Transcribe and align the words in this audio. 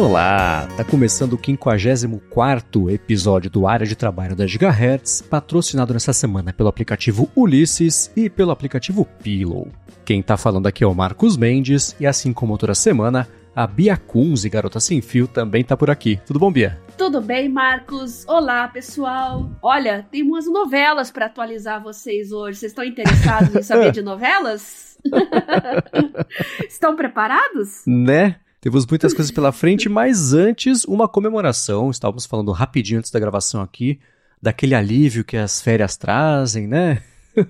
Olá, 0.00 0.66
tá 0.78 0.82
começando 0.82 1.34
o 1.34 1.38
54 1.38 2.88
episódio 2.88 3.50
do 3.50 3.66
Área 3.66 3.86
de 3.86 3.94
Trabalho 3.94 4.34
da 4.34 4.46
Gigahertz, 4.46 5.20
patrocinado 5.20 5.92
nessa 5.92 6.14
semana 6.14 6.54
pelo 6.54 6.70
aplicativo 6.70 7.30
Ulisses 7.36 8.10
e 8.16 8.30
pelo 8.30 8.50
aplicativo 8.50 9.04
Pillow. 9.22 9.68
Quem 10.02 10.22
tá 10.22 10.38
falando 10.38 10.66
aqui 10.66 10.82
é 10.82 10.86
o 10.86 10.94
Marcos 10.94 11.36
Mendes 11.36 11.94
e 12.00 12.06
assim 12.06 12.32
como 12.32 12.56
toda 12.56 12.74
semana, 12.74 13.28
a 13.54 13.66
Bia 13.66 13.94
Kunz 13.94 14.46
e 14.46 14.48
Garota 14.48 14.80
Sem 14.80 15.02
Fio 15.02 15.28
também 15.28 15.62
tá 15.62 15.76
por 15.76 15.90
aqui. 15.90 16.18
Tudo 16.26 16.38
bom, 16.38 16.50
Bia? 16.50 16.80
Tudo 16.96 17.20
bem, 17.20 17.50
Marcos? 17.50 18.26
Olá, 18.26 18.68
pessoal. 18.68 19.50
Olha, 19.60 20.06
tem 20.10 20.22
umas 20.22 20.46
novelas 20.46 21.10
para 21.10 21.26
atualizar 21.26 21.82
vocês 21.82 22.32
hoje. 22.32 22.58
Vocês 22.58 22.72
estão 22.72 22.84
interessados 22.84 23.54
em 23.54 23.62
saber 23.62 23.92
de 23.92 24.00
novelas? 24.00 24.98
Estão 26.66 26.96
preparados? 26.96 27.82
Né? 27.86 28.36
Temos 28.60 28.86
muitas 28.86 29.14
coisas 29.14 29.30
pela 29.30 29.52
frente, 29.52 29.88
mas 29.88 30.34
antes, 30.34 30.84
uma 30.84 31.08
comemoração. 31.08 31.90
Estávamos 31.90 32.26
falando 32.26 32.52
rapidinho 32.52 32.98
antes 32.98 33.10
da 33.10 33.18
gravação 33.18 33.62
aqui, 33.62 33.98
daquele 34.40 34.74
alívio 34.74 35.24
que 35.24 35.36
as 35.36 35.62
férias 35.62 35.96
trazem, 35.96 36.66
né? 36.66 37.02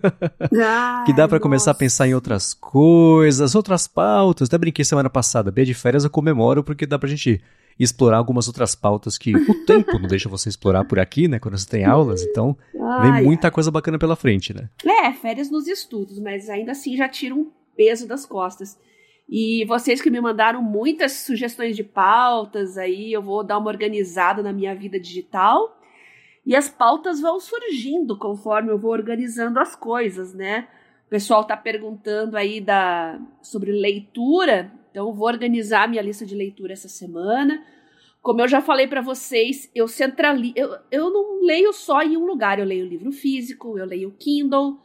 Ai, 0.62 1.06
que 1.06 1.12
dá 1.12 1.26
para 1.26 1.40
começar 1.40 1.72
a 1.72 1.74
pensar 1.74 2.06
em 2.06 2.14
outras 2.14 2.54
coisas, 2.54 3.56
outras 3.56 3.88
pautas. 3.88 4.46
Até 4.46 4.56
brinquei 4.56 4.84
semana 4.84 5.10
passada, 5.10 5.50
Bia 5.50 5.64
de 5.64 5.74
férias 5.74 6.04
eu 6.04 6.10
comemoro 6.10 6.62
porque 6.62 6.86
dá 6.86 6.96
pra 6.96 7.08
gente 7.08 7.40
explorar 7.76 8.18
algumas 8.18 8.46
outras 8.46 8.76
pautas 8.76 9.18
que 9.18 9.34
o 9.34 9.64
tempo 9.66 9.98
não 9.98 10.06
deixa 10.06 10.28
você 10.28 10.48
explorar 10.48 10.84
por 10.84 11.00
aqui, 11.00 11.26
né? 11.26 11.40
Quando 11.40 11.58
você 11.58 11.66
tem 11.66 11.84
aulas, 11.84 12.22
então 12.22 12.56
Ai, 12.78 13.12
vem 13.12 13.24
muita 13.24 13.50
coisa 13.50 13.70
bacana 13.70 13.98
pela 13.98 14.14
frente, 14.14 14.54
né? 14.54 14.68
É, 14.84 15.12
férias 15.12 15.50
nos 15.50 15.66
estudos, 15.66 16.20
mas 16.20 16.48
ainda 16.48 16.70
assim 16.70 16.96
já 16.96 17.08
tira 17.08 17.34
um 17.34 17.50
peso 17.76 18.06
das 18.06 18.24
costas. 18.24 18.78
E 19.32 19.64
vocês 19.66 20.02
que 20.02 20.10
me 20.10 20.20
mandaram 20.20 20.60
muitas 20.60 21.12
sugestões 21.12 21.76
de 21.76 21.84
pautas, 21.84 22.76
aí 22.76 23.12
eu 23.12 23.22
vou 23.22 23.44
dar 23.44 23.58
uma 23.58 23.70
organizada 23.70 24.42
na 24.42 24.52
minha 24.52 24.74
vida 24.74 24.98
digital. 24.98 25.80
E 26.44 26.56
as 26.56 26.68
pautas 26.68 27.20
vão 27.20 27.38
surgindo 27.38 28.18
conforme 28.18 28.72
eu 28.72 28.78
vou 28.78 28.90
organizando 28.90 29.60
as 29.60 29.76
coisas, 29.76 30.34
né? 30.34 30.66
O 31.06 31.10
pessoal 31.10 31.44
tá 31.44 31.56
perguntando 31.56 32.36
aí 32.36 32.60
da, 32.60 33.20
sobre 33.40 33.70
leitura, 33.70 34.72
então 34.90 35.06
eu 35.06 35.14
vou 35.14 35.28
organizar 35.28 35.88
minha 35.88 36.02
lista 36.02 36.26
de 36.26 36.34
leitura 36.34 36.72
essa 36.72 36.88
semana. 36.88 37.64
Como 38.20 38.40
eu 38.40 38.48
já 38.48 38.60
falei 38.60 38.88
para 38.88 39.00
vocês, 39.00 39.70
eu 39.72 39.86
centralizo. 39.86 40.54
Eu, 40.56 40.76
eu 40.90 41.08
não 41.08 41.44
leio 41.44 41.72
só 41.72 42.02
em 42.02 42.16
um 42.16 42.26
lugar, 42.26 42.58
eu 42.58 42.64
leio 42.64 42.84
livro 42.84 43.12
físico, 43.12 43.78
eu 43.78 43.86
leio 43.86 44.14
Kindle, 44.18 44.76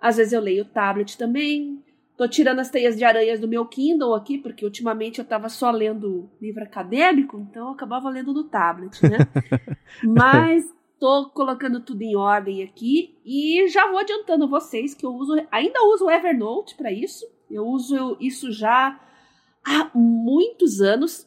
às 0.00 0.16
vezes 0.16 0.32
eu 0.32 0.40
leio 0.40 0.64
tablet 0.64 1.18
também. 1.18 1.82
Tô 2.22 2.28
tirando 2.28 2.60
as 2.60 2.70
teias 2.70 2.96
de 2.96 3.02
aranhas 3.02 3.40
do 3.40 3.48
meu 3.48 3.66
Kindle 3.66 4.14
aqui, 4.14 4.38
porque 4.38 4.64
ultimamente 4.64 5.18
eu 5.18 5.24
tava 5.24 5.48
só 5.48 5.72
lendo 5.72 6.30
livro 6.40 6.62
acadêmico, 6.62 7.36
então 7.40 7.66
eu 7.66 7.72
acabava 7.72 8.08
lendo 8.08 8.32
no 8.32 8.44
tablet, 8.44 8.96
né? 9.02 9.18
Mas 10.06 10.64
tô 11.00 11.30
colocando 11.30 11.80
tudo 11.80 12.00
em 12.02 12.14
ordem 12.14 12.62
aqui 12.62 13.18
e 13.26 13.66
já 13.66 13.88
vou 13.88 13.98
adiantando 13.98 14.44
a 14.44 14.46
vocês 14.46 14.94
que 14.94 15.04
eu 15.04 15.12
uso, 15.12 15.34
ainda 15.50 15.82
uso 15.82 16.04
o 16.04 16.10
Evernote 16.12 16.76
para 16.76 16.92
isso. 16.92 17.26
Eu 17.50 17.66
uso 17.66 18.16
isso 18.20 18.52
já 18.52 19.00
há 19.66 19.90
muitos 19.92 20.80
anos. 20.80 21.26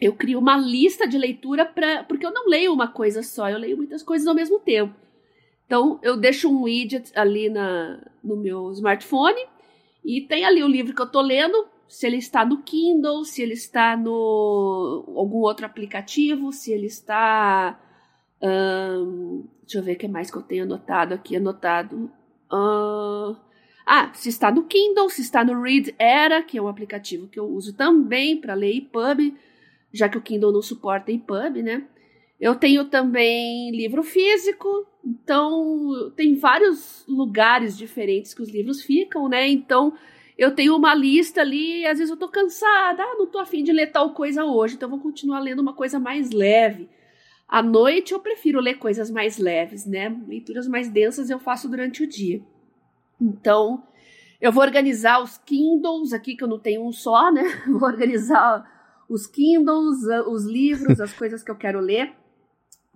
Eu 0.00 0.14
crio 0.14 0.38
uma 0.38 0.56
lista 0.56 1.06
de 1.06 1.18
leitura 1.18 1.66
para 1.66 2.02
porque 2.04 2.24
eu 2.24 2.32
não 2.32 2.48
leio 2.48 2.72
uma 2.72 2.88
coisa 2.88 3.22
só, 3.22 3.50
eu 3.50 3.58
leio 3.58 3.76
muitas 3.76 4.02
coisas 4.02 4.26
ao 4.26 4.34
mesmo 4.34 4.58
tempo. 4.58 4.94
Então 5.66 6.00
eu 6.02 6.16
deixo 6.16 6.48
um 6.48 6.62
widget 6.62 7.12
ali 7.14 7.50
na, 7.50 8.00
no 8.22 8.38
meu 8.38 8.72
smartphone 8.72 9.52
e 10.04 10.20
tem 10.20 10.44
ali 10.44 10.62
o 10.62 10.68
livro 10.68 10.94
que 10.94 11.00
eu 11.00 11.10
tô 11.10 11.20
lendo, 11.20 11.66
se 11.88 12.06
ele 12.06 12.16
está 12.16 12.44
no 12.44 12.62
Kindle, 12.62 13.24
se 13.24 13.42
ele 13.42 13.54
está 13.54 13.96
no 13.96 15.04
algum 15.16 15.38
outro 15.38 15.64
aplicativo, 15.64 16.52
se 16.52 16.72
ele 16.72 16.86
está 16.86 17.80
deixa 19.62 19.78
eu 19.78 19.82
ver 19.82 19.94
o 19.94 19.98
que 19.98 20.06
mais 20.06 20.30
que 20.30 20.36
eu 20.36 20.42
tenho 20.42 20.64
anotado 20.64 21.14
aqui, 21.14 21.36
anotado. 21.36 22.10
Ah, 23.86 24.10
se 24.14 24.28
está 24.28 24.50
no 24.50 24.64
Kindle, 24.64 25.08
se 25.08 25.22
está 25.22 25.44
no 25.44 25.60
Read 25.60 25.94
Era, 25.98 26.42
que 26.42 26.58
é 26.58 26.62
um 26.62 26.68
aplicativo 26.68 27.28
que 27.28 27.38
eu 27.38 27.46
uso 27.46 27.74
também 27.74 28.40
para 28.40 28.54
ler 28.54 28.76
EPUB, 28.76 29.34
já 29.92 30.08
que 30.08 30.18
o 30.18 30.22
Kindle 30.22 30.52
não 30.52 30.62
suporta 30.62 31.12
EPUB, 31.12 31.62
né? 31.62 31.86
Eu 32.44 32.54
tenho 32.54 32.84
também 32.84 33.70
livro 33.70 34.02
físico, 34.02 34.86
então 35.02 36.12
tem 36.14 36.34
vários 36.34 37.02
lugares 37.08 37.74
diferentes 37.74 38.34
que 38.34 38.42
os 38.42 38.50
livros 38.50 38.82
ficam, 38.82 39.30
né? 39.30 39.48
Então 39.48 39.94
eu 40.36 40.54
tenho 40.54 40.76
uma 40.76 40.94
lista 40.94 41.40
ali, 41.40 41.86
às 41.86 41.96
vezes 41.96 42.10
eu 42.10 42.18
tô 42.18 42.28
cansada, 42.28 43.02
ah, 43.02 43.14
não 43.16 43.26
tô 43.28 43.38
afim 43.38 43.64
de 43.64 43.72
ler 43.72 43.90
tal 43.90 44.12
coisa 44.12 44.44
hoje, 44.44 44.74
então 44.74 44.88
eu 44.88 44.90
vou 44.90 45.00
continuar 45.00 45.40
lendo 45.40 45.60
uma 45.60 45.72
coisa 45.72 45.98
mais 45.98 46.32
leve. 46.32 46.86
À 47.48 47.62
noite 47.62 48.12
eu 48.12 48.20
prefiro 48.20 48.60
ler 48.60 48.74
coisas 48.74 49.10
mais 49.10 49.38
leves, 49.38 49.86
né? 49.86 50.14
Leituras 50.28 50.68
mais 50.68 50.90
densas 50.90 51.30
eu 51.30 51.38
faço 51.38 51.66
durante 51.66 52.02
o 52.02 52.06
dia. 52.06 52.42
Então, 53.18 53.82
eu 54.38 54.52
vou 54.52 54.62
organizar 54.62 55.22
os 55.22 55.38
Kindles 55.38 56.12
aqui, 56.12 56.36
que 56.36 56.44
eu 56.44 56.48
não 56.48 56.58
tenho 56.58 56.86
um 56.86 56.92
só, 56.92 57.32
né? 57.32 57.42
Vou 57.66 57.88
organizar 57.88 58.70
os 59.08 59.26
Kindles, 59.26 60.02
os 60.26 60.44
livros, 60.44 61.00
as 61.00 61.14
coisas 61.14 61.42
que 61.42 61.50
eu 61.50 61.56
quero 61.56 61.80
ler. 61.80 62.12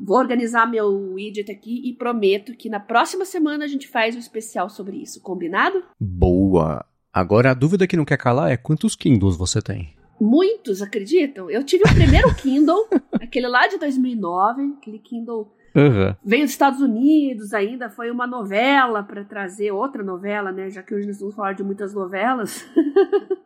Vou 0.00 0.16
organizar 0.16 0.70
meu 0.70 0.88
widget 1.14 1.50
aqui 1.50 1.82
e 1.84 1.92
prometo 1.92 2.52
que 2.54 2.68
na 2.68 2.78
próxima 2.78 3.24
semana 3.24 3.64
a 3.64 3.68
gente 3.68 3.88
faz 3.88 4.14
um 4.14 4.20
especial 4.20 4.70
sobre 4.70 4.96
isso, 4.96 5.20
combinado? 5.20 5.82
Boa! 5.98 6.84
Agora 7.12 7.50
a 7.50 7.54
dúvida 7.54 7.86
que 7.86 7.96
não 7.96 8.04
quer 8.04 8.16
calar 8.16 8.50
é 8.50 8.56
quantos 8.56 8.94
Kindles 8.94 9.36
você 9.36 9.60
tem? 9.60 9.96
Muitos 10.20 10.82
acreditam. 10.82 11.50
Eu 11.50 11.64
tive 11.64 11.84
o 11.84 11.94
primeiro 11.94 12.32
Kindle, 12.36 12.88
aquele 13.20 13.48
lá 13.48 13.66
de 13.66 13.78
2009, 13.78 14.74
aquele 14.78 14.98
Kindle 15.00 15.52
Aham. 15.74 16.16
veio 16.24 16.44
dos 16.44 16.52
Estados 16.52 16.80
Unidos 16.80 17.52
ainda, 17.52 17.90
foi 17.90 18.10
uma 18.10 18.26
novela 18.26 19.02
para 19.02 19.24
trazer 19.24 19.72
outra 19.72 20.02
novela, 20.02 20.52
né? 20.52 20.70
Já 20.70 20.82
que 20.82 20.94
hoje 20.94 21.06
nós 21.06 21.18
vamos 21.18 21.34
falar 21.34 21.54
de 21.54 21.64
muitas 21.64 21.92
novelas. 21.92 22.64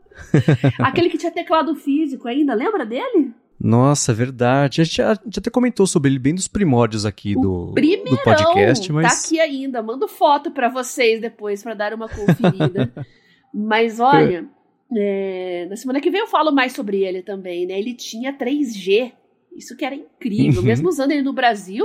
Aquele 0.78 1.08
que 1.08 1.18
tinha 1.18 1.32
teclado 1.32 1.74
físico 1.74 2.28
ainda, 2.28 2.54
lembra 2.54 2.84
dele? 2.84 3.34
Nossa, 3.62 4.10
é 4.10 4.14
verdade. 4.14 4.80
A 4.80 4.84
gente 4.84 4.96
já, 4.96 5.14
já 5.14 5.38
até 5.38 5.48
comentou 5.48 5.86
sobre 5.86 6.10
ele 6.10 6.18
bem 6.18 6.34
dos 6.34 6.48
primórdios 6.48 7.06
aqui 7.06 7.34
do, 7.34 7.66
do 7.66 8.22
podcast, 8.24 8.88
tá 8.88 8.92
mas. 8.92 9.24
aqui 9.24 9.40
ainda. 9.40 9.80
Mando 9.80 10.08
foto 10.08 10.50
para 10.50 10.68
vocês 10.68 11.20
depois 11.20 11.62
para 11.62 11.74
dar 11.74 11.94
uma 11.94 12.08
conferida. 12.08 12.92
mas 13.54 14.00
olha, 14.00 14.48
é, 14.96 15.66
na 15.70 15.76
semana 15.76 16.00
que 16.00 16.10
vem 16.10 16.22
eu 16.22 16.26
falo 16.26 16.50
mais 16.50 16.72
sobre 16.72 17.04
ele 17.04 17.22
também, 17.22 17.64
né? 17.64 17.78
Ele 17.78 17.94
tinha 17.94 18.36
3G. 18.36 19.12
Isso 19.56 19.76
que 19.76 19.84
era 19.84 19.94
incrível. 19.94 20.60
Uhum. 20.60 20.66
Mesmo 20.66 20.88
usando 20.88 21.12
ele 21.12 21.22
no 21.22 21.32
Brasil, 21.32 21.84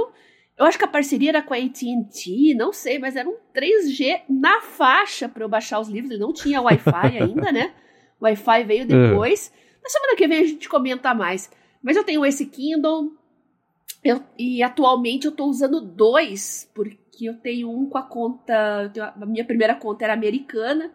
eu 0.57 0.66
acho 0.66 0.79
que 0.79 0.85
a 0.85 0.87
parceria 0.87 1.29
era 1.29 1.43
com 1.43 1.53
a 1.53 1.57
AT&T, 1.57 2.55
não 2.55 2.73
sei, 2.73 2.97
mas 2.97 3.16
era 3.16 3.29
um 3.29 3.35
3G 3.55 4.21
na 4.27 4.61
faixa 4.61 5.29
para 5.29 5.43
eu 5.43 5.49
baixar 5.49 5.79
os 5.79 5.89
livros. 5.89 6.09
Ele 6.09 6.21
não 6.21 6.33
tinha 6.33 6.59
Wi-Fi 6.59 7.19
ainda, 7.21 7.51
né? 7.51 7.71
O 8.19 8.25
Wi-Fi 8.25 8.63
veio 8.63 8.87
depois. 8.87 9.53
Na 9.83 9.89
semana 9.89 10.16
que 10.16 10.27
vem 10.27 10.39
a 10.39 10.47
gente 10.47 10.67
comenta 10.67 11.13
mais. 11.13 11.51
Mas 11.81 11.95
eu 11.95 12.03
tenho 12.03 12.25
esse 12.25 12.45
Kindle 12.45 13.11
eu- 14.03 14.23
e 14.38 14.63
atualmente 14.63 15.25
eu 15.25 15.31
tô 15.31 15.45
usando 15.45 15.81
dois, 15.81 16.69
porque 16.73 17.25
eu 17.29 17.35
tenho 17.38 17.69
um 17.69 17.89
com 17.89 17.97
a 17.97 18.03
conta. 18.03 18.89
tenho 18.93 19.05
a 19.05 19.25
minha 19.25 19.45
primeira 19.45 19.75
conta 19.75 20.05
era 20.05 20.13
americana. 20.13 20.91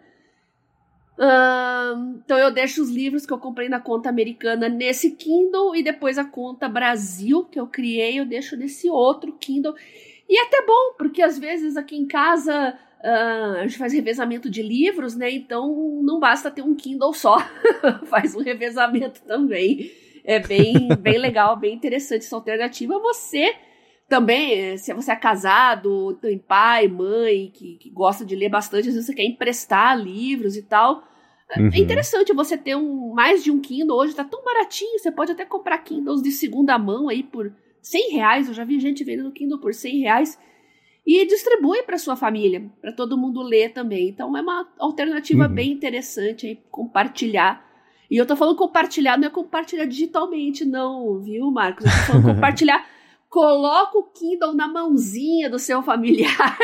Então 2.25 2.39
eu 2.39 2.51
deixo 2.51 2.83
os 2.83 2.91
livros 2.91 3.27
que 3.27 3.33
eu 3.33 3.39
comprei 3.39 3.69
na 3.69 3.81
conta 3.81 4.09
americana 4.09 4.69
nesse 4.69 5.13
Kindle 5.13 5.75
e 5.77 5.83
depois 5.83 6.19
a 6.19 6.25
conta 6.25 6.69
Brasil 6.69 7.45
que 7.45 7.59
eu 7.61 7.67
criei 7.67 8.19
eu 8.19 8.25
deixo 8.25 8.57
nesse 8.57 8.89
outro 8.89 9.33
Kindle. 9.39 9.75
E 10.29 10.39
é 10.39 10.45
até 10.45 10.65
bom, 10.65 10.95
porque 10.97 11.21
às 11.23 11.39
vezes 11.39 11.77
aqui 11.77 11.97
em 11.97 12.07
casa 12.07 12.79
ah, 13.03 13.55
a 13.59 13.67
gente 13.67 13.79
faz 13.79 13.93
revezamento 13.93 14.49
de 14.49 14.63
livros, 14.63 15.15
né? 15.15 15.31
Então 15.31 16.01
não 16.03 16.19
basta 16.19 16.51
ter 16.51 16.63
um 16.63 16.75
Kindle 16.75 17.13
só, 17.13 17.37
faz 18.07 18.35
um 18.35 18.41
revezamento 18.41 19.21
também. 19.23 19.91
É 20.25 20.39
bem, 20.39 20.97
bem 21.01 21.19
legal, 21.19 21.57
bem 21.57 21.75
interessante 21.75 22.25
essa 22.25 22.37
alternativa. 22.37 22.99
Você 22.99 23.55
também, 24.09 24.53
eh, 24.53 24.77
se 24.77 24.93
você 24.93 25.11
é 25.13 25.17
casado, 25.17 26.15
tem 26.21 26.39
pai, 26.39 26.87
mãe, 26.87 27.51
que, 27.53 27.77
que 27.77 27.91
gosta 27.91 28.25
de 28.25 28.37
ler 28.37 28.49
bastante, 28.49 28.89
às 28.89 28.95
vezes 28.95 29.07
você 29.07 29.15
quer 29.15 29.25
emprestar 29.25 29.99
livros 29.99 30.57
e 30.57 30.63
tal. 30.63 31.03
É 31.51 31.61
Uhum. 31.61 31.71
interessante 31.75 32.33
você 32.33 32.57
ter 32.57 32.77
um, 32.77 33.13
mais 33.13 33.43
de 33.43 33.51
um 33.51 33.61
Kindle. 33.61 33.97
Hoje 33.97 34.15
tá 34.15 34.25
tão 34.25 34.43
baratinho, 34.45 34.99
você 34.99 35.11
pode 35.11 35.33
até 35.33 35.45
comprar 35.45 35.79
Kindles 35.79 36.23
de 36.23 36.31
segunda 36.31 36.79
mão 36.79 37.09
aí 37.09 37.23
por 37.23 37.53
100 37.83 38.13
reais. 38.13 38.49
Eu 38.49 38.55
já 38.55 38.65
vi 38.65 38.79
gente 38.81 39.05
vendendo 39.05 39.33
Kindle 39.33 39.59
por 39.61 39.75
100 39.75 40.01
reais. 40.01 40.39
E 41.05 41.27
distribui 41.27 41.83
para 41.83 41.99
sua 41.99 42.15
família, 42.15 42.71
para 42.81 42.93
todo 42.93 43.19
mundo 43.19 43.43
ler 43.43 43.73
também. 43.73 44.09
Então 44.09 44.37
é 44.37 44.41
uma 44.41 44.69
alternativa 44.79 45.49
Uhum. 45.49 45.55
bem 45.55 45.73
interessante 45.73 46.47
aí, 46.47 46.59
compartilhar. 46.71 47.72
E 48.13 48.19
eu 48.19 48.27
tô 48.27 48.37
falando 48.37 48.57
compartilhar, 48.57 49.17
não 49.17 49.27
é 49.27 49.31
compartilhar 49.31 49.87
digitalmente, 49.87 50.67
não, 50.67 51.19
viu, 51.19 51.51
Marcos? 51.51 51.87
Eu 51.87 51.91
tô 51.91 51.99
falando 51.99 52.25
compartilhar. 52.37 52.87
Coloca 53.27 53.97
o 53.97 54.03
Kindle 54.03 54.53
na 54.53 54.69
mãozinha 54.69 55.49
do 55.49 55.59
seu 55.59 55.83
familiar 55.83 56.59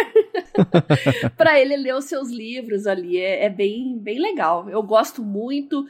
para 1.38 1.58
ele 1.58 1.74
ler 1.78 1.94
os 1.94 2.04
seus 2.04 2.28
livros 2.28 2.86
ali. 2.86 3.16
É, 3.16 3.46
é 3.46 3.48
bem, 3.48 3.98
bem 3.98 4.18
legal. 4.18 4.68
Eu 4.68 4.82
gosto 4.82 5.22
muito. 5.22 5.86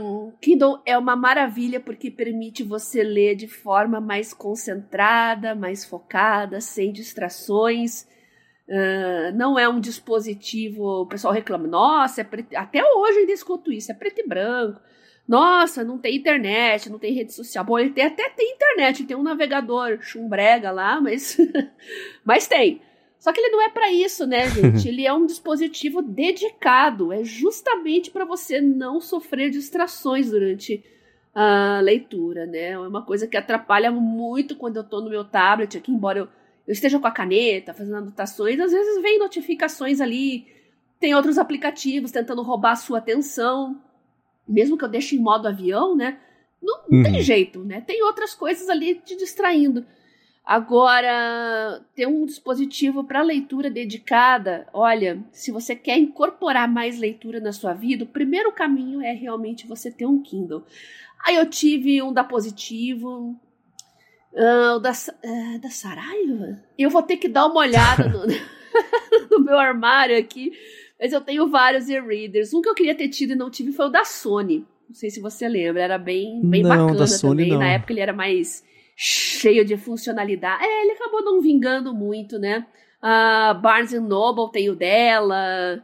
Um, 0.00 0.32
Kindle 0.40 0.82
é 0.84 0.98
uma 0.98 1.14
maravilha 1.14 1.78
porque 1.78 2.10
permite 2.10 2.64
você 2.64 3.04
ler 3.04 3.36
de 3.36 3.46
forma 3.46 4.00
mais 4.00 4.34
concentrada, 4.34 5.54
mais 5.54 5.84
focada, 5.84 6.60
sem 6.60 6.90
distrações. 6.90 8.04
Uh, 8.70 9.36
não 9.36 9.58
é 9.58 9.68
um 9.68 9.80
dispositivo. 9.80 11.02
O 11.02 11.06
pessoal 11.06 11.34
reclama, 11.34 11.66
nossa, 11.66 12.20
é 12.20 12.24
preto, 12.24 12.54
até 12.54 12.80
hoje 12.84 13.18
ainda 13.18 13.32
escuto 13.32 13.72
isso, 13.72 13.90
é 13.90 13.94
preto 13.94 14.20
e 14.20 14.28
branco. 14.28 14.80
Nossa, 15.26 15.82
não 15.82 15.98
tem 15.98 16.16
internet, 16.16 16.88
não 16.88 16.98
tem 16.98 17.12
rede 17.12 17.32
social. 17.32 17.64
Bom, 17.64 17.78
ele 17.78 17.90
tem, 17.90 18.04
até 18.04 18.28
tem 18.30 18.52
internet, 18.52 19.04
tem 19.04 19.16
um 19.16 19.22
navegador 19.24 19.98
chumbrega 20.00 20.70
lá, 20.70 21.00
mas, 21.00 21.36
mas 22.24 22.46
tem. 22.46 22.80
Só 23.18 23.32
que 23.32 23.40
ele 23.40 23.50
não 23.50 23.60
é 23.60 23.68
para 23.68 23.92
isso, 23.92 24.24
né, 24.24 24.48
gente? 24.50 24.88
ele 24.88 25.04
é 25.04 25.12
um 25.12 25.26
dispositivo 25.26 26.00
dedicado, 26.00 27.12
é 27.12 27.22
justamente 27.24 28.10
para 28.10 28.24
você 28.24 28.60
não 28.60 29.00
sofrer 29.00 29.50
distrações 29.50 30.30
durante 30.30 30.82
a 31.34 31.80
leitura, 31.80 32.46
né? 32.46 32.70
É 32.70 32.78
uma 32.78 33.04
coisa 33.04 33.26
que 33.26 33.36
atrapalha 33.36 33.90
muito 33.90 34.56
quando 34.56 34.76
eu 34.76 34.84
tô 34.84 35.00
no 35.00 35.10
meu 35.10 35.24
tablet 35.24 35.76
aqui, 35.76 35.92
embora 35.92 36.20
eu, 36.20 36.28
eu 36.66 36.72
esteja 36.72 36.98
com 36.98 37.06
a 37.06 37.10
caneta, 37.10 37.74
fazendo 37.74 37.96
anotações, 37.96 38.58
às 38.60 38.72
vezes 38.72 39.02
vem 39.02 39.18
notificações 39.18 40.00
ali, 40.00 40.46
tem 40.98 41.14
outros 41.14 41.38
aplicativos 41.38 42.10
tentando 42.10 42.42
roubar 42.42 42.72
a 42.72 42.76
sua 42.76 42.98
atenção, 42.98 43.80
mesmo 44.46 44.76
que 44.76 44.84
eu 44.84 44.88
deixe 44.88 45.16
em 45.16 45.20
modo 45.20 45.48
avião, 45.48 45.96
né? 45.96 46.18
Não, 46.62 46.82
não 46.88 46.98
uhum. 46.98 47.04
tem 47.04 47.22
jeito, 47.22 47.64
né? 47.64 47.80
Tem 47.80 48.02
outras 48.02 48.34
coisas 48.34 48.68
ali 48.68 48.96
te 48.96 49.16
distraindo. 49.16 49.84
Agora, 50.44 51.84
ter 51.94 52.06
um 52.06 52.26
dispositivo 52.26 53.04
para 53.04 53.22
leitura 53.22 53.70
dedicada, 53.70 54.66
olha, 54.72 55.22
se 55.30 55.52
você 55.52 55.76
quer 55.76 55.96
incorporar 55.98 56.68
mais 56.68 56.98
leitura 56.98 57.38
na 57.38 57.52
sua 57.52 57.72
vida, 57.72 58.04
o 58.04 58.08
primeiro 58.08 58.50
caminho 58.52 59.00
é 59.00 59.12
realmente 59.12 59.66
você 59.66 59.90
ter 59.90 60.06
um 60.06 60.20
Kindle. 60.20 60.64
Aí 61.24 61.36
eu 61.36 61.48
tive 61.48 62.02
um 62.02 62.12
da 62.12 62.24
Positivo, 62.24 63.38
uh, 64.32 64.76
o 64.76 64.78
da, 64.78 64.90
uh, 64.92 65.58
da 65.60 65.70
Saraiva. 65.70 66.60
Eu 66.78 66.90
vou 66.90 67.02
ter 67.02 67.16
que 67.16 67.28
dar 67.28 67.46
uma 67.46 67.60
olhada 67.60 68.08
no, 68.08 68.26
no 69.30 69.44
meu 69.44 69.58
armário 69.58 70.18
aqui, 70.18 70.52
mas 70.98 71.12
eu 71.12 71.20
tenho 71.20 71.48
vários 71.48 71.88
e-readers. 71.88 72.52
Um 72.52 72.60
que 72.60 72.68
eu 72.68 72.74
queria 72.74 72.94
ter 72.94 73.08
tido 73.08 73.32
e 73.32 73.36
não 73.36 73.50
tive 73.50 73.72
foi 73.72 73.86
o 73.86 73.90
da 73.90 74.04
Sony. 74.04 74.66
Não 74.88 74.94
sei 74.94 75.08
se 75.10 75.20
você 75.20 75.48
lembra, 75.48 75.82
era 75.82 75.98
bem, 75.98 76.40
bem 76.42 76.62
não, 76.62 76.88
bacana 76.88 77.06
também. 77.20 77.50
Não. 77.50 77.58
Na 77.58 77.68
época 77.68 77.92
ele 77.92 78.00
era 78.00 78.12
mais 78.12 78.64
cheio 78.96 79.64
de 79.64 79.76
funcionalidade. 79.76 80.64
É, 80.64 80.82
ele 80.82 80.92
acabou 80.92 81.22
não 81.22 81.40
vingando 81.40 81.94
muito, 81.94 82.38
né? 82.38 82.66
A 83.00 83.54
Barnes 83.54 83.92
Noble 83.92 84.50
tem 84.52 84.68
o 84.68 84.76
dela. 84.76 85.82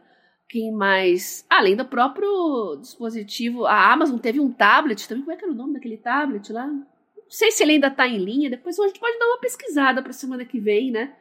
Quem 0.48 0.70
mais? 0.72 1.46
Além 1.48 1.74
do 1.74 1.84
próprio 1.84 2.76
dispositivo, 2.80 3.64
a 3.64 3.92
Amazon 3.92 4.18
teve 4.18 4.38
um 4.38 4.52
tablet 4.52 5.08
também. 5.08 5.24
Como 5.24 5.32
é 5.32 5.36
que 5.36 5.44
era 5.44 5.52
o 5.52 5.56
nome 5.56 5.74
daquele 5.74 5.96
tablet 5.96 6.52
lá? 6.52 6.68
Não 7.26 7.30
sei 7.30 7.50
se 7.50 7.62
ele 7.62 7.72
ainda 7.72 7.90
tá 7.90 8.08
em 8.08 8.18
linha. 8.18 8.48
Depois 8.48 8.78
a 8.78 8.86
gente 8.86 9.00
pode 9.00 9.18
dar 9.18 9.26
uma 9.26 9.40
pesquisada 9.40 10.02
pra 10.02 10.12
semana 10.12 10.44
que 10.44 10.58
vem, 10.58 10.90
né? 10.90 11.14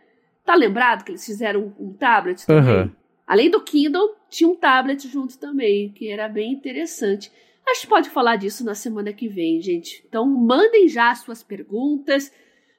Tá 0.46 0.56
lembrado 0.56 1.04
que 1.04 1.12
eles 1.12 1.26
fizeram 1.26 1.74
um, 1.80 1.88
um 1.88 1.94
tablet 1.94 2.46
também? 2.46 2.84
Uhum. 2.84 2.92
Além 3.26 3.50
do 3.50 3.62
Kindle, 3.62 4.16
tinha 4.30 4.48
um 4.48 4.56
tablet 4.56 5.08
junto 5.08 5.38
também, 5.40 5.92
que 5.92 6.08
era 6.08 6.30
bem 6.30 6.54
interessante. 6.54 7.32
A 7.68 7.74
gente 7.74 7.88
pode 7.88 8.10
falar 8.12 8.36
disso 8.36 8.64
na 8.64 8.76
semana 8.76 9.12
que 9.12 9.28
vem, 9.28 9.60
gente. 9.60 10.04
Então, 10.08 10.26
mandem 10.28 10.88
já 10.88 11.14
suas 11.16 11.42
perguntas, 11.42 12.32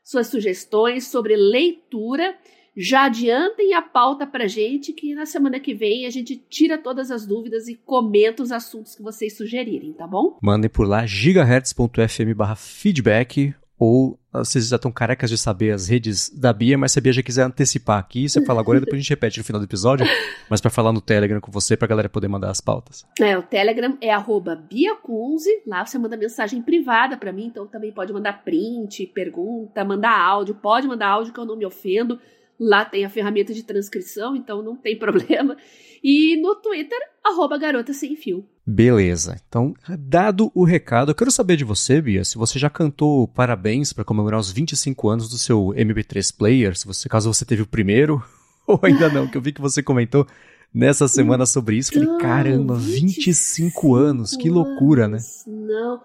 suas 0.04 0.28
sugestões 0.28 1.08
sobre 1.08 1.34
leitura. 1.34 2.36
Já 2.76 3.06
adiantem 3.06 3.72
a 3.72 3.80
pauta 3.80 4.26
pra 4.26 4.46
gente, 4.46 4.92
que 4.92 5.14
na 5.14 5.24
semana 5.24 5.58
que 5.58 5.72
vem 5.72 6.04
a 6.04 6.10
gente 6.10 6.36
tira 6.36 6.76
todas 6.76 7.10
as 7.10 7.26
dúvidas 7.26 7.68
e 7.68 7.74
comenta 7.74 8.42
os 8.42 8.52
assuntos 8.52 8.94
que 8.94 9.02
vocês 9.02 9.36
sugerirem, 9.36 9.94
tá 9.94 10.06
bom? 10.06 10.36
Mandem 10.42 10.68
por 10.68 10.86
lá 10.86 11.06
gigahertz.fm 11.06 12.36
feedback 12.56 13.54
ou 13.78 14.18
vocês 14.32 14.68
já 14.68 14.76
estão 14.76 14.90
carecas 14.90 15.28
de 15.28 15.36
saber 15.36 15.70
as 15.70 15.88
redes 15.88 16.30
da 16.30 16.52
Bia, 16.52 16.76
mas 16.78 16.92
se 16.92 16.98
a 16.98 17.02
Bia 17.02 17.12
já 17.12 17.22
quiser 17.22 17.42
antecipar 17.42 17.98
aqui, 17.98 18.28
você 18.28 18.44
fala 18.44 18.60
agora 18.60 18.78
e 18.78 18.80
depois 18.80 18.98
a 18.98 19.02
gente 19.02 19.10
repete 19.10 19.38
no 19.38 19.44
final 19.44 19.60
do 19.60 19.66
episódio, 19.66 20.06
mas 20.48 20.60
para 20.60 20.70
falar 20.70 20.92
no 20.92 21.00
Telegram 21.00 21.40
com 21.40 21.52
você, 21.52 21.76
pra 21.76 21.88
galera 21.88 22.08
poder 22.08 22.28
mandar 22.28 22.50
as 22.50 22.60
pautas. 22.60 23.06
É, 23.20 23.36
o 23.36 23.42
Telegram 23.42 23.96
é 24.00 24.10
arroba 24.10 24.56
biacunze, 24.56 25.62
lá 25.66 25.84
você 25.84 25.98
manda 25.98 26.16
mensagem 26.16 26.62
privada 26.62 27.16
para 27.16 27.32
mim, 27.32 27.46
então 27.46 27.66
também 27.66 27.92
pode 27.92 28.12
mandar 28.12 28.44
print, 28.44 29.06
pergunta, 29.08 29.84
mandar 29.84 30.18
áudio, 30.18 30.54
pode 30.54 30.86
mandar 30.86 31.08
áudio 31.08 31.32
que 31.32 31.40
eu 31.40 31.46
não 31.46 31.56
me 31.56 31.66
ofendo, 31.66 32.18
lá 32.58 32.84
tem 32.84 33.04
a 33.04 33.10
ferramenta 33.10 33.52
de 33.52 33.62
transcrição, 33.62 34.34
então 34.36 34.62
não 34.62 34.76
tem 34.76 34.96
problema. 34.98 35.56
E 36.02 36.36
no 36.40 36.54
Twitter, 36.56 36.98
arroba 37.24 37.58
garota 37.58 37.92
sem 37.92 38.14
fio. 38.16 38.46
Beleza. 38.66 39.40
Então, 39.46 39.74
dado 39.98 40.50
o 40.54 40.64
recado, 40.64 41.10
eu 41.10 41.14
quero 41.14 41.30
saber 41.30 41.56
de 41.56 41.64
você, 41.64 42.00
Bia, 42.00 42.24
se 42.24 42.36
você 42.36 42.58
já 42.58 42.68
cantou 42.68 43.28
parabéns 43.28 43.92
para 43.92 44.04
comemorar 44.04 44.40
os 44.40 44.50
25 44.50 45.08
anos 45.08 45.28
do 45.28 45.38
seu 45.38 45.68
MP3 45.68 46.36
player, 46.36 46.76
se 46.76 46.86
você, 46.86 47.08
caso 47.08 47.32
você 47.32 47.44
teve 47.44 47.62
o 47.62 47.66
primeiro 47.66 48.22
ou 48.66 48.78
ainda 48.82 49.08
não, 49.08 49.28
que 49.28 49.36
eu 49.36 49.42
vi 49.42 49.52
que 49.52 49.60
você 49.60 49.82
comentou 49.82 50.26
nessa 50.74 51.06
semana 51.08 51.46
sobre 51.46 51.76
isso. 51.76 51.92
Falei, 51.92 52.18
caramba, 52.18 52.74
25, 52.74 53.06
25 53.06 53.94
anos, 53.94 54.36
que 54.36 54.50
loucura, 54.50 55.06
né? 55.06 55.18
Não. 55.46 56.02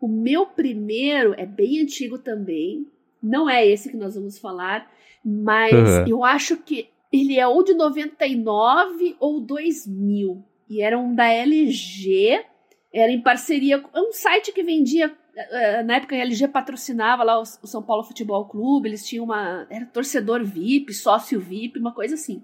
O 0.00 0.08
meu 0.08 0.46
primeiro 0.46 1.34
é 1.36 1.46
bem 1.46 1.80
antigo 1.80 2.18
também. 2.18 2.86
Não 3.22 3.48
é 3.48 3.66
esse 3.66 3.90
que 3.90 3.96
nós 3.96 4.14
vamos 4.14 4.38
falar, 4.38 4.90
mas 5.24 5.72
uhum. 5.72 6.06
eu 6.06 6.24
acho 6.24 6.56
que 6.58 6.88
ele 7.12 7.38
é 7.38 7.46
ou 7.46 7.62
de 7.62 7.74
99 7.74 9.16
ou 9.20 9.40
2000 9.40 10.44
e 10.68 10.82
era 10.82 10.98
um 10.98 11.14
da 11.14 11.26
LG, 11.26 12.44
era 12.92 13.10
em 13.10 13.22
parceria 13.22 13.78
com 13.78 14.08
um 14.08 14.12
site 14.12 14.52
que 14.52 14.62
vendia 14.62 15.14
eh, 15.36 15.82
na 15.82 15.96
época 15.96 16.14
a 16.14 16.18
LG 16.18 16.48
patrocinava 16.48 17.24
lá 17.24 17.40
o 17.40 17.44
São 17.44 17.82
Paulo 17.82 18.04
Futebol 18.04 18.46
Clube, 18.46 18.88
eles 18.88 19.06
tinham 19.06 19.24
uma 19.24 19.66
era 19.70 19.86
torcedor 19.86 20.44
VIP, 20.44 20.92
sócio 20.92 21.40
VIP, 21.40 21.78
uma 21.78 21.92
coisa 21.92 22.14
assim. 22.14 22.42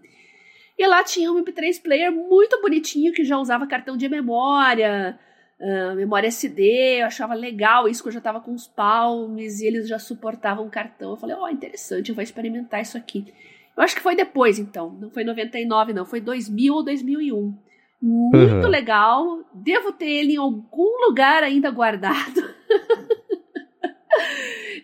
E 0.78 0.86
lá 0.86 1.04
tinha 1.04 1.30
um 1.30 1.42
MP3 1.42 1.82
player 1.82 2.10
muito 2.10 2.60
bonitinho 2.60 3.12
que 3.12 3.24
já 3.24 3.38
usava 3.38 3.66
cartão 3.66 3.96
de 3.96 4.08
memória, 4.08 5.18
uh, 5.60 5.94
memória 5.94 6.28
SD, 6.28 7.00
eu 7.00 7.06
achava 7.06 7.34
legal 7.34 7.88
isso 7.88 8.02
que 8.02 8.08
eu 8.08 8.12
já 8.12 8.20
tava 8.20 8.40
com 8.40 8.52
os 8.52 8.66
palmes 8.66 9.60
e 9.60 9.66
eles 9.66 9.88
já 9.88 9.98
suportavam 9.98 10.68
cartão. 10.70 11.10
Eu 11.10 11.16
falei, 11.16 11.36
ó, 11.36 11.44
oh, 11.44 11.48
interessante, 11.48 12.08
eu 12.08 12.14
vou 12.14 12.24
experimentar 12.24 12.80
isso 12.80 12.96
aqui. 12.96 13.32
Eu 13.76 13.82
acho 13.82 13.94
que 13.94 14.02
foi 14.02 14.16
depois 14.16 14.58
então, 14.58 14.90
não 15.00 15.10
foi 15.10 15.24
99 15.24 15.92
não, 15.92 16.04
foi 16.04 16.20
2000 16.20 16.74
ou 16.74 16.82
2001. 16.82 17.56
Muito 18.02 18.64
uhum. 18.64 18.68
legal. 18.68 19.44
Devo 19.52 19.92
ter 19.92 20.08
ele 20.08 20.32
em 20.32 20.38
algum 20.38 21.06
lugar 21.06 21.42
ainda 21.42 21.70
guardado. 21.70 22.40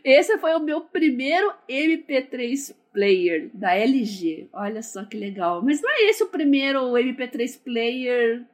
Esse 0.04 0.38
foi 0.38 0.54
o 0.54 0.60
meu 0.60 0.82
primeiro 0.82 1.52
MP3 1.68 2.74
player 2.92 3.50
da 3.52 3.74
LG. 3.74 4.48
Olha 4.52 4.82
só 4.82 5.04
que 5.04 5.16
legal. 5.16 5.62
Mas 5.62 5.82
não 5.82 5.90
é 5.90 6.08
esse 6.08 6.22
o 6.22 6.28
primeiro 6.28 6.92
MP3 6.92 7.60
player 7.62 8.44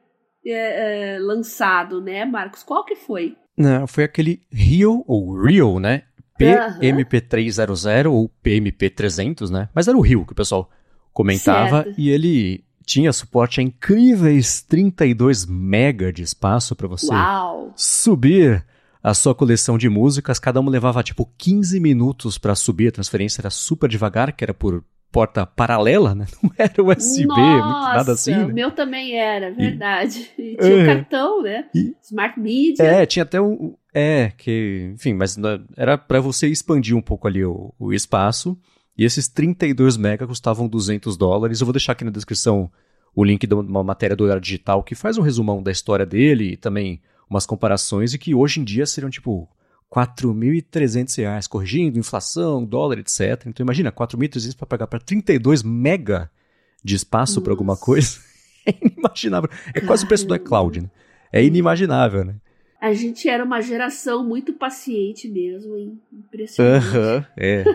é, 0.45 1.15
é, 1.15 1.19
lançado, 1.19 2.01
né, 2.01 2.25
Marcos? 2.25 2.63
Qual 2.63 2.83
que 2.83 2.95
foi? 2.95 3.35
Não, 3.57 3.85
foi 3.87 4.03
aquele 4.03 4.41
Rio, 4.51 5.03
ou 5.07 5.41
Rio, 5.43 5.79
né? 5.79 6.03
PMP300 6.39 8.09
ou 8.09 8.29
PMP300, 8.43 9.49
né? 9.49 9.69
Mas 9.73 9.87
era 9.87 9.97
o 9.97 10.01
Rio 10.01 10.25
que 10.25 10.33
o 10.33 10.35
pessoal 10.35 10.69
comentava 11.13 11.83
certo. 11.83 11.99
e 11.99 12.09
ele 12.09 12.63
tinha 12.85 13.13
suporte 13.13 13.59
a 13.59 13.63
incríveis 13.63 14.61
32 14.61 15.45
mega 15.45 16.11
de 16.11 16.23
espaço 16.23 16.75
para 16.75 16.87
você 16.87 17.13
Uau. 17.13 17.71
subir 17.75 18.65
a 19.01 19.13
sua 19.13 19.35
coleção 19.35 19.77
de 19.77 19.89
músicas. 19.89 20.39
Cada 20.39 20.59
uma 20.59 20.71
levava 20.71 21.03
tipo 21.03 21.29
15 21.37 21.79
minutos 21.79 22.37
para 22.37 22.55
subir. 22.55 22.87
A 22.87 22.91
transferência 22.91 23.41
era 23.41 23.49
super 23.49 23.89
devagar, 23.89 24.33
que 24.33 24.43
era 24.43 24.53
por 24.53 24.83
porta 25.13 25.45
paralela, 25.45 26.15
né? 26.15 26.25
Não 26.41 26.51
era 26.57 26.83
USB, 26.83 27.27
Nossa, 27.27 27.97
nada 27.97 28.11
assim. 28.13 28.31
Né? 28.31 28.45
O 28.45 28.47
meu 28.51 28.71
também 28.71 29.15
era, 29.15 29.51
verdade. 29.51 30.31
E, 30.37 30.41
e 30.53 30.57
tinha 30.57 30.75
o 30.75 30.81
um 30.81 30.85
cartão, 30.85 31.43
né? 31.43 31.65
E, 31.73 31.95
Smart 32.01 32.37
Media. 32.39 32.83
É, 32.83 33.05
tinha 33.05 33.21
até 33.21 33.39
um. 33.39 33.75
É, 33.93 34.31
que. 34.35 34.91
Enfim, 34.95 35.13
mas 35.13 35.37
era 35.77 35.97
para 35.97 36.19
você 36.19 36.47
expandir 36.47 36.97
um 36.97 37.01
pouco 37.01 37.27
ali 37.27 37.45
o, 37.45 37.71
o 37.79 37.93
espaço. 37.93 38.57
E 38.97 39.05
esses 39.05 39.27
32 39.27 39.97
mega 39.97 40.27
custavam 40.27 40.67
200 40.67 41.15
dólares. 41.15 41.61
Eu 41.61 41.65
vou 41.65 41.73
deixar 41.73 41.93
aqui 41.93 42.03
na 42.03 42.11
descrição 42.11 42.71
o 43.15 43.23
link 43.23 43.45
de 43.45 43.53
uma 43.53 43.83
matéria 43.83 44.15
do 44.15 44.23
Olhar 44.23 44.39
Digital 44.39 44.83
que 44.83 44.95
faz 44.95 45.17
um 45.17 45.21
resumão 45.21 45.61
da 45.61 45.71
história 45.71 46.05
dele 46.05 46.53
e 46.53 46.57
também 46.57 46.99
umas 47.29 47.45
comparações 47.45 48.13
e 48.13 48.17
que 48.17 48.33
hoje 48.33 48.59
em 48.59 48.63
dia 48.63 48.85
seriam 48.85 49.09
tipo 49.09 49.47
4.300 49.93 51.17
reais, 51.17 51.45
corrigindo 51.45 51.99
inflação, 51.99 52.65
dólar, 52.65 52.97
etc. 52.97 53.45
Então 53.45 53.63
imagina, 53.63 53.91
4.300 53.91 54.55
para 54.55 54.65
pagar 54.65 54.87
para 54.87 54.99
32 54.99 55.61
mega 55.61 56.31
de 56.83 56.95
espaço 56.95 57.41
para 57.41 57.53
alguma 57.53 57.77
coisa. 57.77 58.19
É 58.65 58.73
inimaginável. 58.81 59.49
É 59.73 59.81
quase 59.81 60.05
o 60.05 60.07
preço 60.07 60.25
do 60.25 60.33
iCloud, 60.33 60.79
né? 60.79 60.89
É 61.33 61.43
inimaginável, 61.43 62.23
né? 62.23 62.35
A 62.79 62.93
gente 62.93 63.27
era 63.27 63.43
uma 63.43 63.59
geração 63.59 64.25
muito 64.25 64.53
paciente 64.53 65.27
mesmo, 65.27 65.75
hein? 65.75 65.99
Impressionante. 66.13 66.85
Aham, 66.85 67.17
uhum, 67.17 67.25
é. 67.35 67.65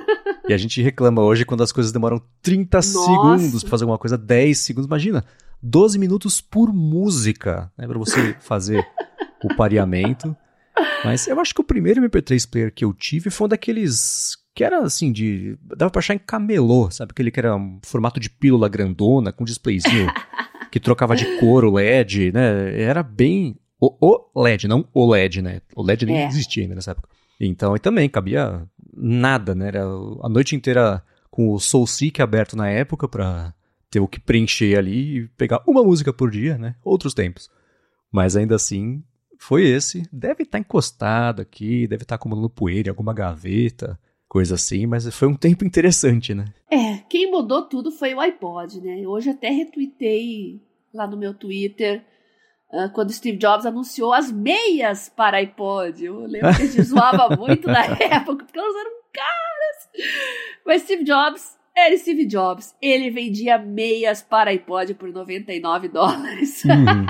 e 0.48 0.54
a 0.54 0.56
gente 0.56 0.80
reclama 0.80 1.20
hoje 1.22 1.44
quando 1.44 1.62
as 1.62 1.72
coisas 1.72 1.92
demoram 1.92 2.18
30 2.40 2.74
Nossa. 2.78 2.88
segundos 2.88 3.62
pra 3.62 3.70
fazer 3.70 3.84
alguma 3.84 3.98
coisa, 3.98 4.16
10 4.16 4.58
segundos. 4.58 4.86
Imagina, 4.86 5.26
12 5.62 5.98
minutos 5.98 6.40
por 6.40 6.72
música, 6.72 7.70
né? 7.76 7.86
Pra 7.86 7.98
você 7.98 8.34
fazer 8.40 8.82
o 9.44 9.54
pareamento. 9.54 10.34
Mas 11.04 11.26
eu 11.26 11.38
acho 11.40 11.54
que 11.54 11.60
o 11.60 11.64
primeiro 11.64 12.00
MP3 12.02 12.48
player 12.48 12.72
que 12.72 12.84
eu 12.84 12.92
tive 12.92 13.30
foi 13.30 13.46
um 13.46 13.48
daqueles 13.48 14.36
que 14.54 14.64
era 14.64 14.80
assim 14.80 15.12
de 15.12 15.56
dava 15.62 15.90
para 15.90 16.00
achar 16.00 16.14
em 16.14 16.18
camelô, 16.18 16.90
sabe 16.90 17.12
aquele 17.12 17.30
que 17.30 17.38
era 17.38 17.54
um 17.54 17.78
formato 17.84 18.18
de 18.18 18.28
pílula 18.28 18.68
grandona 18.68 19.32
com 19.32 19.44
displayzinho 19.44 20.12
que 20.70 20.80
trocava 20.80 21.14
de 21.14 21.38
cor 21.38 21.64
o 21.64 21.74
LED, 21.74 22.32
né? 22.32 22.80
Era 22.80 23.02
bem 23.02 23.56
o, 23.80 23.94
o 24.34 24.42
LED, 24.42 24.66
não 24.66 24.88
o 24.92 25.08
LED, 25.08 25.42
né? 25.42 25.60
O 25.76 25.82
LED 25.82 26.06
nem 26.06 26.18
é. 26.18 26.26
existia 26.26 26.64
ainda 26.64 26.74
nessa 26.74 26.90
época. 26.90 27.08
Então, 27.40 27.76
e 27.76 27.78
também 27.78 28.08
cabia 28.08 28.66
nada, 28.92 29.54
né? 29.54 29.68
Era 29.68 29.84
a 29.84 30.28
noite 30.28 30.56
inteira 30.56 31.02
com 31.30 31.52
o 31.52 31.60
SoulSeek 31.60 32.20
aberto 32.20 32.56
na 32.56 32.68
época 32.68 33.06
para 33.06 33.54
ter 33.90 34.00
o 34.00 34.08
que 34.08 34.18
preencher 34.18 34.76
ali 34.76 35.18
e 35.18 35.28
pegar 35.28 35.62
uma 35.66 35.82
música 35.82 36.12
por 36.12 36.30
dia, 36.30 36.58
né? 36.58 36.74
Outros 36.84 37.14
tempos. 37.14 37.48
Mas 38.10 38.36
ainda 38.36 38.56
assim, 38.56 39.02
foi 39.38 39.64
esse. 39.64 40.02
Deve 40.12 40.42
estar 40.42 40.58
tá 40.58 40.58
encostado 40.58 41.40
aqui, 41.40 41.86
deve 41.86 42.02
estar 42.02 42.16
tá 42.16 42.20
acumulando 42.20 42.50
poeira 42.50 42.88
em 42.88 42.90
alguma 42.90 43.14
gaveta, 43.14 43.98
coisa 44.28 44.56
assim, 44.56 44.86
mas 44.86 45.08
foi 45.14 45.28
um 45.28 45.36
tempo 45.36 45.64
interessante, 45.64 46.34
né? 46.34 46.44
É, 46.70 46.98
quem 47.08 47.30
mudou 47.30 47.62
tudo 47.62 47.90
foi 47.90 48.12
o 48.12 48.20
iPod, 48.20 48.80
né? 48.80 49.06
Hoje 49.06 49.30
até 49.30 49.48
retuitei 49.48 50.60
lá 50.92 51.06
no 51.06 51.16
meu 51.16 51.32
Twitter 51.32 52.04
uh, 52.72 52.92
quando 52.92 53.12
Steve 53.12 53.38
Jobs 53.38 53.64
anunciou 53.64 54.12
as 54.12 54.30
meias 54.30 55.08
para 55.08 55.38
iPod. 55.38 56.04
Eu 56.04 56.20
lembro 56.26 56.54
que 56.54 56.62
a 56.62 56.66
gente 56.66 56.82
zoava 56.84 57.34
muito 57.36 57.66
na 57.68 57.84
época, 57.84 58.44
porque 58.44 58.58
elas 58.58 58.76
eram 58.76 58.90
caras. 59.12 60.12
Mas 60.66 60.82
Steve 60.82 61.04
Jobs 61.04 61.56
era 61.86 61.96
Steve 61.96 62.26
Jobs. 62.26 62.74
Ele 62.80 63.10
vendia 63.10 63.58
meias 63.58 64.22
para 64.22 64.50
iPod 64.50 64.94
por 64.94 65.10
99 65.10 65.88
dólares. 65.88 66.62
Uhum. 66.64 67.06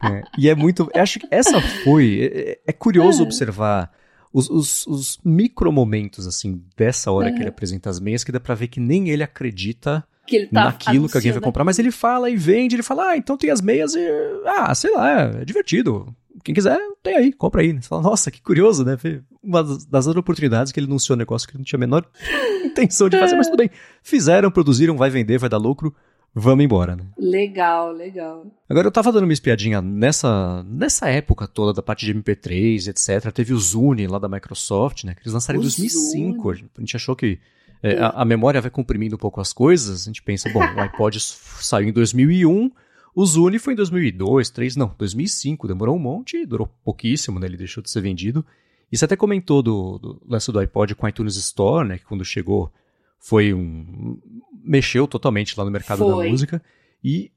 É, 0.00 0.22
e 0.38 0.48
é 0.48 0.54
muito. 0.54 0.88
Acho 0.94 1.18
que 1.18 1.26
essa 1.30 1.60
foi. 1.60 2.30
É, 2.32 2.60
é 2.66 2.72
curioso 2.72 3.22
é. 3.22 3.26
observar 3.26 3.92
os, 4.32 4.48
os, 4.48 4.86
os 4.86 5.18
micro 5.24 5.72
momentos, 5.72 6.26
assim, 6.26 6.62
dessa 6.76 7.10
hora 7.10 7.32
que 7.32 7.40
ele 7.40 7.48
apresenta 7.48 7.90
as 7.90 7.98
meias, 7.98 8.22
que 8.22 8.32
dá 8.32 8.38
pra 8.38 8.54
ver 8.54 8.68
que 8.68 8.80
nem 8.80 9.08
ele 9.08 9.22
acredita 9.22 10.06
que 10.28 10.36
ele 10.36 10.46
tá 10.46 10.64
naquilo 10.66 11.08
que 11.08 11.16
alguém 11.16 11.32
vai 11.32 11.40
comprar, 11.40 11.64
mas 11.64 11.78
ele 11.78 11.90
fala 11.90 12.30
e 12.30 12.36
vende, 12.36 12.76
ele 12.76 12.82
fala, 12.82 13.10
ah, 13.10 13.16
então 13.16 13.36
tem 13.36 13.50
as 13.50 13.60
meias 13.60 13.94
e. 13.94 14.00
Ah, 14.44 14.74
sei 14.74 14.92
lá, 14.92 15.22
é 15.40 15.44
divertido. 15.44 16.14
Quem 16.44 16.54
quiser, 16.54 16.78
tem 17.02 17.16
aí, 17.16 17.32
compra 17.32 17.62
aí. 17.62 17.72
Você 17.72 17.88
fala, 17.88 18.02
nossa, 18.02 18.30
que 18.30 18.40
curioso, 18.40 18.84
né? 18.84 18.96
Uma 19.42 19.64
das 19.88 20.06
oportunidades 20.06 20.70
que 20.70 20.78
ele 20.78 20.86
anunciou 20.86 21.16
um 21.16 21.18
negócio 21.18 21.48
que 21.48 21.54
ele 21.54 21.58
não 21.58 21.64
tinha 21.64 21.78
a 21.78 21.80
menor 21.80 22.06
intenção 22.64 23.08
de 23.08 23.18
fazer, 23.18 23.36
mas 23.36 23.48
tudo 23.48 23.58
bem. 23.58 23.70
Fizeram, 24.02 24.50
produziram, 24.50 24.96
vai 24.96 25.10
vender, 25.10 25.38
vai 25.38 25.48
dar 25.48 25.58
lucro 25.58 25.94
vamos 26.34 26.64
embora, 26.64 26.96
né? 26.96 27.04
Legal, 27.16 27.92
legal. 27.92 28.46
Agora 28.68 28.86
eu 28.86 28.92
tava 28.92 29.12
dando 29.12 29.24
uma 29.24 29.32
espiadinha 29.32 29.80
nessa, 29.80 30.62
nessa 30.64 31.08
época 31.08 31.46
toda 31.46 31.72
da 31.72 31.82
parte 31.82 32.06
de 32.06 32.14
MP3, 32.14 32.88
etc. 32.88 33.32
Teve 33.32 33.52
o 33.52 33.58
Zune 33.58 34.06
lá 34.06 34.18
da 34.18 34.28
Microsoft, 34.28 35.04
né? 35.04 35.14
Que 35.14 35.22
eles 35.22 35.32
lançaram 35.32 35.58
o 35.58 35.62
em 35.62 35.64
2005. 35.64 36.54
Zune. 36.54 36.70
A 36.76 36.80
gente 36.80 36.96
achou 36.96 37.16
que 37.16 37.38
é, 37.82 37.98
a, 37.98 38.08
a, 38.08 38.24
memória 38.24 38.60
vai 38.60 38.70
comprimindo 38.70 39.16
um 39.16 39.18
pouco 39.18 39.40
as 39.40 39.52
coisas. 39.52 40.02
A 40.02 40.04
gente 40.04 40.22
pensa, 40.22 40.50
bom, 40.50 40.60
o 40.60 40.80
iPod 40.80 41.20
saiu 41.20 41.88
em 41.88 41.92
2001. 41.92 42.70
O 43.14 43.26
Zune 43.26 43.58
foi 43.58 43.72
em 43.72 43.76
2002, 43.76 44.50
2003, 44.50 44.76
não, 44.76 44.94
2005. 44.98 45.66
Demorou 45.68 45.96
um 45.96 45.98
monte, 45.98 46.44
durou 46.46 46.68
pouquíssimo, 46.84 47.38
né? 47.38 47.46
Ele 47.46 47.56
deixou 47.56 47.82
de 47.82 47.90
ser 47.90 48.00
vendido. 48.00 48.44
E 48.90 48.96
você 48.96 49.04
até 49.04 49.16
comentou 49.16 49.62
do, 49.62 49.98
do 49.98 50.22
lance 50.26 50.50
do 50.50 50.58
iPod 50.58 50.94
com 50.94 51.06
a 51.06 51.10
iTunes 51.10 51.36
Store, 51.36 51.86
né? 51.86 51.98
Que 51.98 52.04
quando 52.04 52.24
chegou 52.24 52.72
foi 53.18 53.52
um. 53.52 54.18
mexeu 54.62 55.06
totalmente 55.06 55.58
lá 55.58 55.64
no 55.64 55.70
mercado 55.70 55.98
foi. 55.98 56.24
da 56.24 56.30
música. 56.30 56.62
E, 57.02 57.30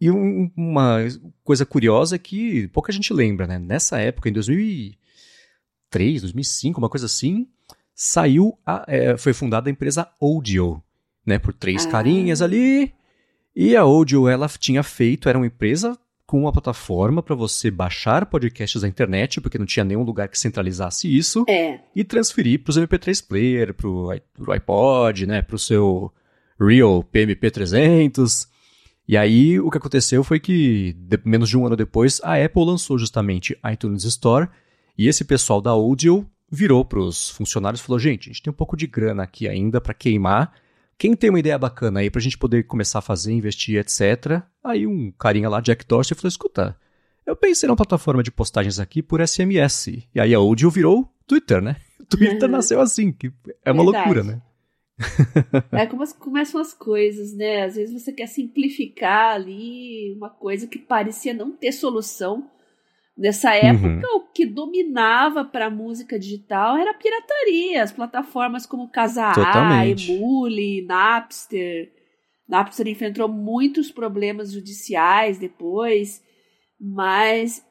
e 0.00 0.10
um, 0.10 0.50
uma 0.56 0.98
coisa 1.42 1.64
curiosa 1.64 2.16
é 2.16 2.18
que 2.18 2.68
pouca 2.68 2.92
gente 2.92 3.12
lembra, 3.12 3.46
né? 3.46 3.58
Nessa 3.58 3.98
época, 3.98 4.28
em 4.28 4.32
2003, 4.32 6.22
2005, 6.22 6.78
uma 6.78 6.88
coisa 6.88 7.06
assim, 7.06 7.48
saiu. 7.98 8.56
A, 8.64 8.84
é, 8.86 9.16
foi 9.16 9.32
fundada 9.32 9.68
a 9.68 9.72
empresa 9.72 10.08
Audio, 10.22 10.80
né? 11.26 11.38
Por 11.38 11.52
três 11.52 11.84
ah. 11.84 11.90
carinhas 11.90 12.40
ali. 12.40 12.94
E 13.54 13.74
a 13.74 13.80
Audio, 13.80 14.28
ela 14.28 14.48
tinha 14.48 14.84
feito, 14.84 15.28
era 15.28 15.36
uma 15.36 15.46
empresa 15.46 15.98
com 16.24 16.42
uma 16.42 16.52
plataforma 16.52 17.22
para 17.22 17.34
você 17.34 17.70
baixar 17.70 18.26
podcasts 18.26 18.82
da 18.82 18.86
internet, 18.86 19.40
porque 19.40 19.58
não 19.58 19.66
tinha 19.66 19.82
nenhum 19.82 20.02
lugar 20.02 20.28
que 20.28 20.38
centralizasse 20.38 21.08
isso, 21.08 21.44
é. 21.48 21.80
e 21.96 22.04
transferir 22.04 22.62
para 22.62 22.70
os 22.70 22.78
MP3 22.78 23.26
Player, 23.26 23.74
para 23.74 23.88
o 23.88 24.52
iPod, 24.52 25.26
né, 25.26 25.40
para 25.40 25.56
o 25.56 25.58
seu 25.58 26.12
Real 26.60 27.02
PMP 27.02 27.50
300. 27.50 28.46
E 29.08 29.16
aí 29.16 29.58
o 29.58 29.70
que 29.70 29.78
aconteceu 29.78 30.22
foi 30.22 30.38
que, 30.38 30.94
de, 30.98 31.18
menos 31.24 31.48
de 31.48 31.56
um 31.56 31.66
ano 31.66 31.74
depois, 31.74 32.20
a 32.22 32.36
Apple 32.36 32.64
lançou 32.64 32.98
justamente 32.98 33.58
a 33.62 33.72
iTunes 33.72 34.04
Store, 34.04 34.48
e 34.98 35.08
esse 35.08 35.24
pessoal 35.24 35.62
da 35.62 35.70
Audio 35.70 36.28
virou 36.50 36.84
para 36.84 37.00
os 37.00 37.30
funcionários 37.30 37.80
e 37.80 37.84
falou: 37.84 37.98
gente, 37.98 38.28
a 38.28 38.32
gente 38.32 38.42
tem 38.42 38.50
um 38.50 38.56
pouco 38.56 38.76
de 38.76 38.86
grana 38.86 39.22
aqui 39.22 39.48
ainda 39.48 39.80
para 39.80 39.94
queimar 39.94 40.52
quem 40.98 41.14
tem 41.14 41.30
uma 41.30 41.38
ideia 41.38 41.56
bacana 41.56 42.00
aí 42.00 42.10
pra 42.10 42.20
gente 42.20 42.36
poder 42.36 42.64
começar 42.64 42.98
a 42.98 43.02
fazer, 43.02 43.32
investir, 43.32 43.78
etc. 43.78 44.42
Aí 44.64 44.86
um 44.86 45.12
carinha 45.12 45.48
lá, 45.48 45.60
Jack 45.60 45.86
Dorsey, 45.86 46.16
falou: 46.16 46.28
escuta, 46.28 46.76
eu 47.24 47.36
pensei 47.36 47.68
numa 47.68 47.76
plataforma 47.76 48.22
de 48.22 48.32
postagens 48.32 48.80
aqui 48.80 49.00
por 49.00 49.26
SMS. 49.26 49.86
E 50.12 50.20
aí 50.20 50.34
a 50.34 50.38
Audio 50.38 50.70
virou 50.70 51.08
Twitter, 51.26 51.62
né? 51.62 51.76
O 52.00 52.04
Twitter 52.08 52.48
nasceu 52.48 52.80
assim, 52.80 53.12
que 53.12 53.32
é 53.64 53.70
uma 53.70 53.84
Verdade. 53.84 54.14
loucura, 54.14 54.24
né? 54.24 54.42
é 55.70 55.86
como 55.86 56.04
começam 56.14 56.60
as 56.60 56.74
coisas, 56.74 57.32
né? 57.32 57.62
Às 57.62 57.76
vezes 57.76 58.02
você 58.02 58.12
quer 58.12 58.26
simplificar 58.26 59.36
ali 59.36 60.12
uma 60.16 60.28
coisa 60.28 60.66
que 60.66 60.78
parecia 60.78 61.32
não 61.32 61.52
ter 61.52 61.70
solução 61.70 62.50
Nessa 63.18 63.52
época, 63.52 64.06
uhum. 64.06 64.16
o 64.18 64.20
que 64.32 64.46
dominava 64.46 65.44
para 65.44 65.66
a 65.66 65.70
música 65.70 66.16
digital 66.16 66.76
era 66.76 66.92
a 66.92 66.94
pirataria. 66.94 67.82
As 67.82 67.90
plataformas 67.90 68.64
como 68.64 68.88
Kazaa, 68.88 69.34
Emule, 69.88 70.82
Napster. 70.82 71.92
Napster 72.48 72.86
enfrentou 72.86 73.26
muitos 73.26 73.90
problemas 73.90 74.52
judiciais 74.52 75.36
depois, 75.36 76.22
mas 76.80 77.66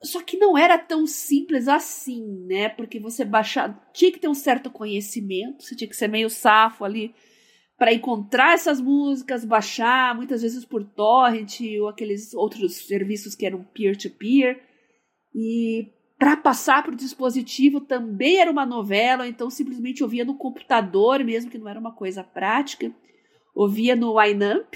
só 0.00 0.22
que 0.22 0.36
não 0.36 0.56
era 0.56 0.78
tão 0.78 1.08
simples 1.08 1.66
assim, 1.66 2.46
né? 2.46 2.68
Porque 2.68 3.00
você 3.00 3.24
baixar, 3.24 3.90
tinha 3.92 4.12
que 4.12 4.20
ter 4.20 4.28
um 4.28 4.34
certo 4.34 4.70
conhecimento, 4.70 5.64
você 5.64 5.74
tinha 5.74 5.88
que 5.88 5.96
ser 5.96 6.06
meio 6.06 6.30
safo 6.30 6.84
ali 6.84 7.12
para 7.76 7.92
encontrar 7.92 8.54
essas 8.54 8.80
músicas, 8.80 9.44
baixar, 9.44 10.14
muitas 10.14 10.42
vezes 10.42 10.64
por 10.64 10.84
torrent 10.84 11.58
ou 11.80 11.88
aqueles 11.88 12.32
outros 12.32 12.76
serviços 12.86 13.34
que 13.34 13.44
eram 13.44 13.64
peer-to-peer. 13.64 14.54
-peer. 14.54 14.73
E 15.34 15.92
para 16.18 16.36
passar 16.36 16.82
para 16.82 16.92
o 16.92 16.96
dispositivo 16.96 17.80
também 17.80 18.38
era 18.38 18.50
uma 18.50 18.64
novela, 18.64 19.26
então 19.26 19.50
simplesmente 19.50 20.02
ouvia 20.02 20.24
no 20.24 20.36
computador, 20.36 21.22
mesmo 21.24 21.50
que 21.50 21.58
não 21.58 21.68
era 21.68 21.80
uma 21.80 21.92
coisa 21.92 22.22
prática. 22.22 22.92
Ouvia 23.54 23.94
no 23.94 24.18
Winamp, 24.18 24.74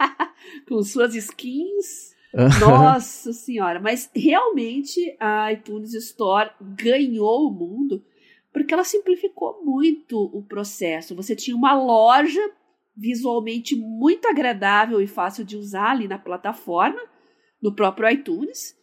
com 0.68 0.82
suas 0.82 1.14
skins. 1.14 2.16
Nossa 2.60 3.32
senhora, 3.32 3.80
mas 3.80 4.10
realmente 4.14 5.16
a 5.18 5.52
iTunes 5.52 5.94
Store 5.94 6.50
ganhou 6.60 7.48
o 7.48 7.50
mundo 7.50 8.04
porque 8.52 8.74
ela 8.74 8.84
simplificou 8.84 9.64
muito 9.64 10.18
o 10.32 10.42
processo. 10.42 11.14
Você 11.14 11.34
tinha 11.34 11.56
uma 11.56 11.74
loja 11.74 12.40
visualmente 12.96 13.76
muito 13.76 14.26
agradável 14.26 15.00
e 15.00 15.06
fácil 15.06 15.44
de 15.44 15.56
usar 15.56 15.92
ali 15.92 16.08
na 16.08 16.18
plataforma, 16.18 17.00
no 17.62 17.74
próprio 17.74 18.10
iTunes. 18.10 18.76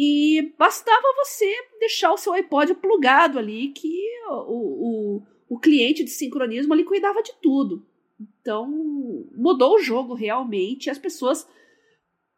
E 0.00 0.54
bastava 0.56 1.02
você 1.16 1.52
deixar 1.80 2.12
o 2.12 2.16
seu 2.16 2.32
iPod 2.32 2.72
plugado 2.76 3.36
ali, 3.36 3.70
que 3.70 4.00
o, 4.28 5.16
o, 5.18 5.22
o 5.48 5.58
cliente 5.58 6.04
de 6.04 6.10
sincronismo 6.10 6.72
ali 6.72 6.84
cuidava 6.84 7.20
de 7.20 7.32
tudo. 7.42 7.84
Então, 8.20 8.68
mudou 9.34 9.74
o 9.74 9.82
jogo 9.82 10.14
realmente. 10.14 10.88
As 10.88 10.98
pessoas 10.98 11.48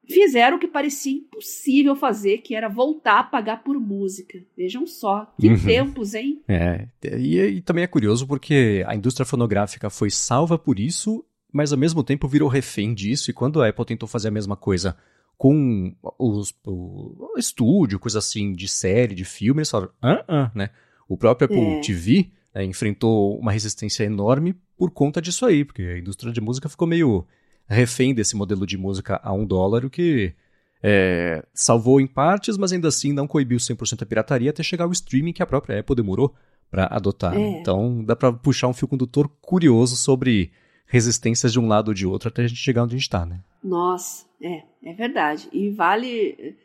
fizeram 0.08 0.56
o 0.56 0.58
que 0.58 0.66
parecia 0.66 1.12
impossível 1.12 1.94
fazer, 1.94 2.38
que 2.38 2.54
era 2.54 2.66
voltar 2.66 3.18
a 3.18 3.24
pagar 3.24 3.62
por 3.62 3.78
música. 3.78 4.42
Vejam 4.56 4.86
só, 4.86 5.30
que 5.38 5.50
uhum. 5.50 5.62
tempos, 5.62 6.14
hein? 6.14 6.42
É, 6.48 6.88
e, 7.18 7.38
e, 7.38 7.60
também 7.60 7.84
é 7.84 7.86
curioso 7.86 8.26
porque 8.26 8.82
a 8.86 8.96
indústria 8.96 9.26
fonográfica 9.26 9.90
foi 9.90 10.08
salva 10.08 10.58
por 10.58 10.80
isso, 10.80 11.22
mas 11.52 11.74
ao 11.74 11.78
mesmo 11.78 12.02
tempo 12.02 12.26
virou 12.26 12.48
refém 12.48 12.94
disso, 12.94 13.30
e 13.30 13.34
quando 13.34 13.60
a 13.60 13.68
Apple 13.68 13.84
tentou 13.84 14.08
fazer 14.08 14.28
a 14.28 14.32
mesma 14.32 14.56
coisa 14.56 14.96
com 15.40 15.94
os, 16.18 16.52
o, 16.66 17.32
estúdio, 17.38 17.98
coisa 17.98 18.18
assim, 18.18 18.52
de 18.52 18.68
série, 18.68 19.14
de 19.14 19.24
filme, 19.24 19.60
eles 19.60 19.70
falaram, 19.70 19.90
ah, 20.02 20.22
ah, 20.28 20.50
né? 20.54 20.68
O 21.08 21.16
próprio 21.16 21.46
Apple 21.46 21.78
é. 21.78 21.80
TV 21.80 22.30
né, 22.54 22.62
enfrentou 22.62 23.38
uma 23.38 23.50
resistência 23.50 24.04
enorme 24.04 24.54
por 24.76 24.90
conta 24.90 25.18
disso 25.18 25.46
aí, 25.46 25.64
porque 25.64 25.80
a 25.80 25.98
indústria 25.98 26.30
de 26.30 26.42
música 26.42 26.68
ficou 26.68 26.86
meio 26.86 27.26
refém 27.66 28.12
desse 28.12 28.36
modelo 28.36 28.66
de 28.66 28.76
música 28.76 29.18
a 29.24 29.32
um 29.32 29.46
dólar, 29.46 29.82
o 29.82 29.88
que 29.88 30.34
é, 30.82 31.42
salvou 31.54 32.02
em 32.02 32.06
partes, 32.06 32.58
mas 32.58 32.70
ainda 32.70 32.88
assim 32.88 33.10
não 33.10 33.26
coibiu 33.26 33.56
100% 33.56 34.02
a 34.02 34.06
pirataria 34.06 34.50
até 34.50 34.62
chegar 34.62 34.84
ao 34.84 34.92
streaming 34.92 35.32
que 35.32 35.42
a 35.42 35.46
própria 35.46 35.80
Apple 35.80 35.96
demorou 35.96 36.34
para 36.70 36.84
adotar. 36.84 37.34
É. 37.34 37.40
Então 37.40 38.04
dá 38.04 38.14
para 38.14 38.30
puxar 38.30 38.68
um 38.68 38.74
fio 38.74 38.86
condutor 38.86 39.26
curioso 39.40 39.96
sobre 39.96 40.52
resistências 40.84 41.50
de 41.50 41.58
um 41.58 41.66
lado 41.66 41.88
ou 41.88 41.94
de 41.94 42.06
outro 42.06 42.28
até 42.28 42.42
a 42.42 42.46
gente 42.46 42.60
chegar 42.60 42.82
onde 42.82 42.94
a 42.94 42.98
gente 42.98 43.06
está, 43.06 43.24
né? 43.24 43.40
Nossa, 43.62 44.26
é, 44.42 44.62
é 44.82 44.94
verdade. 44.94 45.48
E 45.52 45.70
vale 45.70 46.56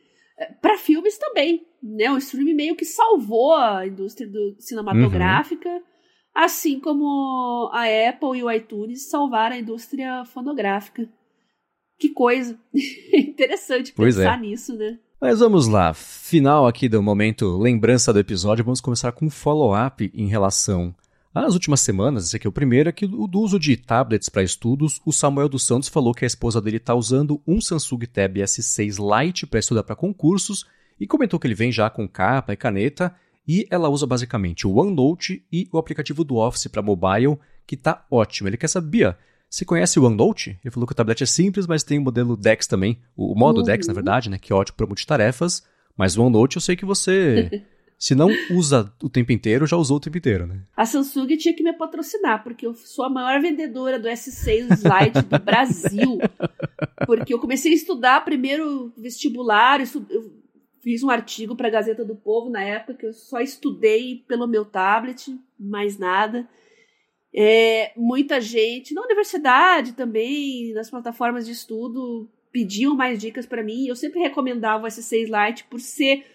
para 0.61 0.77
filmes 0.77 1.17
também, 1.17 1.65
né? 1.81 2.11
O 2.11 2.17
streaming 2.17 2.53
meio 2.53 2.75
que 2.75 2.85
salvou 2.85 3.53
a 3.53 3.87
indústria 3.87 4.27
do, 4.27 4.55
cinematográfica, 4.59 5.69
uhum. 5.69 5.81
assim 6.33 6.79
como 6.79 7.69
a 7.73 7.83
Apple 8.09 8.39
e 8.39 8.43
o 8.43 8.51
iTunes 8.51 9.09
salvaram 9.09 9.55
a 9.55 9.59
indústria 9.59 10.25
fonográfica. 10.25 11.07
Que 11.97 12.09
coisa 12.09 12.59
interessante 13.13 13.93
pois 13.93 14.15
pensar 14.15 14.37
é. 14.37 14.41
nisso, 14.41 14.75
né? 14.75 14.99
Mas 15.19 15.39
vamos 15.39 15.67
lá, 15.67 15.93
final 15.93 16.67
aqui 16.67 16.89
do 16.89 17.01
momento 17.01 17.57
lembrança 17.57 18.11
do 18.11 18.19
episódio, 18.19 18.65
vamos 18.65 18.81
começar 18.81 19.13
com 19.13 19.25
um 19.25 19.29
follow-up 19.29 20.11
em 20.13 20.27
relação 20.27 20.93
às 21.43 21.53
últimas 21.53 21.81
semanas, 21.81 22.25
esse 22.25 22.35
aqui 22.37 22.47
é 22.47 22.49
o 22.49 22.53
primeiro, 22.53 22.89
aqui 22.89 23.05
do 23.05 23.39
uso 23.41 23.59
de 23.59 23.75
tablets 23.75 24.29
para 24.29 24.41
estudos, 24.41 25.01
o 25.05 25.11
Samuel 25.11 25.49
dos 25.49 25.65
Santos 25.65 25.89
falou 25.89 26.13
que 26.13 26.23
a 26.23 26.27
esposa 26.27 26.61
dele 26.61 26.77
está 26.77 26.95
usando 26.95 27.41
um 27.45 27.59
Samsung 27.59 28.05
Tab 28.05 28.37
S6 28.37 28.97
Lite 28.97 29.45
para 29.45 29.59
estudar 29.59 29.83
para 29.83 29.95
concursos 29.95 30.65
e 30.99 31.05
comentou 31.05 31.37
que 31.37 31.45
ele 31.45 31.53
vem 31.53 31.71
já 31.71 31.89
com 31.89 32.07
capa 32.07 32.53
e 32.53 32.57
caneta 32.57 33.13
e 33.47 33.67
ela 33.69 33.89
usa 33.89 34.07
basicamente 34.07 34.65
o 34.65 34.75
OneNote 34.75 35.45
e 35.51 35.67
o 35.71 35.77
aplicativo 35.77 36.23
do 36.23 36.37
Office 36.37 36.67
para 36.67 36.81
mobile, 36.81 37.37
que 37.67 37.75
está 37.75 38.05
ótimo. 38.09 38.47
Ele 38.47 38.57
quer 38.57 38.69
saber, 38.69 39.15
você 39.49 39.63
conhece 39.65 39.99
o 39.99 40.05
OneNote? 40.05 40.57
Ele 40.63 40.71
falou 40.71 40.87
que 40.87 40.93
o 40.93 40.95
tablet 40.95 41.21
é 41.21 41.25
simples, 41.25 41.67
mas 41.67 41.83
tem 41.83 41.99
o 41.99 42.01
modelo 42.01 42.35
DeX 42.35 42.65
também, 42.65 42.97
o 43.15 43.35
modo 43.35 43.59
uhum. 43.59 43.65
DeX, 43.65 43.87
na 43.87 43.93
verdade, 43.93 44.29
né, 44.29 44.37
que 44.39 44.51
é 44.51 44.55
ótimo 44.55 44.77
para 44.77 44.87
multitarefas. 44.87 45.63
Mas 45.97 46.17
o 46.17 46.23
OneNote 46.23 46.57
eu 46.57 46.61
sei 46.61 46.75
que 46.75 46.85
você, 46.85 47.65
se 47.97 48.13
não 48.13 48.29
usa 48.51 48.93
o 49.01 49.09
tempo 49.09 49.31
inteiro, 49.31 49.65
já 49.65 49.77
usou 49.77 49.97
o 49.97 49.99
tempo 49.99 50.17
inteiro, 50.17 50.45
né? 50.45 50.63
A 50.75 50.85
Samsung 50.85 51.27
tinha 51.37 51.55
que 51.55 51.63
me 51.63 51.73
patrocinar, 51.73 52.43
porque 52.43 52.65
eu 52.65 52.73
sou 52.73 53.05
a 53.05 53.09
maior 53.09 53.41
vendedora 53.41 53.97
do 53.97 54.07
S6 54.07 54.71
Slide 54.77 55.21
do 55.29 55.39
Brasil. 55.39 56.17
Porque 57.05 57.33
eu 57.33 57.39
comecei 57.39 57.71
a 57.71 57.75
estudar 57.75 58.25
primeiro 58.25 58.91
vestibular, 58.97 59.79
eu 59.79 60.41
fiz 60.81 61.03
um 61.03 61.09
artigo 61.09 61.55
para 61.55 61.67
a 61.67 61.71
Gazeta 61.71 62.03
do 62.03 62.15
Povo 62.15 62.49
na 62.49 62.61
época 62.61 62.95
que 62.95 63.05
eu 63.05 63.13
só 63.13 63.39
estudei 63.39 64.23
pelo 64.27 64.47
meu 64.47 64.65
tablet, 64.65 65.35
mais 65.59 65.97
nada. 65.99 66.47
É, 67.33 67.91
muita 67.97 68.39
gente, 68.39 68.93
na 68.93 69.01
universidade 69.01 69.93
também, 69.93 70.73
nas 70.73 70.89
plataformas 70.89 71.45
de 71.45 71.51
estudo, 71.51 72.29
pediam 72.51 72.95
mais 72.95 73.19
dicas 73.19 73.45
para 73.45 73.63
mim. 73.63 73.87
Eu 73.87 73.95
sempre 73.95 74.21
recomendava 74.21 74.85
o 74.85 74.87
S6 74.87 75.25
Lite 75.25 75.65
por 75.65 75.79
ser 75.79 76.25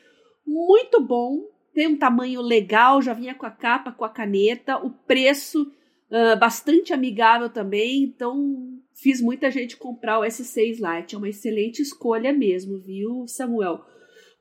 muito 0.51 1.01
bom, 1.01 1.45
tem 1.73 1.87
um 1.87 1.97
tamanho 1.97 2.41
legal, 2.41 3.01
já 3.01 3.15
vinha 3.15 3.35
com 3.35 3.47
a 3.47 3.51
capa, 3.51 3.93
com 3.93 4.05
a 4.05 4.09
caneta, 4.09 4.77
o 4.77 4.91
preço 4.91 5.63
uh, 5.63 6.39
bastante 6.39 6.93
amigável 6.93 7.49
também, 7.49 8.03
então 8.03 8.81
fiz 8.93 9.21
muita 9.21 9.49
gente 9.51 9.77
comprar 9.77 10.19
o 10.19 10.23
S6 10.23 10.79
Lite. 10.79 11.15
É 11.15 11.19
uma 11.19 11.29
excelente 11.29 11.81
escolha 11.81 12.33
mesmo, 12.33 12.79
viu, 12.79 13.25
Samuel? 13.29 13.85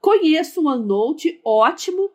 Conheço 0.02 0.62
o 0.62 0.68
OneNote, 0.68 1.40
ótimo. 1.46 2.10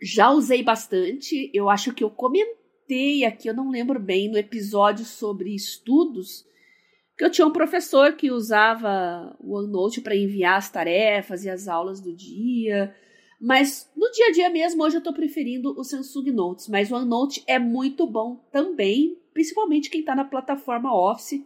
Já 0.00 0.30
usei 0.30 0.62
bastante. 0.62 1.50
Eu 1.52 1.68
acho 1.68 1.92
que 1.92 2.04
eu 2.04 2.10
comentei 2.10 3.24
aqui, 3.24 3.48
eu 3.48 3.54
não 3.54 3.70
lembro 3.70 3.98
bem, 3.98 4.30
no 4.30 4.38
episódio 4.38 5.04
sobre 5.04 5.54
estudos, 5.54 6.44
eu 7.24 7.30
tinha 7.30 7.46
um 7.46 7.52
professor 7.52 8.12
que 8.14 8.30
usava 8.30 9.36
o 9.40 9.56
OneNote 9.56 10.00
para 10.00 10.16
enviar 10.16 10.56
as 10.56 10.70
tarefas 10.70 11.44
e 11.44 11.50
as 11.50 11.68
aulas 11.68 12.00
do 12.00 12.14
dia. 12.14 12.94
Mas 13.40 13.90
no 13.96 14.10
dia 14.10 14.26
a 14.28 14.32
dia 14.32 14.50
mesmo, 14.50 14.82
hoje 14.82 14.96
eu 14.96 15.00
estou 15.00 15.14
preferindo 15.14 15.78
o 15.78 15.84
Samsung 15.84 16.30
Notes. 16.30 16.68
Mas 16.68 16.90
o 16.90 16.96
OneNote 16.96 17.42
é 17.46 17.58
muito 17.58 18.06
bom 18.06 18.36
também, 18.52 19.16
principalmente 19.32 19.90
quem 19.90 20.00
está 20.00 20.14
na 20.14 20.24
plataforma 20.24 20.94
Office. 20.94 21.44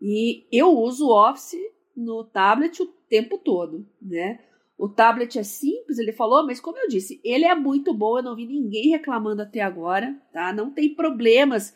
E 0.00 0.46
eu 0.52 0.76
uso 0.78 1.06
o 1.06 1.30
Office 1.30 1.56
no 1.96 2.24
tablet 2.24 2.82
o 2.82 2.86
tempo 3.08 3.38
todo, 3.38 3.86
né? 4.00 4.40
O 4.78 4.88
tablet 4.88 5.38
é 5.38 5.42
simples, 5.42 5.98
ele 5.98 6.12
falou, 6.12 6.44
mas 6.44 6.58
como 6.58 6.78
eu 6.78 6.88
disse, 6.88 7.20
ele 7.22 7.44
é 7.44 7.54
muito 7.54 7.94
bom, 7.94 8.18
eu 8.18 8.22
não 8.24 8.34
vi 8.34 8.46
ninguém 8.46 8.90
reclamando 8.90 9.42
até 9.42 9.60
agora, 9.60 10.12
tá? 10.32 10.52
Não 10.52 10.72
tem 10.72 10.94
problemas 10.94 11.72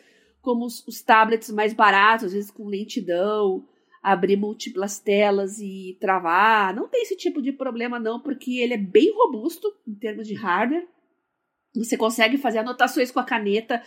como 0.47 0.65
os, 0.65 0.87
os 0.87 1.03
tablets 1.03 1.51
mais 1.51 1.75
baratos, 1.75 2.27
às 2.27 2.33
vezes 2.33 2.53
com 2.53 2.69
lentidão, 2.69 3.67
abrir 4.01 4.37
múltiplas 4.37 5.01
telas 5.01 5.59
e 5.59 5.99
travar. 6.01 6.73
Não 6.73 6.87
tem 6.87 7.03
esse 7.03 7.17
tipo 7.17 7.43
de 7.43 7.51
problema, 7.51 7.99
não, 7.99 8.21
porque 8.21 8.61
ele 8.61 8.75
é 8.75 8.79
bem 8.79 9.13
robusto 9.13 9.75
em 9.85 9.97
termos 9.97 10.29
de 10.29 10.35
hardware. 10.35 10.87
Você 11.75 11.97
consegue 11.97 12.39
fazer 12.39 12.59
anotações 12.59 13.11
com 13.11 13.19
a 13.19 13.25
caneta 13.25 13.83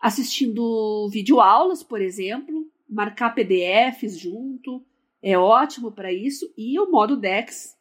assistindo 0.00 1.06
videoaulas, 1.12 1.82
por 1.82 2.00
exemplo, 2.00 2.66
marcar 2.88 3.34
PDFs 3.34 4.18
junto, 4.18 4.82
é 5.22 5.36
ótimo 5.36 5.92
para 5.92 6.10
isso. 6.10 6.50
E 6.56 6.80
o 6.80 6.90
modo 6.90 7.14
DeX 7.14 7.78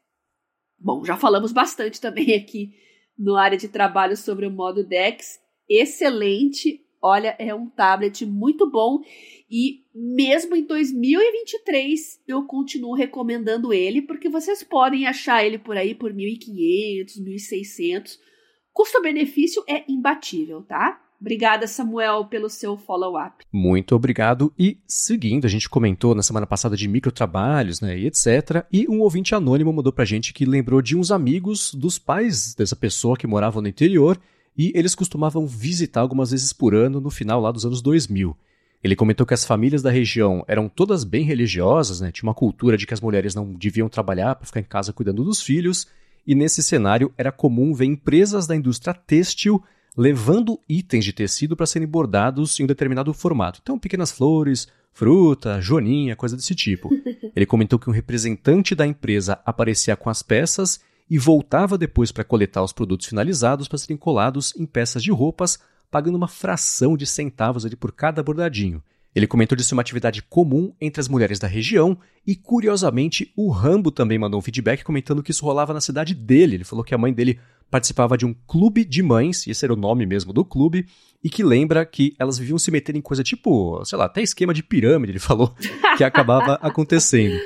Bom, 0.77 1.03
já 1.03 1.17
falamos 1.17 1.51
bastante 1.51 1.99
também 1.99 2.33
aqui 2.35 2.73
no 3.17 3.35
área 3.35 3.57
de 3.57 3.69
trabalho 3.69 4.17
sobre 4.17 4.45
o 4.45 4.51
modo 4.51 4.83
DeX. 4.83 5.39
Excelente. 5.69 6.81
Olha, 7.01 7.35
é 7.39 7.55
um 7.55 7.69
tablet 7.69 8.25
muito 8.25 8.69
bom 8.69 8.99
e 9.49 9.83
mesmo 9.95 10.55
em 10.55 10.65
2023 10.65 12.21
eu 12.27 12.43
continuo 12.43 12.93
recomendando 12.93 13.71
ele 13.73 14.01
porque 14.01 14.27
vocês 14.27 14.63
podem 14.63 15.07
achar 15.07 15.45
ele 15.45 15.57
por 15.57 15.77
aí 15.77 15.95
por 15.95 16.13
1.500, 16.13 17.21
1.600. 17.21 18.17
Custo-benefício 18.73 19.63
é 19.67 19.83
imbatível, 19.89 20.61
tá? 20.61 21.01
Obrigada, 21.21 21.67
Samuel, 21.67 22.25
pelo 22.25 22.49
seu 22.49 22.77
follow-up. 22.77 23.45
Muito 23.51 23.93
obrigado. 23.93 24.53
E 24.57 24.77
seguindo, 24.87 25.45
a 25.45 25.49
gente 25.49 25.69
comentou 25.69 26.15
na 26.15 26.23
semana 26.23 26.47
passada 26.47 26.77
de 26.77 26.87
microtrabalhos, 26.87 27.81
né, 27.81 27.97
e 27.97 28.07
etc. 28.07 28.65
E 28.71 28.87
um 28.87 29.01
ouvinte 29.01 29.35
anônimo 29.35 29.73
mandou 29.73 29.91
pra 29.91 30.05
gente 30.05 30.33
que 30.33 30.45
lembrou 30.45 30.81
de 30.81 30.95
uns 30.95 31.11
amigos 31.11 31.73
dos 31.73 31.99
pais 31.99 32.55
dessa 32.55 32.75
pessoa 32.75 33.17
que 33.17 33.27
moravam 33.27 33.61
no 33.61 33.67
interior 33.67 34.17
e 34.59 34.73
eles 34.75 34.93
costumavam 34.93 35.47
visitar 35.47 36.01
algumas 36.01 36.31
vezes 36.31 36.51
por 36.51 36.75
ano 36.75 36.99
no 36.99 37.09
final 37.09 37.39
lá 37.39 37.49
dos 37.49 37.65
anos 37.65 37.81
2000. 37.81 38.35
Ele 38.83 38.93
comentou 38.93 39.25
que 39.25 39.33
as 39.33 39.45
famílias 39.45 39.81
da 39.81 39.89
região 39.89 40.43
eram 40.49 40.67
todas 40.67 41.05
bem 41.05 41.23
religiosas, 41.23 42.01
né? 42.01 42.11
Tinha 42.11 42.27
uma 42.27 42.33
cultura 42.33 42.75
de 42.75 42.85
que 42.85 42.93
as 42.93 42.99
mulheres 42.99 43.33
não 43.33 43.53
deviam 43.53 43.87
trabalhar 43.87 44.35
para 44.35 44.45
ficar 44.45 44.59
em 44.59 44.65
casa 44.65 44.91
cuidando 44.91 45.23
dos 45.23 45.41
filhos, 45.41 45.87
e 46.27 46.35
nesse 46.35 46.61
cenário 46.61 47.09
era 47.17 47.31
comum 47.31 47.73
ver 47.73 47.85
empresas 47.85 48.47
da 48.47 48.53
indústria 48.53 48.93
têxtil 48.93 49.63
levando 49.97 50.59
itens 50.67 51.05
de 51.05 51.13
tecido 51.13 51.55
para 51.55 51.65
serem 51.65 51.87
bordados 51.87 52.59
em 52.59 52.65
um 52.65 52.67
determinado 52.67 53.13
formato. 53.13 53.61
Então, 53.63 53.79
pequenas 53.79 54.11
flores, 54.11 54.67
fruta, 54.91 55.61
joaninha, 55.61 56.17
coisa 56.17 56.35
desse 56.35 56.53
tipo. 56.53 56.89
Ele 57.33 57.45
comentou 57.45 57.79
que 57.79 57.89
um 57.89 57.93
representante 57.93 58.75
da 58.75 58.85
empresa 58.85 59.39
aparecia 59.45 59.95
com 59.95 60.09
as 60.09 60.21
peças 60.21 60.81
e 61.09 61.17
voltava 61.17 61.77
depois 61.77 62.11
para 62.11 62.23
coletar 62.23 62.63
os 62.63 62.71
produtos 62.71 63.07
finalizados 63.07 63.67
para 63.67 63.77
serem 63.77 63.97
colados 63.97 64.53
em 64.55 64.65
peças 64.65 65.01
de 65.01 65.11
roupas, 65.11 65.59
pagando 65.89 66.15
uma 66.15 66.27
fração 66.27 66.95
de 66.95 67.05
centavos 67.05 67.65
ali 67.65 67.75
por 67.75 67.91
cada 67.91 68.21
bordadinho. 68.21 68.83
Ele 69.15 69.25
comentou 69.25 69.55
de 69.55 69.63
ser 69.63 69.73
uma 69.73 69.81
atividade 69.81 70.21
comum 70.21 70.71
entre 70.79 71.01
as 71.01 71.07
mulheres 71.07 71.39
da 71.39 71.47
região 71.47 71.97
e, 72.25 72.35
curiosamente, 72.35 73.33
o 73.35 73.49
Rambo 73.49 73.89
também 73.89 74.19
mandou 74.19 74.39
um 74.39 74.43
feedback 74.43 74.83
comentando 74.83 75.23
que 75.23 75.31
isso 75.31 75.43
rolava 75.43 75.73
na 75.73 75.81
cidade 75.81 76.13
dele. 76.13 76.57
Ele 76.57 76.63
falou 76.63 76.85
que 76.85 76.93
a 76.93 76.97
mãe 76.97 77.11
dele 77.11 77.39
participava 77.71 78.17
de 78.17 78.25
um 78.25 78.35
clube 78.47 78.85
de 78.85 79.01
mães, 79.01 79.45
e 79.45 79.51
esse 79.51 79.65
era 79.65 79.73
o 79.73 79.77
nome 79.77 80.05
mesmo 80.05 80.31
do 80.31 80.45
clube, 80.45 80.85
e 81.23 81.29
que 81.29 81.43
lembra 81.43 81.85
que 81.85 82.15
elas 82.19 82.37
viviam 82.37 82.57
se 82.57 82.71
meter 82.71 82.95
em 82.95 83.01
coisa 83.01 83.23
tipo, 83.23 83.83
sei 83.83 83.97
lá, 83.97 84.05
até 84.05 84.21
esquema 84.21 84.53
de 84.53 84.63
pirâmide, 84.63 85.11
ele 85.11 85.19
falou, 85.19 85.55
que 85.97 86.03
acabava 86.03 86.53
acontecendo. 86.61 87.37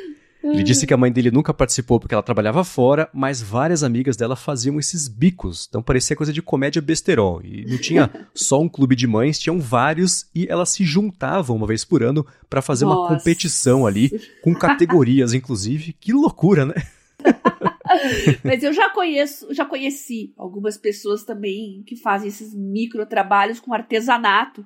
Ele 0.43 0.62
disse 0.62 0.86
que 0.86 0.93
a 0.93 0.97
mãe 0.97 1.10
dele 1.10 1.32
nunca 1.32 1.53
participou 1.53 1.99
porque 1.99 2.13
ela 2.13 2.21
trabalhava 2.21 2.65
fora, 2.65 3.10
mas 3.13 3.41
várias 3.41 3.82
amigas 3.82 4.17
dela 4.17 4.36
faziam 4.36 4.77
esses 4.77 5.08
bicos. 5.08 5.65
Então 5.69 5.82
parecia 5.82 6.17
coisa 6.17 6.34
de 6.34 6.41
comédia 6.41 6.82
besterol. 6.82 7.41
E 7.41 7.65
não 7.65 7.77
tinha 7.77 8.12
só 8.36 8.60
um 8.60 8.67
clube 8.67 8.93
de 8.95 9.08
mães, 9.08 9.39
tinham 9.39 9.60
vários 9.60 10.29
e 10.36 10.45
elas 10.49 10.69
se 10.69 10.84
juntavam 10.84 11.56
uma 11.56 11.65
vez 11.65 11.86
por 11.86 12.03
ano 12.03 12.25
para 12.49 12.62
fazer 12.62 12.84
Nossa. 12.84 12.99
uma 12.99 13.17
competição 13.17 13.88
ali, 13.88 14.12
com 14.43 14.53
categorias 14.53 15.34
inclusive. 15.34 15.93
Que 15.93 16.12
loucura, 16.12 16.65
né? 16.65 16.75
Mas 18.43 18.63
eu 18.63 18.73
já 18.73 18.89
conheço, 18.89 19.53
já 19.53 19.65
conheci 19.65 20.34
algumas 20.38 20.77
pessoas 20.77 21.23
também 21.23 21.84
que 21.86 21.95
fazem 21.95 22.27
esses 22.27 22.53
micro 22.53 23.06
trabalhos 23.06 23.60
com 23.60 23.73
artesanato. 23.73 24.65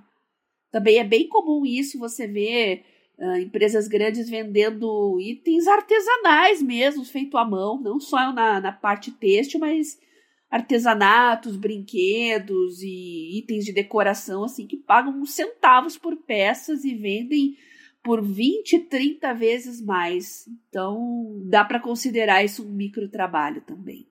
Também 0.71 0.97
é 0.97 1.03
bem 1.03 1.27
comum 1.27 1.65
isso, 1.65 1.99
você 1.99 2.27
vê 2.27 2.83
uh, 3.17 3.37
empresas 3.37 3.87
grandes 3.87 4.29
vendendo 4.29 5.19
itens 5.19 5.67
artesanais 5.67 6.61
mesmo, 6.61 7.03
feito 7.05 7.37
à 7.37 7.45
mão, 7.45 7.81
não 7.81 7.99
só 7.99 8.31
na, 8.31 8.61
na 8.61 8.71
parte 8.71 9.11
têxtil, 9.11 9.59
mas 9.59 9.99
artesanatos, 10.49 11.57
brinquedos 11.57 12.81
e 12.81 13.39
itens 13.39 13.65
de 13.65 13.73
decoração 13.73 14.45
assim 14.45 14.65
que 14.65 14.77
pagam 14.77 15.25
centavos 15.25 15.97
por 15.97 16.15
peças 16.15 16.85
e 16.85 16.95
vendem 16.95 17.57
por 18.03 18.23
20, 18.23 18.79
30 18.79 19.33
vezes 19.33 19.81
mais. 19.81 20.47
Então, 20.69 21.41
dá 21.45 21.65
para 21.65 21.79
considerar 21.79 22.43
isso 22.43 22.65
um 22.65 22.71
microtrabalho 22.71 23.61
também. 23.61 24.07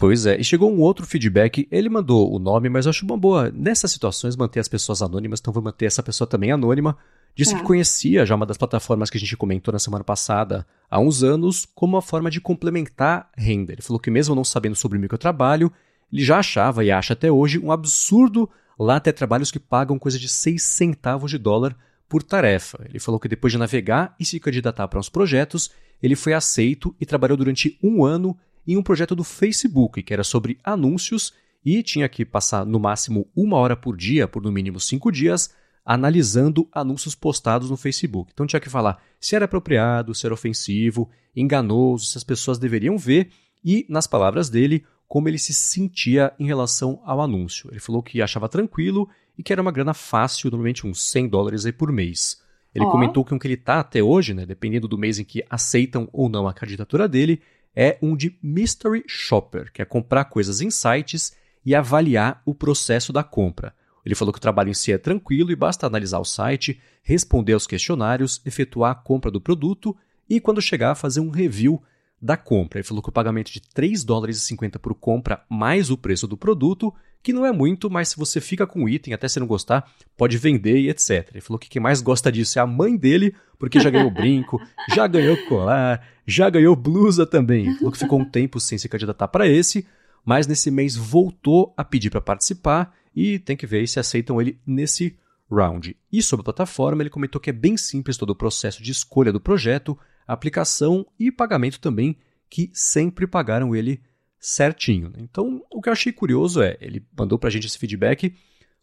Pois 0.00 0.24
é, 0.24 0.40
e 0.40 0.42
chegou 0.42 0.72
um 0.72 0.80
outro 0.80 1.04
feedback, 1.04 1.68
ele 1.70 1.90
mandou 1.90 2.34
o 2.34 2.38
nome, 2.38 2.70
mas 2.70 2.86
eu 2.86 2.90
acho 2.90 3.04
uma 3.04 3.18
boa, 3.18 3.50
nessas 3.54 3.92
situações, 3.92 4.34
manter 4.34 4.58
as 4.58 4.66
pessoas 4.66 5.02
anônimas, 5.02 5.40
então 5.40 5.52
vou 5.52 5.62
manter 5.62 5.84
essa 5.84 6.02
pessoa 6.02 6.26
também 6.26 6.50
anônima. 6.50 6.96
Disse 7.34 7.54
que 7.54 7.62
conhecia 7.62 8.24
já 8.24 8.34
uma 8.34 8.46
das 8.46 8.56
plataformas 8.56 9.10
que 9.10 9.18
a 9.18 9.20
gente 9.20 9.36
comentou 9.36 9.70
na 9.72 9.78
semana 9.78 10.02
passada 10.02 10.66
há 10.90 10.98
uns 10.98 11.22
anos 11.22 11.68
como 11.74 11.96
uma 11.96 12.00
forma 12.00 12.30
de 12.30 12.40
complementar 12.40 13.28
renda. 13.36 13.74
Ele 13.74 13.82
falou 13.82 14.00
que 14.00 14.10
mesmo 14.10 14.34
não 14.34 14.42
sabendo 14.42 14.74
sobre 14.74 14.96
o 14.96 15.00
microtrabalho, 15.02 15.70
ele 16.10 16.24
já 16.24 16.38
achava 16.38 16.82
e 16.82 16.90
acha 16.90 17.12
até 17.12 17.30
hoje 17.30 17.58
um 17.58 17.70
absurdo 17.70 18.48
lá 18.78 18.98
ter 19.00 19.12
trabalhos 19.12 19.50
que 19.50 19.60
pagam 19.60 19.98
coisa 19.98 20.18
de 20.18 20.30
6 20.30 20.62
centavos 20.62 21.30
de 21.30 21.36
dólar 21.36 21.76
por 22.08 22.22
tarefa. 22.22 22.86
Ele 22.88 22.98
falou 22.98 23.20
que 23.20 23.28
depois 23.28 23.52
de 23.52 23.58
navegar 23.58 24.14
e 24.18 24.24
se 24.24 24.40
candidatar 24.40 24.88
para 24.88 24.98
uns 24.98 25.10
projetos, 25.10 25.70
ele 26.02 26.16
foi 26.16 26.32
aceito 26.32 26.96
e 26.98 27.04
trabalhou 27.04 27.36
durante 27.36 27.78
um 27.82 28.02
ano 28.02 28.34
em 28.72 28.76
um 28.76 28.82
projeto 28.82 29.16
do 29.16 29.24
Facebook, 29.24 30.02
que 30.02 30.12
era 30.12 30.22
sobre 30.22 30.58
anúncios 30.62 31.32
e 31.64 31.82
tinha 31.82 32.08
que 32.08 32.24
passar 32.24 32.64
no 32.64 32.78
máximo 32.78 33.28
uma 33.34 33.56
hora 33.56 33.76
por 33.76 33.96
dia, 33.96 34.28
por 34.28 34.42
no 34.42 34.52
mínimo 34.52 34.78
cinco 34.78 35.10
dias, 35.10 35.52
analisando 35.84 36.68
anúncios 36.72 37.14
postados 37.14 37.68
no 37.68 37.76
Facebook. 37.76 38.30
Então 38.32 38.46
tinha 38.46 38.60
que 38.60 38.70
falar 38.70 39.02
se 39.18 39.34
era 39.34 39.44
apropriado, 39.44 40.14
se 40.14 40.24
era 40.24 40.34
ofensivo, 40.34 41.10
enganoso, 41.34 42.06
se 42.06 42.18
as 42.18 42.24
pessoas 42.24 42.58
deveriam 42.58 42.96
ver 42.96 43.30
e, 43.64 43.84
nas 43.88 44.06
palavras 44.06 44.48
dele, 44.48 44.84
como 45.08 45.28
ele 45.28 45.38
se 45.38 45.52
sentia 45.52 46.32
em 46.38 46.46
relação 46.46 47.00
ao 47.04 47.20
anúncio. 47.20 47.68
Ele 47.70 47.80
falou 47.80 48.02
que 48.02 48.22
achava 48.22 48.48
tranquilo 48.48 49.08
e 49.36 49.42
que 49.42 49.52
era 49.52 49.60
uma 49.60 49.72
grana 49.72 49.92
fácil, 49.92 50.50
normalmente 50.50 50.86
uns 50.86 51.02
100 51.10 51.28
dólares 51.28 51.66
aí 51.66 51.72
por 51.72 51.90
mês. 51.90 52.40
Ele 52.72 52.84
oh. 52.84 52.90
comentou 52.90 53.24
que 53.24 53.34
o 53.34 53.38
que 53.38 53.46
ele 53.46 53.54
está 53.54 53.80
até 53.80 54.00
hoje, 54.00 54.32
né, 54.32 54.46
dependendo 54.46 54.86
do 54.86 54.96
mês 54.96 55.18
em 55.18 55.24
que 55.24 55.44
aceitam 55.50 56.08
ou 56.12 56.28
não 56.28 56.46
a 56.46 56.54
candidatura 56.54 57.08
dele, 57.08 57.42
é 57.74 57.98
um 58.02 58.16
de 58.16 58.38
Mystery 58.42 59.04
Shopper, 59.06 59.72
que 59.72 59.82
é 59.82 59.84
comprar 59.84 60.24
coisas 60.24 60.60
em 60.60 60.70
sites 60.70 61.36
e 61.64 61.74
avaliar 61.74 62.42
o 62.44 62.54
processo 62.54 63.12
da 63.12 63.22
compra. 63.22 63.74
Ele 64.04 64.14
falou 64.14 64.32
que 64.32 64.38
o 64.38 64.42
trabalho 64.42 64.70
em 64.70 64.74
si 64.74 64.92
é 64.92 64.98
tranquilo 64.98 65.50
e 65.50 65.56
basta 65.56 65.86
analisar 65.86 66.18
o 66.18 66.24
site, 66.24 66.80
responder 67.02 67.52
aos 67.52 67.66
questionários, 67.66 68.40
efetuar 68.44 68.92
a 68.92 68.94
compra 68.94 69.30
do 69.30 69.40
produto 69.40 69.96
e, 70.28 70.40
quando 70.40 70.62
chegar, 70.62 70.94
fazer 70.94 71.20
um 71.20 71.30
review 71.30 71.82
da 72.20 72.36
compra. 72.36 72.78
Ele 72.78 72.86
falou 72.86 73.02
que 73.02 73.08
o 73.08 73.12
pagamento 73.12 73.50
de 73.50 73.60
3 73.60 74.04
dólares 74.04 74.36
e 74.36 74.40
50 74.40 74.78
por 74.78 74.94
compra 74.94 75.42
mais 75.48 75.90
o 75.90 75.96
preço 75.96 76.26
do 76.26 76.36
produto, 76.36 76.92
que 77.22 77.32
não 77.32 77.46
é 77.46 77.52
muito, 77.52 77.90
mas 77.90 78.08
se 78.08 78.16
você 78.16 78.40
fica 78.40 78.66
com 78.66 78.84
o 78.84 78.88
item, 78.88 79.14
até 79.14 79.26
se 79.28 79.40
não 79.40 79.46
gostar, 79.46 79.90
pode 80.16 80.36
vender 80.36 80.78
e 80.78 80.90
etc. 80.90 81.28
Ele 81.30 81.40
falou 81.40 81.58
que 81.58 81.68
quem 81.68 81.80
mais 81.80 82.02
gosta 82.02 82.30
disso 82.30 82.58
é 82.58 82.62
a 82.62 82.66
mãe 82.66 82.96
dele, 82.96 83.34
porque 83.58 83.80
já 83.80 83.90
ganhou 83.90 84.10
brinco, 84.10 84.60
já 84.94 85.06
ganhou 85.06 85.36
colar, 85.46 86.06
já 86.26 86.50
ganhou 86.50 86.76
blusa 86.76 87.26
também. 87.26 87.74
Falou 87.76 87.92
que 87.92 87.98
ficou 87.98 88.20
um 88.20 88.24
tempo 88.24 88.60
sem 88.60 88.76
se 88.76 88.88
candidatar 88.88 89.28
para 89.28 89.48
esse, 89.48 89.86
mas 90.24 90.46
nesse 90.46 90.70
mês 90.70 90.96
voltou 90.96 91.72
a 91.76 91.84
pedir 91.84 92.10
para 92.10 92.20
participar 92.20 92.94
e 93.14 93.38
tem 93.38 93.56
que 93.56 93.66
ver 93.66 93.86
se 93.88 93.98
aceitam 93.98 94.40
ele 94.40 94.58
nesse 94.66 95.16
round. 95.50 95.96
E 96.12 96.22
sobre 96.22 96.42
a 96.42 96.44
plataforma, 96.44 97.02
ele 97.02 97.10
comentou 97.10 97.40
que 97.40 97.50
é 97.50 97.52
bem 97.52 97.76
simples 97.76 98.16
todo 98.16 98.30
o 98.30 98.36
processo 98.36 98.82
de 98.82 98.92
escolha 98.92 99.32
do 99.32 99.40
projeto, 99.40 99.98
aplicação 100.26 101.06
e 101.18 101.30
pagamento 101.30 101.80
também, 101.80 102.16
que 102.48 102.70
sempre 102.72 103.26
pagaram 103.26 103.74
ele 103.74 104.00
certinho. 104.38 105.12
Então, 105.18 105.62
o 105.70 105.82
que 105.82 105.88
eu 105.88 105.92
achei 105.92 106.12
curioso 106.12 106.62
é, 106.62 106.76
ele 106.80 107.04
mandou 107.16 107.38
para 107.38 107.48
a 107.48 107.52
gente 107.52 107.66
esse 107.66 107.78
feedback 107.78 108.34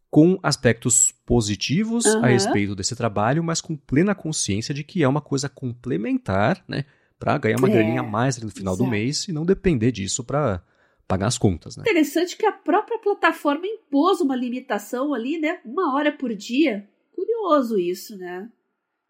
com 0.09 0.39
aspectos 0.41 1.11
positivos 1.25 2.05
uhum. 2.05 2.23
a 2.23 2.27
respeito 2.27 2.75
desse 2.75 2.95
trabalho, 2.95 3.43
mas 3.43 3.59
com 3.59 3.75
plena 3.75 4.15
consciência 4.15 4.73
de 4.73 4.83
que 4.83 5.03
é 5.03 5.07
uma 5.07 5.21
coisa 5.21 5.49
complementar, 5.49 6.63
né? 6.67 6.85
Para 7.19 7.37
ganhar 7.37 7.57
uma 7.57 7.67
é, 7.67 7.71
graninha 7.71 8.01
a 8.01 8.03
mais 8.03 8.37
no 8.37 8.49
final 8.49 8.75
exato. 8.75 8.85
do 8.85 8.89
mês 8.89 9.27
e 9.27 9.33
não 9.33 9.45
depender 9.45 9.91
disso 9.91 10.23
para 10.23 10.61
pagar 11.07 11.27
as 11.27 11.37
contas, 11.37 11.75
né? 11.75 11.81
Interessante 11.81 12.37
que 12.37 12.45
a 12.45 12.51
própria 12.51 12.99
plataforma 12.99 13.65
impôs 13.65 14.21
uma 14.21 14.35
limitação 14.35 15.13
ali, 15.13 15.39
né? 15.39 15.59
Uma 15.65 15.95
hora 15.95 16.11
por 16.11 16.33
dia. 16.35 16.87
Curioso 17.13 17.79
isso, 17.79 18.15
né? 18.17 18.47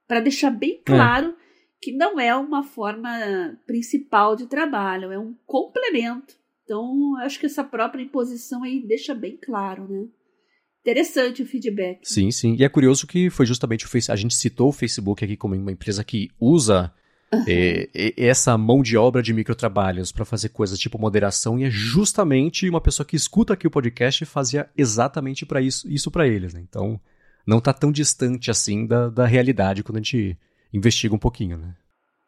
Para 0.07 0.21
deixar 0.21 0.49
bem 0.49 0.79
é. 0.79 0.81
claro 0.85 1.27
é. 1.27 1.46
Que 1.81 1.91
não 1.91 2.19
é 2.19 2.35
uma 2.35 2.63
forma 2.63 3.09
principal 3.65 4.35
de 4.35 4.47
trabalho, 4.47 5.11
é 5.11 5.19
um 5.19 5.35
complemento. 5.45 6.35
Então, 6.63 7.15
acho 7.19 7.39
que 7.39 7.45
essa 7.45 7.63
própria 7.63 8.03
imposição 8.03 8.63
aí 8.63 8.85
deixa 8.85 9.15
bem 9.15 9.37
claro, 9.37 9.87
né? 9.87 10.05
Interessante 10.81 11.41
o 11.41 11.45
feedback. 11.45 11.99
Sim, 12.03 12.31
sim. 12.31 12.55
E 12.57 12.63
é 12.63 12.69
curioso 12.69 13.05
que 13.05 13.29
foi 13.29 13.45
justamente 13.45 13.85
o 13.85 13.89
Facebook. 13.89 14.19
A 14.19 14.21
gente 14.21 14.35
citou 14.35 14.69
o 14.69 14.73
Facebook 14.73 15.23
aqui 15.23 15.35
como 15.35 15.55
uma 15.55 15.71
empresa 15.71 16.03
que 16.03 16.29
usa 16.39 16.93
uhum. 17.33 17.43
é, 17.47 18.13
essa 18.17 18.57
mão 18.57 18.81
de 18.81 18.97
obra 18.97 19.21
de 19.21 19.33
microtrabalhos 19.33 20.11
para 20.11 20.25
fazer 20.25 20.49
coisas 20.49 20.79
tipo 20.79 20.99
moderação, 20.99 21.59
e 21.59 21.65
é 21.65 21.69
justamente 21.69 22.69
uma 22.69 22.81
pessoa 22.81 23.05
que 23.05 23.15
escuta 23.15 23.53
aqui 23.53 23.67
o 23.67 23.71
podcast 23.71 24.25
fazia 24.25 24.69
exatamente 24.77 25.45
para 25.45 25.61
isso, 25.61 25.89
isso 25.89 26.09
para 26.09 26.27
eles. 26.27 26.53
Né? 26.53 26.61
Então, 26.67 26.99
não 27.45 27.59
está 27.59 27.73
tão 27.73 27.91
distante 27.91 28.51
assim 28.51 28.85
da, 28.85 29.09
da 29.09 29.25
realidade 29.25 29.83
quando 29.83 29.97
a 29.97 30.01
gente 30.01 30.37
investiga 30.73 31.15
um 31.15 31.19
pouquinho, 31.19 31.57
né? 31.57 31.75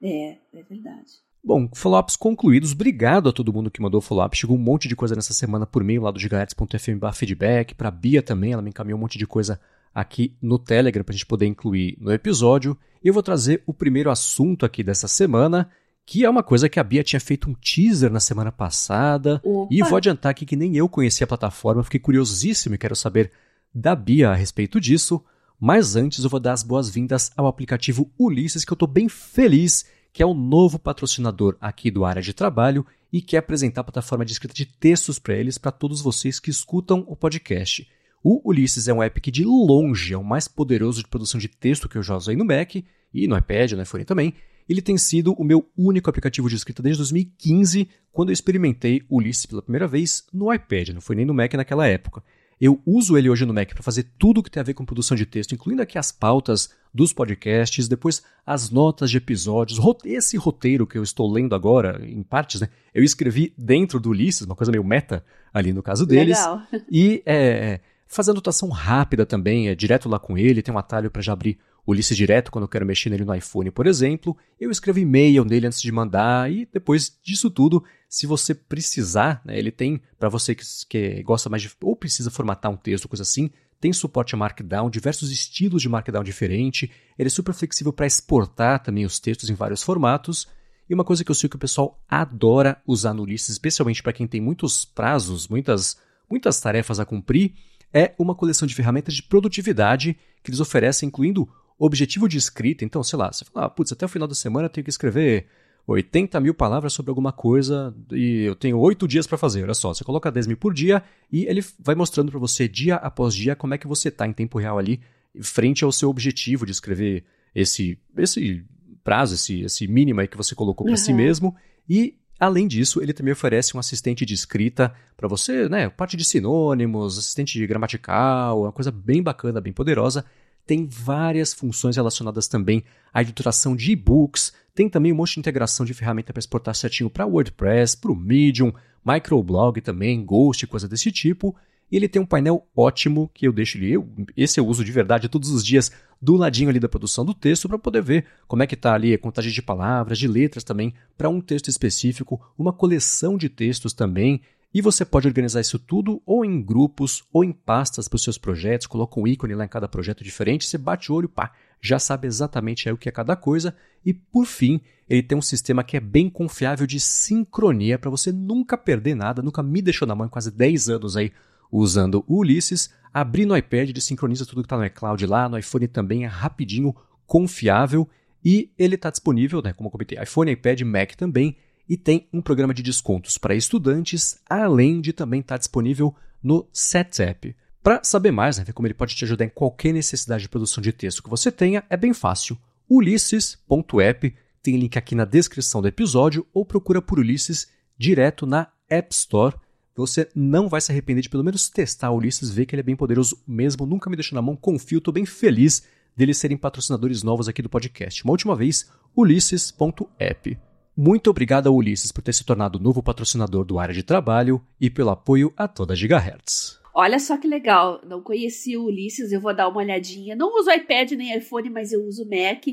É, 0.02 0.38
é 0.54 0.64
verdade. 0.64 1.12
Bom, 1.44 1.70
follow-ups 1.74 2.16
concluídos. 2.16 2.74
Obrigado 2.74 3.30
a 3.30 3.34
todo 3.34 3.54
mundo 3.54 3.72
que 3.72 3.82
mandou 3.82 4.02
follow-up. 4.02 4.38
Chegou 4.38 4.58
um 4.58 4.62
monte 4.62 4.88
de 4.88 4.96
coisa 4.96 5.16
nessa 5.16 5.34
semana 5.34 5.66
por 5.66 5.84
meio 5.84 6.02
lá 6.02 6.12
do 6.12 6.20
gigahertz.fm 6.20 7.14
feedback. 7.14 7.74
Para 7.74 7.90
Bia 7.90 8.22
também, 8.22 8.52
ela 8.54 8.62
me 8.62 8.70
encaminhou 8.70 8.98
um 8.98 9.02
monte 9.02 9.18
de 9.18 9.26
coisa 9.26 9.60
aqui 9.94 10.36
no 10.42 10.60
Telegram 10.60 11.04
para 11.04 11.14
a 11.14 11.16
gente 11.16 11.26
poder 11.26 11.46
incluir 11.46 11.98
no 12.00 12.12
episódio. 12.12 12.78
Eu 13.04 13.14
vou 13.14 13.24
trazer 13.24 13.64
o 13.66 13.74
primeiro 13.74 14.12
assunto 14.12 14.66
aqui 14.66 14.84
dessa 14.84 15.08
semana, 15.08 15.70
que 16.06 16.26
é 16.26 16.30
uma 16.30 16.44
coisa 16.44 16.68
que 16.68 16.80
a 16.80 16.84
Bia 16.84 17.04
tinha 17.04 17.20
feito 17.20 17.50
um 17.50 17.54
teaser 17.54 18.12
na 18.12 18.20
semana 18.20 18.52
passada. 18.52 19.42
Opa. 19.44 19.74
E 19.74 19.82
vou 19.82 19.98
adiantar 19.98 20.32
aqui 20.32 20.46
que 20.46 20.58
nem 20.58 20.76
eu 20.76 20.90
conhecia 20.90 21.24
a 21.24 21.28
plataforma, 21.28 21.84
fiquei 21.84 22.00
curiosíssimo 22.00 22.76
e 22.76 22.78
quero 22.78 22.96
saber 22.96 23.32
da 23.74 23.96
Bia 23.96 24.30
a 24.30 24.36
respeito 24.36 24.80
disso. 24.80 25.24
Mas 25.60 25.96
antes 25.96 26.24
eu 26.24 26.30
vou 26.30 26.40
dar 26.40 26.54
as 26.54 26.64
boas-vindas 26.64 27.32
ao 27.36 27.46
aplicativo 27.46 28.10
Ulisses, 28.18 28.64
que 28.64 28.72
eu 28.72 28.76
estou 28.76 28.88
bem 28.88 29.10
feliz 29.10 29.86
que 30.12 30.24
é 30.24 30.26
o 30.26 30.34
novo 30.34 30.80
patrocinador 30.80 31.56
aqui 31.62 31.92
do 31.92 32.04
Área 32.04 32.22
de 32.22 32.34
Trabalho 32.34 32.86
e 33.12 33.22
quer 33.22 33.38
apresentar 33.38 33.82
a 33.82 33.84
plataforma 33.84 34.26
de 34.26 34.32
escrita 34.32 34.54
de 34.54 34.66
textos 34.66 35.20
para 35.20 35.36
eles, 35.36 35.58
para 35.58 35.72
todos 35.72 36.02
vocês 36.02 36.40
que 36.40 36.50
escutam 36.50 37.04
o 37.08 37.16
podcast. 37.16 37.88
O 38.24 38.50
Ulisses 38.50 38.88
é 38.88 38.94
um 38.94 39.02
app 39.02 39.22
que 39.22 39.32
de 39.32 39.46
longe 39.46 40.14
é 40.14 40.18
o 40.18 40.24
mais 40.24 40.48
poderoso 40.48 41.02
de 41.02 41.08
produção 41.08 41.40
de 41.40 41.48
texto 41.48 41.88
que 41.88 41.98
eu 41.98 42.04
já 42.04 42.16
usei 42.16 42.36
no 42.36 42.46
Mac 42.46 42.76
e 43.14 43.28
no 43.28 43.38
iPad, 43.38 43.74
no 43.74 43.84
iPhone 43.84 44.04
também. 44.04 44.34
Ele 44.68 44.82
tem 44.82 44.98
sido 44.98 45.34
o 45.34 45.44
meu 45.44 45.68
único 45.78 46.10
aplicativo 46.10 46.50
de 46.50 46.56
escrita 46.56 46.84
desde 46.84 47.00
2015, 47.00 47.88
quando 48.12 48.30
eu 48.30 48.34
experimentei 48.34 49.04
o 49.10 49.18
Ulisses 49.18 49.46
pela 49.46 49.62
primeira 49.62 49.88
vez 49.88 50.26
no 50.34 50.54
iPad, 50.54 50.90
não 50.90 51.02
foi 51.02 51.16
nem 51.16 51.26
no 51.26 51.34
Mac 51.34 51.54
naquela 51.54 51.88
época. 51.88 52.24
Eu 52.60 52.82
uso 52.86 53.18
ele 53.18 53.30
hoje 53.30 53.46
no 53.46 53.54
Mac 53.54 53.74
para 53.74 53.82
fazer 53.82 54.08
tudo 54.18 54.40
o 54.40 54.44
que 54.44 54.52
tem 54.52 54.60
a 54.60 54.64
ver 54.64 54.74
com 54.74 54.84
produção 54.84 55.16
de 55.16 55.26
texto, 55.26 55.54
incluindo 55.54 55.82
aqui 55.82 55.98
as 55.98 56.12
pautas 56.12 56.70
dos 56.94 57.14
podcasts, 57.14 57.88
depois 57.88 58.22
as 58.46 58.70
notas 58.70 59.10
de 59.10 59.18
episódios, 59.18 59.80
esse 60.04 60.36
roteiro 60.36 60.86
que 60.86 60.98
eu 60.98 61.04
estou 61.04 61.32
lendo 61.32 61.56
agora, 61.56 62.06
em 62.06 62.22
partes, 62.22 62.60
né? 62.60 62.68
Eu 62.94 63.04
escrevi 63.04 63.54
dentro 63.58 64.00
do 64.00 64.10
Ulisses, 64.10 64.42
uma 64.42 64.56
coisa 64.56 64.72
meio 64.72 64.84
meta 64.84 65.24
ali 65.54 65.72
no 65.72 65.82
caso 65.82 66.06
deles. 66.06 66.38
Legal. 66.38 66.62
E 66.92 67.24
é, 67.26 67.80
fazer 68.08 68.32
anotação 68.32 68.70
rápida 68.70 69.26
também, 69.26 69.70
é 69.70 69.76
direto 69.76 70.10
lá 70.10 70.20
com 70.20 70.38
ele, 70.38 70.62
tem 70.62 70.74
um 70.74 70.78
atalho 70.78 71.10
para 71.10 71.22
já 71.22 71.32
abrir 71.32 71.58
o 71.86 71.92
Ulisses 71.92 72.16
direto 72.16 72.52
quando 72.52 72.64
eu 72.64 72.70
quero 72.70 72.86
mexer 72.86 73.10
nele 73.10 73.26
no 73.26 73.34
iPhone, 73.34 73.72
por 73.72 73.88
exemplo. 73.88 74.38
Eu 74.60 74.72
escrevo 74.72 75.00
e-mail 75.00 75.44
nele 75.46 75.68
antes 75.68 75.82
de 75.82 75.92
mandar 75.92 76.52
e 76.52 76.68
depois 76.72 77.18
disso 77.24 77.50
tudo 77.50 77.84
se 78.10 78.26
você 78.26 78.56
precisar, 78.56 79.42
né, 79.46 79.58
ele 79.58 79.72
tem, 79.72 80.02
para 80.18 80.30
você 80.30 80.56
que, 80.56 80.64
que, 80.90 81.22
gosta 81.22 81.48
mais 81.48 81.62
de, 81.62 81.72
ou 81.84 81.96
precisa 81.96 82.32
formatar 82.32 82.72
um 82.72 82.76
texto, 82.76 83.08
coisa 83.08 83.22
assim, 83.22 83.52
tem 83.80 83.94
suporte 83.94 84.34
a 84.34 84.38
Markdown, 84.38 84.90
diversos 84.90 85.32
estilos 85.32 85.82
de 85.82 85.88
Markdown 85.88 86.24
diferente, 86.24 86.92
ele 87.18 87.28
é 87.28 87.30
super 87.30 87.54
flexível 87.54 87.94
para 87.94 88.08
exportar 88.08 88.82
também 88.82 89.06
os 89.06 89.20
textos 89.20 89.50
em 89.50 89.54
vários 89.54 89.84
formatos, 89.84 90.48
e 90.90 90.94
uma 90.94 91.04
coisa 91.04 91.24
que 91.24 91.30
eu 91.30 91.36
sei 91.36 91.48
que 91.48 91.56
o 91.56 91.60
pessoal 91.60 92.02
adora 92.10 92.82
usar 92.86 93.14
no 93.14 93.22
Ulysses, 93.22 93.50
especialmente 93.50 94.02
para 94.02 94.12
quem 94.12 94.26
tem 94.28 94.42
muitos 94.42 94.86
prazos, 94.86 95.48
muitas, 95.48 95.98
muitas 96.28 96.60
tarefas 96.60 97.00
a 97.00 97.06
cumprir, 97.06 97.54
é 97.94 98.14
uma 98.18 98.34
coleção 98.34 98.68
de 98.68 98.74
ferramentas 98.74 99.14
de 99.14 99.22
produtividade 99.22 100.18
que 100.44 100.50
eles 100.50 100.60
oferecem, 100.60 101.08
incluindo 101.08 101.48
objetivo 101.80 102.28
de 102.28 102.38
escrita. 102.38 102.84
Então, 102.84 103.02
sei 103.02 103.18
lá, 103.18 103.32
você 103.32 103.46
fala, 103.46 103.66
ah, 103.66 103.70
putz, 103.70 103.92
até 103.92 104.06
o 104.06 104.10
final 104.10 104.28
da 104.28 104.36
semana 104.36 104.66
eu 104.66 104.70
tenho 104.70 104.84
que 104.84 104.90
escrever 104.90 105.48
80 105.88 106.40
mil 106.40 106.54
palavras 106.54 106.94
sobre 106.94 107.10
alguma 107.10 107.32
coisa 107.32 107.96
e 108.12 108.44
eu 108.44 108.56
tenho 108.56 108.78
8 108.78 109.08
dias 109.08 109.26
para 109.26 109.38
fazer. 109.38 109.64
Olha 109.64 109.74
só, 109.74 109.94
você 109.94 110.04
coloca 110.04 110.32
10 110.32 110.48
mil 110.48 110.58
por 110.58 110.74
dia 110.74 111.02
e 111.32 111.46
ele 111.46 111.64
vai 111.80 111.96
mostrando 111.96 112.30
para 112.30 112.40
você 112.40 112.68
dia 112.68 112.96
após 112.96 113.34
dia 113.34 113.56
como 113.56 113.74
é 113.74 113.78
que 113.78 113.88
você 113.88 114.10
está 114.10 114.28
em 114.28 114.34
tempo 114.34 114.60
real 114.60 114.78
ali, 114.78 115.00
frente 115.42 115.84
ao 115.84 115.92
seu 115.92 116.10
objetivo 116.10 116.66
de 116.66 116.72
escrever 116.72 117.24
esse, 117.56 117.98
esse 118.18 118.64
prazo, 119.04 119.36
esse, 119.36 119.62
esse 119.62 119.88
mínimo 119.88 120.20
aí 120.20 120.28
que 120.28 120.38
você 120.38 120.54
colocou 120.54 120.86
para 120.86 120.92
uhum. 120.92 120.98
si 120.98 121.14
mesmo. 121.14 121.56
E, 121.88 122.16
além 122.40 122.68
disso, 122.68 123.02
ele 123.02 123.14
também 123.14 123.32
oferece 123.32 123.76
um 123.76 123.80
assistente 123.80 124.26
de 124.26 124.34
escrita 124.34 124.94
para 125.18 125.28
você, 125.28 125.68
né? 125.68 125.90
Parte 125.90 126.16
de 126.16 126.24
sinônimos, 126.24 127.18
assistente 127.18 127.66
gramatical, 127.66 128.62
uma 128.62 128.72
coisa 128.72 128.92
bem 128.92 129.24
bacana, 129.24 129.60
bem 129.60 129.74
poderosa 129.74 130.26
tem 130.70 130.86
várias 130.86 131.52
funções 131.52 131.96
relacionadas 131.96 132.48
também 132.48 132.84
à 133.12 133.24
editoração 133.24 133.76
de 133.76 133.92
e-books, 133.92 134.54
Tem 134.76 134.88
também 134.88 135.12
um 135.12 135.16
monte 135.16 135.34
de 135.34 135.40
integração 135.40 135.84
de 135.84 135.96
ferramenta 135.96 136.32
para 136.32 136.40
exportar 136.40 136.76
certinho 136.76 137.10
para 137.10 137.26
WordPress, 137.26 137.98
para 137.98 138.12
o 138.12 138.16
Medium, 138.16 138.72
Microblog 139.04 139.82
também, 139.82 140.24
Ghost, 140.24 140.68
coisa 140.68 140.88
desse 140.88 141.12
tipo. 141.12 141.56
E 141.92 141.96
ele 141.96 142.08
tem 142.08 142.22
um 142.22 142.26
painel 142.26 142.68
ótimo 142.76 143.32
que 143.34 143.48
eu 143.48 143.52
deixo 143.52 143.80
ali. 143.80 143.94
Eu, 143.94 144.08
esse 144.38 144.60
eu 144.60 144.68
uso 144.68 144.86
de 144.86 144.92
verdade 144.92 145.28
todos 145.28 145.50
os 145.50 145.66
dias 145.66 145.92
do 146.22 146.36
ladinho 146.36 146.70
ali 146.70 146.80
da 146.80 146.88
produção 146.88 147.26
do 147.26 147.34
texto 147.34 147.68
para 147.68 147.80
poder 147.80 148.04
ver 148.04 148.26
como 148.48 148.62
é 148.62 148.68
que 148.68 148.76
está 148.76 148.94
ali 148.94 149.12
a 149.12 149.18
contagem 149.18 149.52
de 149.52 149.64
palavras, 149.64 150.20
de 150.20 150.28
letras 150.28 150.64
também 150.64 150.94
para 151.18 151.30
um 151.30 151.42
texto 151.42 151.68
específico, 151.68 152.40
uma 152.56 152.72
coleção 152.72 153.40
de 153.40 153.50
textos 153.50 153.92
também. 153.92 154.40
E 154.74 154.82
você 154.82 155.04
pode 155.04 155.28
organizar 155.28 155.62
isso 155.62 155.80
tudo 155.80 156.22
ou 156.26 156.46
em 156.46 156.62
grupos 156.62 157.24
ou 157.34 157.44
em 157.44 157.52
pastas 157.52 158.08
para 158.08 158.18
os 158.18 158.24
seus 158.24 158.38
projetos, 158.38 158.86
coloca 158.86 159.20
um 159.20 159.28
ícone 159.28 159.56
lá 159.56 159.66
em 159.66 159.70
cada 159.70 159.88
projeto 159.88 160.24
diferente, 160.24 160.66
você 160.66 160.78
bate 160.78 161.12
o 161.12 161.16
olho, 161.16 161.28
pá, 161.28 161.52
já 161.82 161.98
sabe 161.98 162.28
exatamente 162.28 162.88
aí 162.88 162.94
o 162.94 162.98
que 162.98 163.10
é 163.10 163.12
cada 163.12 163.36
coisa. 163.36 163.76
E 164.06 164.14
por 164.14 164.46
fim, 164.46 164.80
ele 165.10 165.24
tem 165.24 165.36
um 165.38 165.42
sistema 165.42 165.84
que 165.84 165.98
é 165.98 166.00
bem 166.00 166.30
confiável 166.30 166.86
de 166.86 167.00
sincronia 167.00 167.98
para 167.98 168.12
você 168.12 168.32
nunca 168.32 168.78
perder 168.78 169.16
nada, 169.16 169.42
nunca 169.42 169.64
me 169.64 169.82
deixou 169.82 170.08
na 170.08 170.14
mão 170.14 170.30
quase 170.30 170.52
10 170.52 170.90
anos 170.90 171.18
aí 171.18 171.32
usando 171.72 172.24
o 172.28 172.38
Ulysses. 172.38 172.94
Abrir 173.12 173.48
no 173.48 173.58
iPad, 173.58 173.90
ele 173.90 174.02
sincroniza 174.02 174.46
tudo 174.46 174.62
que 174.62 174.68
está 174.68 174.78
no 174.78 174.86
iCloud 174.86 175.26
lá, 175.26 175.50
no 175.50 175.58
iPhone 175.58 175.88
também 175.88 176.26
é 176.26 176.28
rapidinho, 176.28 176.96
confiável 177.26 178.08
e 178.46 178.72
ele 178.78 178.96
está 178.96 179.10
disponível, 179.10 179.62
né, 179.62 179.74
como 179.74 179.88
eu 179.88 179.92
comentei, 179.92 180.22
iPhone, 180.22 180.52
iPad, 180.52 180.82
Mac 180.82 181.16
também 181.16 181.58
e 181.90 181.98
tem 181.98 182.30
um 182.32 182.42
programa 182.42 182.74
de 182.74 182.84
descontos 182.84 183.38
para 183.40 183.56
estudantes, 183.56 184.40
além 184.48 185.02
de 185.02 185.12
também 185.12 185.40
estar 185.40 185.56
tá 185.56 185.60
disponível 185.60 186.14
no 186.42 186.70
SetApp. 186.72 187.56
Para 187.82 188.04
saber 188.04 188.32
mais, 188.32 188.58
né, 188.60 188.64
ver 188.64 188.74
como 188.74 188.86
ele 188.88 188.94
pode 188.94 189.16
te 189.16 189.26
ajudar 189.26 189.46
em 189.46 189.50
qualquer 189.50 189.92
necessidade 189.92 190.44
de 190.44 190.50
produção 190.50 190.82
de 190.82 190.94
texto 190.94 191.24
que 191.24 191.30
você 191.30 191.52
tenha, 191.52 191.84
é 191.90 191.98
bem 191.98 192.14
fácil. 192.14 192.56
Ulisses.app 192.88 194.36
tem 194.62 194.78
link 194.78 194.98
aqui 194.98 195.16
na 195.16 195.26
descrição 195.26 195.82
do 195.82 195.88
episódio 195.88 196.46
ou 196.54 196.64
procura 196.64 197.02
por 197.02 197.20
Ulisses 197.20 197.68
direto 197.98 198.46
na 198.46 198.68
App 198.88 199.14
Store. 199.14 199.56
Você 199.96 200.30
não 200.36 200.70
vai 200.70 200.82
se 200.82 200.92
arrepender 200.92 201.24
de 201.24 201.30
pelo 201.30 201.44
menos 201.44 201.70
testar 201.70 202.12
Ulisses, 202.12 202.52
ver 202.52 202.66
que 202.66 202.76
ele 202.76 202.82
é 202.82 202.84
bem 202.84 202.96
poderoso 202.96 203.42
mesmo, 203.48 203.86
nunca 203.86 204.10
me 204.10 204.16
deixou 204.16 204.36
na 204.36 204.42
mão, 204.42 204.56
confio, 204.56 205.00
estou 205.00 205.14
bem 205.14 205.26
feliz 205.26 205.84
deles 206.16 206.38
serem 206.38 206.58
patrocinadores 206.58 207.24
novos 207.24 207.48
aqui 207.48 207.62
do 207.62 207.70
podcast. 207.70 208.24
Uma 208.24 208.32
última 208.32 208.56
vez, 208.56 208.90
ulisses.app. 209.16 210.69
Muito 211.02 211.30
obrigado 211.30 211.68
ao 211.68 211.76
Ulisses 211.76 212.12
por 212.12 212.22
ter 212.22 212.34
se 212.34 212.44
tornado 212.44 212.78
novo 212.78 213.02
patrocinador 213.02 213.64
do 213.64 213.80
Área 213.80 213.96
de 213.96 214.04
Trabalho 214.04 214.62
e 214.82 214.90
pelo 214.90 215.12
apoio 215.12 215.54
a 215.56 215.66
toda 215.66 215.94
a 215.94 215.96
Gigahertz. 215.96 216.78
Olha 216.94 217.18
só 217.20 217.38
que 217.38 217.48
legal, 217.48 218.02
não 218.06 218.22
conheci 218.22 218.76
o 218.76 218.84
Ulisses, 218.84 219.32
eu 219.32 219.40
vou 219.40 219.56
dar 219.56 219.70
uma 219.70 219.80
olhadinha. 219.80 220.36
Não 220.36 220.54
uso 220.60 220.70
iPad 220.70 221.12
nem 221.14 221.38
iPhone, 221.38 221.70
mas 221.70 221.94
eu 221.94 222.04
uso 222.04 222.28
Mac. 222.30 222.66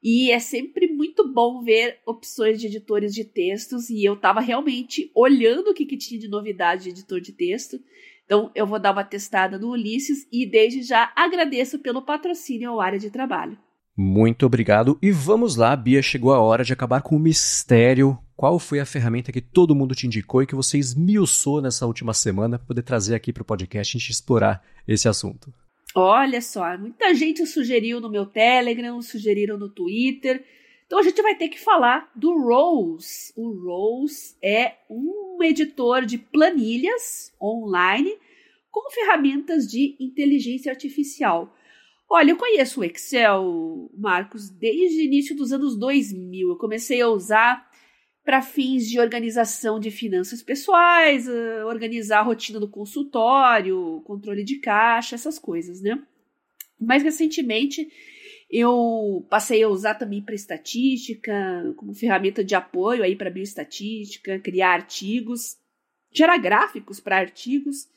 E 0.00 0.30
é 0.30 0.38
sempre 0.38 0.86
muito 0.86 1.26
bom 1.32 1.64
ver 1.64 1.98
opções 2.06 2.60
de 2.60 2.68
editores 2.68 3.12
de 3.12 3.24
textos. 3.24 3.90
E 3.90 4.04
eu 4.04 4.14
estava 4.14 4.38
realmente 4.38 5.10
olhando 5.12 5.72
o 5.72 5.74
que, 5.74 5.84
que 5.84 5.96
tinha 5.96 6.20
de 6.20 6.28
novidade 6.28 6.84
de 6.84 6.90
editor 6.90 7.20
de 7.20 7.32
texto. 7.32 7.80
Então 8.24 8.52
eu 8.54 8.68
vou 8.68 8.78
dar 8.78 8.92
uma 8.92 9.02
testada 9.02 9.58
no 9.58 9.70
Ulisses 9.70 10.28
e 10.30 10.46
desde 10.46 10.84
já 10.84 11.12
agradeço 11.16 11.80
pelo 11.80 12.02
patrocínio 12.02 12.70
ao 12.70 12.80
área 12.80 13.00
de 13.00 13.10
trabalho. 13.10 13.58
Muito 13.96 14.44
obrigado. 14.44 14.98
E 15.00 15.12
vamos 15.12 15.54
lá, 15.54 15.74
Bia, 15.76 16.02
chegou 16.02 16.32
a 16.32 16.40
hora 16.40 16.64
de 16.64 16.72
acabar 16.72 17.00
com 17.00 17.16
o 17.16 17.20
mistério. 17.20 18.18
Qual 18.36 18.58
foi 18.58 18.80
a 18.80 18.86
ferramenta 18.86 19.30
que 19.30 19.40
todo 19.40 19.74
mundo 19.74 19.94
te 19.94 20.06
indicou 20.06 20.42
e 20.42 20.46
que 20.46 20.54
você 20.56 20.78
esmiuçou 20.78 21.62
nessa 21.62 21.86
última 21.86 22.12
semana 22.12 22.58
para 22.58 22.66
poder 22.66 22.82
trazer 22.82 23.14
aqui 23.14 23.32
para 23.32 23.42
o 23.42 23.46
podcast 23.46 23.96
e 23.96 24.00
gente 24.00 24.10
explorar 24.10 24.62
esse 24.88 25.08
assunto? 25.08 25.54
Olha 25.94 26.40
só, 26.40 26.76
muita 26.76 27.14
gente 27.14 27.46
sugeriu 27.46 28.00
no 28.00 28.10
meu 28.10 28.26
Telegram, 28.26 29.00
sugeriram 29.00 29.56
no 29.56 29.68
Twitter. 29.68 30.44
Então 30.86 30.98
a 30.98 31.02
gente 31.02 31.22
vai 31.22 31.36
ter 31.36 31.48
que 31.48 31.60
falar 31.60 32.10
do 32.16 32.36
Rose. 32.36 33.32
O 33.36 33.50
Rose 33.64 34.34
é 34.42 34.74
um 34.90 35.40
editor 35.40 36.04
de 36.04 36.18
planilhas 36.18 37.32
online 37.40 38.12
com 38.72 38.90
ferramentas 38.90 39.68
de 39.68 39.96
inteligência 40.00 40.72
artificial. 40.72 41.54
Olha, 42.16 42.30
eu 42.30 42.36
conheço 42.36 42.78
o 42.78 42.84
Excel, 42.84 43.90
Marcos, 43.92 44.48
desde 44.48 45.00
o 45.00 45.02
início 45.02 45.34
dos 45.34 45.50
anos 45.50 45.76
2000. 45.76 46.48
Eu 46.48 46.56
comecei 46.56 47.00
a 47.00 47.08
usar 47.08 47.68
para 48.24 48.40
fins 48.40 48.88
de 48.88 49.00
organização 49.00 49.80
de 49.80 49.90
finanças 49.90 50.40
pessoais, 50.40 51.26
uh, 51.26 51.66
organizar 51.66 52.20
a 52.20 52.22
rotina 52.22 52.60
do 52.60 52.70
consultório, 52.70 54.00
controle 54.06 54.44
de 54.44 54.60
caixa, 54.60 55.16
essas 55.16 55.40
coisas, 55.40 55.80
né? 55.80 56.00
Mais 56.80 57.02
recentemente, 57.02 57.88
eu 58.48 59.26
passei 59.28 59.64
a 59.64 59.68
usar 59.68 59.96
também 59.96 60.22
para 60.22 60.36
estatística, 60.36 61.74
como 61.76 61.94
ferramenta 61.94 62.44
de 62.44 62.54
apoio 62.54 63.02
aí 63.02 63.16
para 63.16 63.28
bioestatística, 63.28 64.38
criar 64.38 64.72
artigos, 64.74 65.56
gerar 66.12 66.38
gráficos 66.38 67.00
para 67.00 67.18
artigos. 67.18 67.88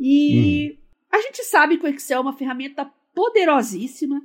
E 0.00 0.72
hum. 0.72 0.76
a 1.12 1.20
gente 1.20 1.44
sabe 1.44 1.76
que 1.76 1.84
o 1.84 1.88
Excel 1.88 2.16
é 2.16 2.22
uma 2.22 2.38
ferramenta 2.38 2.90
poderosíssima, 3.14 4.20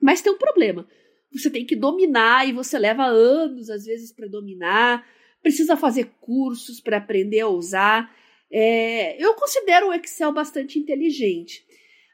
mas 0.00 0.20
tem 0.20 0.32
um 0.32 0.38
problema. 0.38 0.86
Você 1.32 1.50
tem 1.50 1.66
que 1.66 1.74
dominar 1.74 2.48
e 2.48 2.52
você 2.52 2.78
leva 2.78 3.04
anos, 3.04 3.68
às 3.68 3.84
vezes, 3.84 4.12
para 4.12 4.28
dominar. 4.28 5.04
Precisa 5.42 5.76
fazer 5.76 6.12
cursos 6.20 6.80
para 6.80 6.98
aprender 6.98 7.40
a 7.40 7.48
usar. 7.48 8.14
É, 8.50 9.22
eu 9.22 9.34
considero 9.34 9.88
o 9.88 9.92
Excel 9.92 10.32
bastante 10.32 10.78
inteligente, 10.78 11.64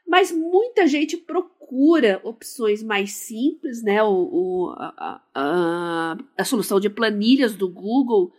mas 0.07 0.31
muita 0.31 0.87
gente 0.87 1.15
procura 1.15 2.19
opções 2.23 2.81
mais 2.81 3.11
simples, 3.11 3.83
né? 3.83 4.01
O, 4.01 4.09
o 4.09 4.69
a, 4.75 5.21
a, 5.35 6.17
a, 6.37 6.43
solução 6.43 6.79
de 6.79 6.89
planilhas 6.89 7.55
do 7.55 7.69
Google 7.69 8.33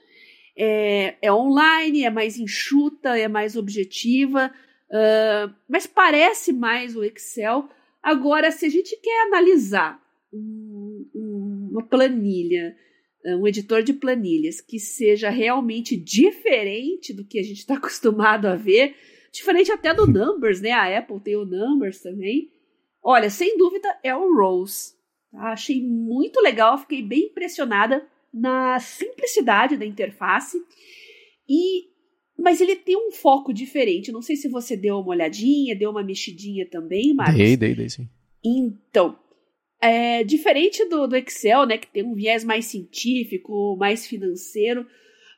é, 0.57 1.15
é 1.23 1.33
online, 1.33 2.05
é 2.05 2.11
mais 2.11 2.38
enxuta, 2.38 3.17
é 3.17 3.29
mais 3.29 3.57
objetiva 3.57 4.53
Uh, 4.93 5.53
mas 5.67 5.87
parece 5.87 6.53
mais 6.53 6.95
o 6.95 7.03
Excel. 7.03 7.67
Agora, 8.03 8.51
se 8.51 8.67
a 8.67 8.69
gente 8.69 8.95
quer 9.01 9.27
analisar 9.27 9.99
um, 10.31 11.09
um, 11.15 11.69
uma 11.73 11.83
planilha, 11.83 12.77
ah, 13.25 13.37
um 13.37 13.47
editor 13.47 13.83
de 13.83 13.95
planilhas 13.95 14.61
que 14.61 14.79
seja 14.79 15.31
realmente 15.31 15.97
diferente 15.97 17.15
do 17.15 17.25
que 17.25 17.39
a 17.39 17.43
gente 17.43 17.61
está 17.61 17.75
acostumado 17.79 18.47
a 18.47 18.55
ver, 18.55 18.95
diferente 19.33 19.73
até 19.73 19.95
do 19.95 20.07
Numbers, 20.07 20.61
né? 20.61 20.73
A 20.73 20.99
Apple 20.99 21.21
tem 21.21 21.37
o 21.37 21.47
Numbers 21.47 22.03
também. 22.03 22.51
Olha, 23.03 23.31
sem 23.31 23.57
dúvida 23.57 23.89
é 24.03 24.15
o 24.15 24.35
Rose. 24.35 24.95
Tá? 25.31 25.53
Achei 25.53 25.83
muito 25.83 26.39
legal, 26.41 26.77
fiquei 26.77 27.03
bem 27.03 27.27
impressionada 27.27 28.07
na 28.33 28.79
simplicidade 28.79 29.77
da 29.77 29.87
interface 29.87 30.59
e 31.49 31.92
mas 32.43 32.61
ele 32.61 32.75
tem 32.75 32.97
um 32.97 33.13
foco 33.13 33.53
diferente. 33.53 34.11
Não 34.11 34.21
sei 34.21 34.35
se 34.35 34.49
você 34.49 34.77
deu 34.77 34.99
uma 34.99 35.11
olhadinha, 35.11 35.77
deu 35.77 35.91
uma 35.91 36.03
mexidinha 36.03 36.67
também, 36.69 37.15
Marcos. 37.15 37.37
Dei, 37.37 37.57
dei, 37.57 37.75
dei, 37.75 37.89
sim. 37.89 38.09
Então, 38.45 39.17
é, 39.81 40.25
diferente 40.25 40.85
do, 40.87 41.07
do 41.07 41.17
Excel, 41.17 41.67
né, 41.67 41.79
que 41.79 41.87
tem 41.87 42.03
um 42.03 42.15
viés 42.15 42.43
mais 42.43 42.67
científico, 42.67 43.77
mais 43.77 44.07
financeiro, 44.07 44.85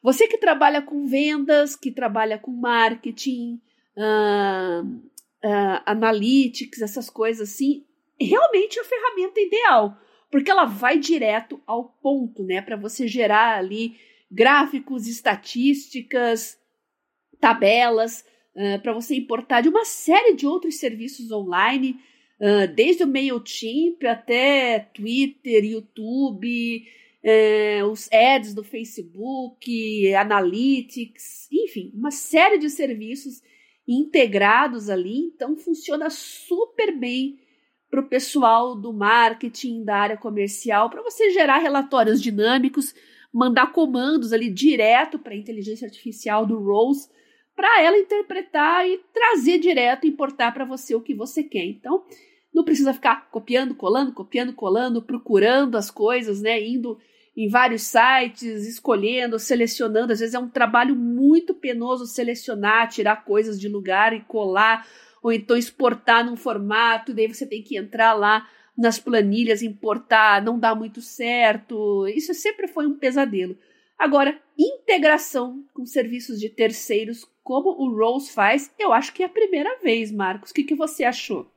você 0.03 0.27
que 0.27 0.39
trabalha 0.39 0.81
com 0.81 1.07
vendas, 1.07 1.77
que 1.77 1.91
trabalha 1.91 2.39
com 2.39 2.51
marketing, 2.51 3.61
uh, 3.97 4.87
uh, 4.87 5.81
analytics, 5.85 6.81
essas 6.81 7.11
coisas 7.11 7.51
assim, 7.51 7.85
realmente 8.19 8.79
é 8.79 8.83
a 8.83 8.85
ferramenta 8.85 9.41
ideal, 9.41 9.99
porque 10.31 10.51
ela 10.51 10.65
vai 10.65 10.99
direto 10.99 11.61
ao 11.67 11.85
ponto, 12.03 12.43
né, 12.43 12.63
para 12.63 12.77
você 12.77 13.07
gerar 13.07 13.59
ali 13.59 13.97
gráficos, 14.31 15.07
estatísticas, 15.07 16.59
tabelas, 17.45 18.25
uh, 18.57 18.81
para 18.81 18.95
você 18.95 19.15
importar 19.15 19.61
de 19.61 19.69
uma 19.69 19.85
série 19.85 20.35
de 20.35 20.47
outros 20.47 20.77
serviços 20.77 21.31
online, 21.31 22.01
uh, 22.41 22.67
desde 22.75 23.05
o 23.05 23.07
MailChimp 23.07 24.03
até 24.07 24.79
Twitter, 24.95 25.63
YouTube, 25.63 26.87
uh, 27.23 27.87
os 27.91 28.11
ads 28.11 28.55
do 28.55 28.65
Facebook, 28.65 30.15
Analytics, 30.15 31.49
enfim, 31.53 31.93
uma 31.93 32.11
série 32.11 32.57
de 32.57 32.71
serviços 32.71 33.43
integrados 33.87 34.89
ali, 34.89 35.19
então 35.27 35.55
funciona 35.55 36.09
super 36.09 36.97
bem 36.97 37.39
para 37.91 38.01
o 38.01 38.09
pessoal 38.09 38.75
do 38.75 38.91
marketing, 38.91 39.85
da 39.85 39.99
área 39.99 40.17
comercial, 40.17 40.89
para 40.89 41.03
você 41.03 41.31
gerar 41.31 41.59
relatórios 41.59 42.23
dinâmicos, 42.23 42.95
mandar 43.31 43.71
comandos 43.71 44.33
ali 44.33 44.49
direto 44.49 45.19
para 45.19 45.35
a 45.35 45.37
inteligência 45.37 45.85
artificial 45.85 46.47
do 46.47 46.59
Rose 46.59 47.13
para 47.57 47.83
ela 47.83 47.99
interpretar 47.99 48.89
e 48.89 49.01
trazer 49.13 49.59
direto, 49.59 50.07
importar 50.07 50.53
para 50.53 50.65
você 50.65 50.95
o 50.95 51.01
que 51.01 51.15
você 51.15 51.43
quer. 51.43 51.65
Então, 51.65 52.05
não 52.53 52.65
precisa 52.65 52.95
ficar 52.95 53.29
copiando, 53.31 53.75
colando, 53.75 54.13
copiando, 54.13 54.53
colando, 54.53 55.03
procurando 55.03 55.77
as 55.77 55.91
coisas, 55.91 56.41
né? 56.41 56.61
Indo 56.63 56.99
em 57.37 57.49
vários 57.49 57.83
sites, 57.83 58.67
escolhendo, 58.67 59.39
selecionando. 59.39 60.13
Às 60.13 60.21
vezes 60.21 60.35
é 60.35 60.39
um 60.39 60.49
trabalho 60.49 60.95
muito 60.95 61.53
penoso 61.53 62.07
selecionar, 62.07 62.89
tirar 62.89 63.25
coisas 63.25 63.61
de 63.61 63.69
lugar 63.69 64.13
e 64.13 64.21
colar, 64.21 64.87
ou 65.23 65.33
então 65.33 65.57
exportar 65.57 66.25
num 66.25 66.37
formato, 66.37 67.11
e 67.11 67.15
daí 67.15 67.27
você 67.27 67.47
tem 67.47 67.63
que 67.63 67.77
entrar 67.77 68.13
lá 68.13 68.49
nas 68.77 68.99
planilhas, 68.99 69.63
importar, 69.63 70.43
não 70.43 70.59
dá 70.59 70.75
muito 70.75 71.01
certo. 71.01 72.07
Isso 72.09 72.35
sempre 72.35 72.69
foi 72.69 72.87
um 72.87 72.99
pesadelo. 72.99 73.57
Agora, 73.99 74.39
integração 74.59 75.65
com 75.73 75.87
serviços 75.87 76.39
de 76.39 76.49
terceiros, 76.49 77.27
como 77.43 77.71
o 77.71 77.97
Rose 77.97 78.31
faz, 78.31 78.71
eu 78.79 78.93
acho 78.93 79.13
que 79.13 79.23
é 79.23 79.27
a 79.27 79.31
primeira 79.31 79.79
vez, 79.83 80.11
Marcos. 80.11 80.51
O 80.51 80.55
que, 80.55 80.65
que 80.65 80.75
você 80.75 81.05
achou? 81.05 81.51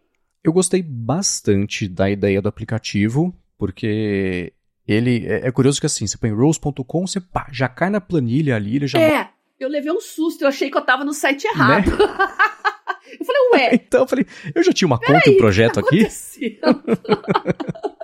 Eu 0.44 0.54
gostei 0.54 0.82
bastante 0.82 1.88
da 1.88 2.10
ideia 2.10 2.42
do 2.42 2.48
aplicativo, 2.48 3.34
porque 3.58 4.54
ele 4.88 5.26
é, 5.28 5.48
é 5.48 5.52
curioso 5.52 5.80
que 5.80 5.86
assim, 5.86 6.08
você 6.08 6.18
põe 6.18 6.32
rose.com, 6.32 7.06
você 7.08 7.20
pá, 7.20 7.48
já 7.52 7.68
cai 7.68 7.90
na 7.90 8.00
planilha 8.00 8.56
ali, 8.56 8.78
ele 8.78 8.88
já. 8.88 9.00
É, 9.00 9.30
eu 9.60 9.68
levei 9.68 9.92
um 9.92 10.00
susto, 10.00 10.44
eu 10.44 10.48
achei 10.48 10.70
que 10.70 10.78
eu 10.78 10.86
tava 10.86 11.04
no 11.04 11.14
site 11.14 11.46
errado. 11.46 11.90
Né? 11.90 11.98
eu 13.20 13.26
falei, 13.26 13.42
ué. 13.54 13.70
então 13.76 14.02
eu 14.02 14.08
falei, 14.08 14.26
eu 14.56 14.64
já 14.64 14.72
tinha 14.72 14.88
uma 14.88 15.00
conta 15.00 15.30
e 15.30 15.36
um 15.36 15.38
projeto 15.38 15.76
tá 15.76 15.82
aqui. 15.82 16.08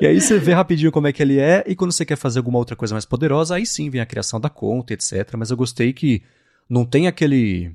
E 0.00 0.06
aí 0.06 0.20
você 0.20 0.38
vê 0.38 0.52
rapidinho 0.52 0.92
como 0.92 1.06
é 1.06 1.12
que 1.12 1.22
ele 1.22 1.38
é, 1.38 1.64
e 1.66 1.74
quando 1.74 1.92
você 1.92 2.04
quer 2.04 2.16
fazer 2.16 2.38
alguma 2.38 2.58
outra 2.58 2.76
coisa 2.76 2.94
mais 2.94 3.04
poderosa, 3.04 3.56
aí 3.56 3.66
sim 3.66 3.90
vem 3.90 4.00
a 4.00 4.06
criação 4.06 4.40
da 4.40 4.48
conta, 4.48 4.92
etc. 4.92 5.34
Mas 5.36 5.50
eu 5.50 5.56
gostei 5.56 5.92
que 5.92 6.22
não 6.68 6.84
tem 6.84 7.06
aquele. 7.06 7.72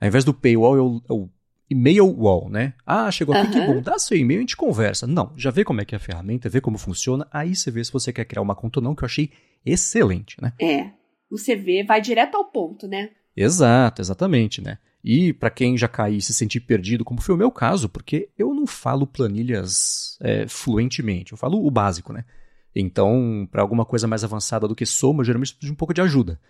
Ao 0.00 0.06
invés 0.06 0.24
do 0.24 0.34
paywall, 0.34 0.76
é 0.76 0.80
o, 0.80 1.02
é 1.10 1.28
e-mail 1.68 2.06
wall, 2.06 2.48
né? 2.48 2.74
Ah, 2.86 3.10
chegou 3.10 3.34
aqui, 3.34 3.46
uhum. 3.46 3.52
que 3.52 3.60
bom, 3.60 3.82
dá 3.82 3.98
seu 3.98 4.16
e-mail 4.16 4.38
e 4.38 4.40
a 4.40 4.42
gente 4.42 4.56
conversa. 4.56 5.06
Não, 5.06 5.32
já 5.36 5.50
vê 5.50 5.64
como 5.64 5.80
é 5.80 5.84
que 5.84 5.94
é 5.94 5.96
a 5.96 6.00
ferramenta, 6.00 6.48
vê 6.48 6.60
como 6.60 6.78
funciona, 6.78 7.26
aí 7.30 7.54
você 7.54 7.70
vê 7.70 7.82
se 7.82 7.92
você 7.92 8.12
quer 8.12 8.24
criar 8.24 8.42
uma 8.42 8.54
conta 8.54 8.78
ou 8.78 8.84
não, 8.84 8.94
que 8.94 9.02
eu 9.02 9.06
achei 9.06 9.30
excelente, 9.64 10.40
né? 10.40 10.52
É, 10.60 10.90
você 11.30 11.56
vê, 11.56 11.82
vai 11.82 12.00
direto 12.00 12.36
ao 12.36 12.44
ponto, 12.44 12.86
né? 12.86 13.10
Exato, 13.36 14.00
exatamente, 14.00 14.62
né? 14.62 14.78
E 15.08 15.32
para 15.32 15.50
quem 15.50 15.78
já 15.78 15.86
cair 15.86 16.16
e 16.16 16.20
se 16.20 16.34
sentir 16.34 16.58
perdido, 16.58 17.04
como 17.04 17.20
foi 17.20 17.32
o 17.32 17.38
meu 17.38 17.52
caso, 17.52 17.88
porque 17.88 18.28
eu 18.36 18.52
não 18.52 18.66
falo 18.66 19.06
planilhas 19.06 20.18
é, 20.20 20.48
fluentemente, 20.48 21.30
eu 21.30 21.38
falo 21.38 21.64
o 21.64 21.70
básico, 21.70 22.12
né? 22.12 22.24
Então, 22.74 23.48
para 23.48 23.62
alguma 23.62 23.84
coisa 23.84 24.08
mais 24.08 24.24
avançada 24.24 24.66
do 24.66 24.74
que 24.74 24.84
soma, 24.84 25.20
eu 25.20 25.24
geralmente 25.24 25.52
preciso 25.52 25.68
de 25.68 25.72
um 25.72 25.76
pouco 25.76 25.94
de 25.94 26.00
ajuda. 26.00 26.40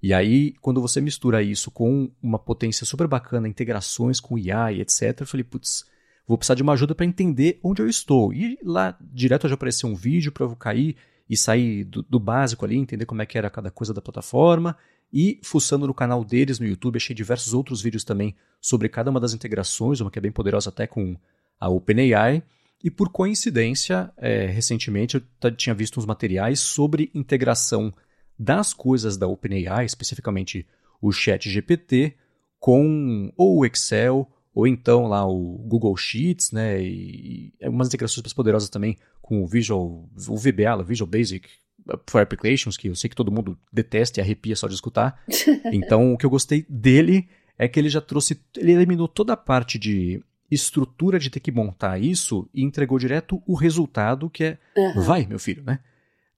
E 0.00 0.14
aí, 0.14 0.52
quando 0.60 0.80
você 0.80 1.00
mistura 1.00 1.42
isso 1.42 1.72
com 1.72 2.08
uma 2.22 2.38
potência 2.38 2.86
super 2.86 3.08
bacana, 3.08 3.48
integrações 3.48 4.20
com 4.20 4.38
IA 4.38 4.70
e 4.70 4.80
etc., 4.80 5.22
eu 5.22 5.26
falei, 5.26 5.42
putz, 5.42 5.84
vou 6.24 6.38
precisar 6.38 6.54
de 6.54 6.62
uma 6.62 6.74
ajuda 6.74 6.94
para 6.94 7.04
entender 7.04 7.58
onde 7.64 7.82
eu 7.82 7.88
estou. 7.88 8.32
E 8.32 8.56
lá 8.62 8.96
direto 9.00 9.48
já 9.48 9.54
apareceu 9.54 9.88
um 9.88 9.94
vídeo 9.96 10.30
para 10.30 10.44
eu 10.44 10.54
cair 10.54 10.94
e 11.28 11.36
sair 11.36 11.82
do, 11.82 12.00
do, 12.02 12.20
básico 12.20 12.64
ali, 12.64 12.76
entender 12.76 13.06
como 13.06 13.22
é 13.22 13.26
que 13.26 13.36
era 13.36 13.50
cada 13.50 13.72
coisa 13.72 13.92
da 13.92 14.00
plataforma 14.00 14.76
e 15.14 15.38
fuçando 15.44 15.86
no 15.86 15.94
canal 15.94 16.24
deles 16.24 16.58
no 16.58 16.66
YouTube, 16.66 16.96
achei 16.96 17.14
diversos 17.14 17.54
outros 17.54 17.80
vídeos 17.80 18.02
também 18.02 18.34
sobre 18.60 18.88
cada 18.88 19.12
uma 19.12 19.20
das 19.20 19.32
integrações, 19.32 20.00
uma 20.00 20.10
que 20.10 20.18
é 20.18 20.22
bem 20.22 20.32
poderosa 20.32 20.70
até 20.70 20.88
com 20.88 21.16
a 21.60 21.68
OpenAI. 21.68 22.42
E 22.82 22.90
por 22.90 23.08
coincidência, 23.10 24.12
é, 24.16 24.46
recentemente 24.46 25.14
eu 25.14 25.50
tinha 25.52 25.72
visto 25.72 26.00
uns 26.00 26.04
materiais 26.04 26.58
sobre 26.58 27.12
integração 27.14 27.94
das 28.36 28.74
coisas 28.74 29.16
da 29.16 29.28
OpenAI, 29.28 29.84
especificamente 29.84 30.66
o 31.00 31.12
Chat 31.12 31.48
GPT, 31.48 32.16
com 32.58 33.32
ou 33.36 33.58
o 33.58 33.64
Excel, 33.64 34.28
ou 34.52 34.66
então 34.66 35.06
lá 35.06 35.24
o 35.24 35.58
Google 35.58 35.96
Sheets, 35.96 36.50
né? 36.50 36.82
E, 36.82 37.54
e 37.60 37.68
umas 37.68 37.86
integrações 37.86 38.20
mais 38.20 38.32
poderosas 38.32 38.68
também 38.68 38.98
com 39.22 39.44
o 39.44 39.46
Visual, 39.46 40.08
o 40.28 40.36
VBA, 40.36 40.76
o 40.76 40.84
Visual 40.84 41.08
Basic 41.08 41.48
for 42.06 42.20
Applications, 42.20 42.76
que 42.76 42.88
eu 42.88 42.94
sei 42.94 43.10
que 43.10 43.16
todo 43.16 43.30
mundo 43.30 43.58
detesta 43.72 44.20
e 44.20 44.22
arrepia 44.22 44.56
só 44.56 44.66
de 44.66 44.74
escutar. 44.74 45.22
Então, 45.72 46.12
o 46.12 46.18
que 46.18 46.24
eu 46.24 46.30
gostei 46.30 46.64
dele 46.68 47.28
é 47.58 47.66
que 47.66 47.78
ele 47.78 47.88
já 47.88 48.00
trouxe, 48.00 48.40
ele 48.56 48.72
eliminou 48.72 49.08
toda 49.08 49.32
a 49.32 49.36
parte 49.36 49.78
de 49.78 50.22
estrutura 50.50 51.18
de 51.18 51.30
ter 51.30 51.40
que 51.40 51.50
montar 51.50 51.98
isso 51.98 52.48
e 52.54 52.62
entregou 52.62 52.98
direto 52.98 53.42
o 53.46 53.54
resultado 53.54 54.30
que 54.30 54.44
é, 54.44 54.58
uhum. 54.76 55.02
vai, 55.02 55.26
meu 55.26 55.38
filho, 55.38 55.62
né? 55.64 55.80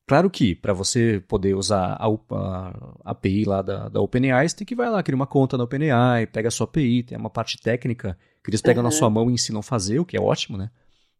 Claro 0.06 0.30
que 0.30 0.54
para 0.54 0.72
você 0.72 1.22
poder 1.26 1.54
usar 1.56 1.94
a, 1.94 2.06
a, 2.06 2.68
a, 3.04 3.10
API 3.10 3.44
lá 3.44 3.60
da, 3.60 3.88
da 3.88 4.00
OpenAI, 4.00 4.48
você 4.48 4.56
tem 4.56 4.66
que 4.66 4.74
vai 4.74 4.88
lá, 4.88 5.02
criar 5.02 5.16
uma 5.16 5.26
conta 5.26 5.58
na 5.58 5.64
OpenAI, 5.64 6.28
pega 6.28 6.48
a 6.48 6.50
sua 6.50 6.64
API, 6.64 7.02
tem 7.02 7.18
uma 7.18 7.28
parte 7.28 7.60
técnica 7.60 8.16
que 8.42 8.50
eles 8.50 8.62
pegam 8.62 8.82
uhum. 8.82 8.88
na 8.88 8.92
sua 8.92 9.10
mão 9.10 9.28
e 9.28 9.34
ensinam 9.34 9.60
a 9.60 9.64
fazer, 9.64 9.98
o 9.98 10.04
que 10.04 10.16
é 10.16 10.20
ótimo, 10.20 10.56
né? 10.56 10.70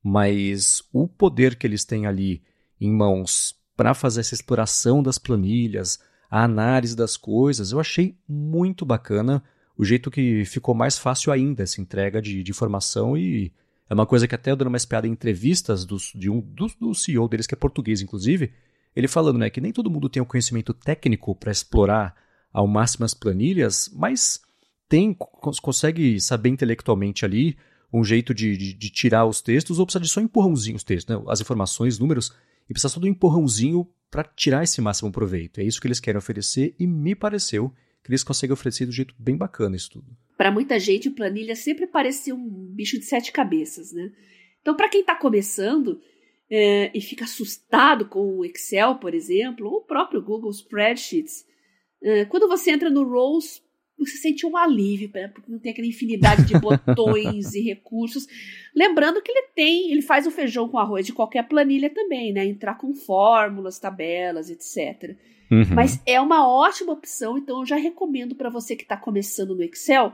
Mas 0.03 0.85
o 0.93 1.09
poder 1.09 1.57
que 1.57 1.67
eles 1.67 1.85
têm 1.85 2.07
ali 2.07 2.45
em 2.81 2.93
mãos 2.93 3.56
para 3.77 3.95
fazer 3.95 4.21
essa 4.21 4.35
exploração 4.35 5.03
das 5.03 5.19
planilhas, 5.19 5.99
a 6.31 6.43
análise 6.43 6.97
das 6.97 7.17
coisas, 7.17 7.73
eu 7.73 7.81
achei 7.81 8.17
muito 8.29 8.85
bacana 8.85 9.43
o 9.77 9.85
jeito 9.85 10.11
que 10.11 10.45
ficou 10.45 10.75
mais 10.75 10.99
fácil 10.99 11.31
ainda 11.31 11.63
essa 11.63 11.81
entrega 11.81 12.21
de, 12.23 12.43
de 12.43 12.51
informação 12.51 13.17
e 13.17 13.53
é 13.89 13.95
uma 13.95 14.07
coisa 14.07 14.27
que 14.27 14.35
até 14.35 14.51
eu 14.51 14.57
dando 14.57 14.69
uma 14.69 14.77
espiada 14.77 15.07
em 15.07 15.13
entrevistas 15.13 15.85
dos, 15.85 16.13
de 16.15 16.29
um 16.31 16.41
do, 16.41 16.67
do 16.81 16.95
CEO 16.95 17.29
deles, 17.29 17.47
que 17.47 17.55
é 17.55 17.59
português, 17.59 18.01
inclusive, 18.01 18.53
ele 18.95 19.07
falando 19.07 19.39
né, 19.39 19.51
que 19.51 19.61
nem 19.61 19.73
todo 19.73 19.91
mundo 19.91 20.09
tem 20.09 20.23
o 20.23 20.27
conhecimento 20.27 20.73
técnico 20.73 21.35
para 21.37 21.53
explorar 21.53 22.15
ao 22.53 22.67
máximo 22.67 23.05
as 23.05 23.15
planilhas, 23.15 23.91
mas 23.95 24.41
tem 24.89 25.15
consegue 25.15 26.21
saber 26.21 26.49
intelectualmente 26.49 27.25
ali 27.25 27.57
um 27.93 28.03
jeito 28.03 28.35
de, 28.35 28.57
de, 28.57 28.73
de 28.73 28.91
tirar 28.91 29.27
os 29.27 29.41
textos 29.41 29.79
ou 29.79 29.87
precisa 29.87 30.03
de 30.03 30.09
só 30.09 30.21
empurrãozinho 30.21 30.77
os 30.77 30.85
textos, 30.85 31.15
né? 31.15 31.23
as 31.29 31.41
informações, 31.41 31.99
números, 31.99 32.33
e 32.69 32.73
precisa 32.73 32.93
só 32.93 33.01
de 33.01 33.07
um 33.07 33.11
empurrãozinho 33.11 33.89
para 34.11 34.25
tirar 34.25 34.63
esse 34.63 34.81
máximo 34.81 35.13
proveito. 35.13 35.61
É 35.61 35.65
isso 35.65 35.81
que 35.81 35.87
eles 35.87 36.01
querem 36.01 36.19
oferecer 36.19 36.75
e 36.79 36.87
me 36.87 37.15
pareceu 37.15 37.73
que 38.03 38.11
eles 38.11 38.23
conseguem 38.23 38.53
oferecer 38.53 38.87
do 38.87 38.93
jeito 38.93 39.15
bem 39.19 39.37
bacana 39.37 39.75
isso 39.75 39.91
tudo. 39.91 40.17
Para 40.37 40.53
muita 40.53 40.79
gente, 40.79 41.11
planilha 41.11 41.57
sempre 41.57 41.87
parecia 41.87 42.35
um 42.35 42.49
bicho 42.73 42.99
de 42.99 43.05
sete 43.05 43.33
cabeças, 43.33 43.93
né? 43.93 44.13
Então, 44.61 44.77
para 44.77 44.89
quem 44.89 45.01
está 45.01 45.17
começando 45.17 46.01
é, 46.49 46.97
e 46.97 47.01
fica 47.01 47.25
assustado 47.25 48.09
com 48.09 48.39
o 48.39 48.45
Excel, 48.45 48.97
por 48.97 49.13
exemplo, 49.13 49.67
ou 49.67 49.79
o 49.79 49.85
próprio 49.85 50.23
Google 50.23 50.51
Spreadsheets, 50.51 51.45
é, 52.03 52.25
quando 52.27 52.49
você 52.49 52.71
entra 52.71 52.91
no 52.91 53.03
Roles, 53.03 53.63
você 53.99 54.17
sente 54.19 54.45
um 54.47 54.57
alívio, 54.57 55.11
né? 55.15 55.29
porque 55.29 55.51
não 55.51 55.59
tem 55.59 55.73
aquela 55.73 55.87
infinidade 55.87 56.45
de 56.45 56.59
botões 56.59 57.55
e 57.55 57.63
recursos. 57.63 58.27
Lembrando 58.75 59.23
que 59.23 59.31
ele 59.31 59.49
tem, 59.55 59.91
ele 59.91 60.03
faz 60.03 60.27
o 60.27 60.31
feijão 60.31 60.69
com 60.69 60.79
arroz 60.79 61.07
de 61.07 61.13
qualquer 61.13 61.49
planilha 61.49 61.89
também, 61.89 62.33
né? 62.33 62.45
Entrar 62.45 62.75
com 62.75 62.95
fórmulas, 62.95 63.79
tabelas, 63.79 64.51
etc. 64.51 65.17
Uhum. 65.51 65.75
Mas 65.75 66.01
é 66.05 66.21
uma 66.21 66.47
ótima 66.47 66.93
opção, 66.93 67.39
então 67.39 67.61
eu 67.61 67.67
já 67.67 67.77
recomendo 67.77 68.35
para 68.35 68.51
você 68.51 68.75
que 68.77 68.83
está 68.83 68.97
começando 68.97 69.55
no 69.55 69.63
Excel, 69.63 70.13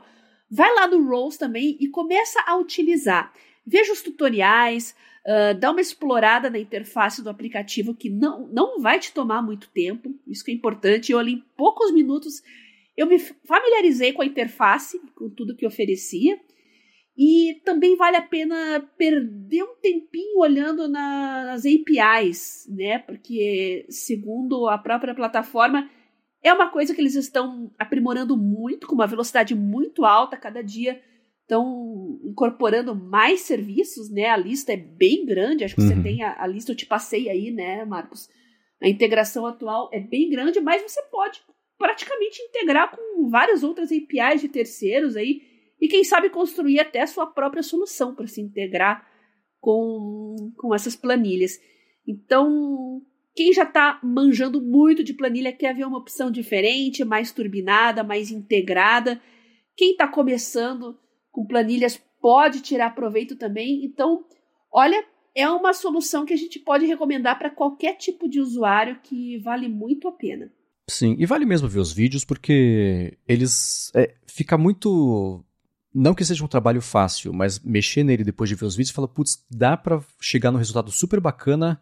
vai 0.51 0.73
lá 0.75 0.87
no 0.87 1.03
Roles 1.09 1.37
também 1.37 1.77
e 1.81 1.89
começa 1.89 2.43
a 2.47 2.57
utilizar. 2.57 3.33
Veja 3.67 3.93
os 3.93 4.03
tutoriais, 4.03 4.95
uh, 5.27 5.59
dá 5.59 5.71
uma 5.71 5.81
explorada 5.81 6.51
na 6.51 6.59
interface 6.59 7.23
do 7.23 7.31
aplicativo 7.31 7.95
que 7.95 8.11
não, 8.11 8.47
não 8.49 8.81
vai 8.81 8.99
te 8.99 9.13
tomar 9.13 9.41
muito 9.41 9.69
tempo, 9.71 10.15
isso 10.27 10.45
que 10.45 10.51
é 10.51 10.55
importante. 10.55 11.11
Eu 11.11 11.19
ali 11.19 11.33
em 11.33 11.45
poucos 11.57 11.93
minutos 11.93 12.43
eu 12.97 13.07
me 13.07 13.19
familiarizei 13.19 14.13
com 14.13 14.23
a 14.23 14.27
interface, 14.27 15.01
com 15.15 15.31
tudo 15.31 15.57
que 15.57 15.67
oferecia. 15.67 16.39
E 17.17 17.61
também 17.65 17.95
vale 17.95 18.17
a 18.17 18.23
pena 18.23 18.89
perder 18.97 19.63
um 19.65 19.75
tempinho 19.77 20.39
olhando 20.39 20.89
na, 20.89 21.45
nas 21.45 21.63
APIs, 21.67 22.67
né? 22.71 23.01
Porque, 23.01 23.85
segundo 23.91 24.67
a 24.67 24.79
própria 24.79 25.15
plataforma, 25.15 25.91
é 26.43 26.53
uma 26.53 26.71
coisa 26.71 26.95
que 26.95 27.01
eles 27.01 27.15
estão 27.15 27.71
aprimorando 27.79 28.37
muito, 28.37 28.87
com 28.87 28.95
uma 28.95 29.07
velocidade 29.07 29.55
muito 29.55 30.07
alta, 30.07 30.39
cada 30.39 30.63
dia 30.63 31.01
estão 31.43 32.19
incorporando 32.25 32.95
mais 32.95 33.41
serviços, 33.41 34.11
né? 34.11 34.27
A 34.27 34.37
lista 34.37 34.73
é 34.73 34.77
bem 34.77 35.27
grande, 35.27 35.65
acho 35.65 35.75
que 35.75 35.83
uhum. 35.83 35.89
você 35.89 36.03
tem 36.03 36.23
a, 36.23 36.43
a, 36.43 36.47
lista, 36.47 36.73
eu 36.73 36.77
te 36.77 36.87
passei 36.87 37.29
aí, 37.29 37.51
né, 37.51 37.85
Marcos? 37.85 38.29
A 38.83 38.89
integração 38.89 39.45
atual 39.45 39.91
é 39.93 40.01
bem 40.01 40.31
grande, 40.31 40.61
mas 40.61 40.83
você 40.83 41.03
pode 41.11 41.43
praticamente 41.83 42.41
integrar 42.41 42.95
com 42.95 43.29
várias 43.29 43.65
outras 43.65 43.91
APIs 43.91 44.41
de 44.41 44.49
terceiros 44.49 45.17
aí 45.17 45.43
e 45.81 45.89
quem 45.89 46.05
sabe 46.05 46.31
construir 46.31 46.79
até 46.79 47.05
sua 47.05 47.27
própria 47.27 47.61
solução 47.61 48.15
para 48.15 48.29
se 48.29 48.41
integrar 48.41 49.05
com, 49.59 50.53
com 50.57 50.73
essas 50.73 50.95
planilhas. 50.95 51.59
Então, 52.07 53.03
quem 53.35 53.53
já 53.53 53.65
está 53.65 53.99
manjando 54.01 54.63
muito 54.63 55.03
de 55.03 55.13
planilha 55.13 55.53
quer 55.53 55.75
ver 55.75 55.85
uma 55.85 55.99
opção 55.99 56.31
diferente, 56.31 57.05
mais 57.05 57.33
turbinada, 57.33 58.05
mais 58.05 58.31
integrada. 58.31 59.21
Quem 59.77 59.91
está 59.91 60.07
começando 60.07 60.97
com 61.33 61.45
planilhas 61.45 62.01
pode 62.21 62.61
tirar 62.63 62.95
proveito 62.95 63.35
também. 63.35 63.85
Então, 63.85 64.25
olha, 64.73 65.05
é 65.35 65.51
uma 65.51 65.73
solução 65.73 66.25
que 66.25 66.33
a 66.33 66.39
gente 66.39 66.61
pode 66.61 66.87
recomendar 66.87 67.37
para 67.41 67.51
qualquer 67.51 67.97
tipo 67.97 68.29
de 68.29 68.39
usuário 68.39 69.01
que 69.03 69.39
vale 69.39 69.67
muito 69.67 70.07
a 70.07 70.13
pena. 70.13 70.53
Sim, 70.93 71.17
e 71.19 71.25
vale 71.25 71.47
mesmo 71.47 71.67
ver 71.67 71.81
os 71.81 71.91
vídeos 71.91 72.23
porque 72.23 73.17
eles. 73.27 73.91
É, 73.95 74.15
fica 74.27 74.59
muito. 74.59 75.43
Não 75.95 76.13
que 76.13 76.23
seja 76.23 76.45
um 76.45 76.49
trabalho 76.49 76.83
fácil, 76.83 77.33
mas 77.33 77.59
mexer 77.61 78.05
nele 78.05 78.23
depois 78.23 78.51
de 78.51 78.55
ver 78.55 78.67
os 78.67 78.77
vídeos 78.77 78.95
fala, 78.95 79.09
putz, 79.09 79.43
dá 79.51 79.75
para 79.75 80.03
chegar 80.21 80.51
num 80.51 80.59
resultado 80.59 80.91
super 80.91 81.19
bacana 81.19 81.81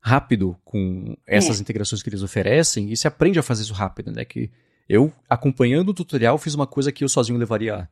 rápido 0.00 0.56
com 0.64 1.14
essas 1.26 1.58
é. 1.58 1.60
integrações 1.60 2.02
que 2.02 2.08
eles 2.08 2.22
oferecem 2.22 2.90
e 2.90 2.96
se 2.96 3.06
aprende 3.06 3.38
a 3.38 3.42
fazer 3.42 3.62
isso 3.62 3.74
rápido, 3.74 4.10
né? 4.10 4.24
Que 4.24 4.50
eu, 4.88 5.12
acompanhando 5.28 5.90
o 5.90 5.94
tutorial, 5.94 6.38
fiz 6.38 6.54
uma 6.54 6.66
coisa 6.66 6.90
que 6.90 7.04
eu 7.04 7.10
sozinho 7.10 7.38
levaria. 7.38 7.86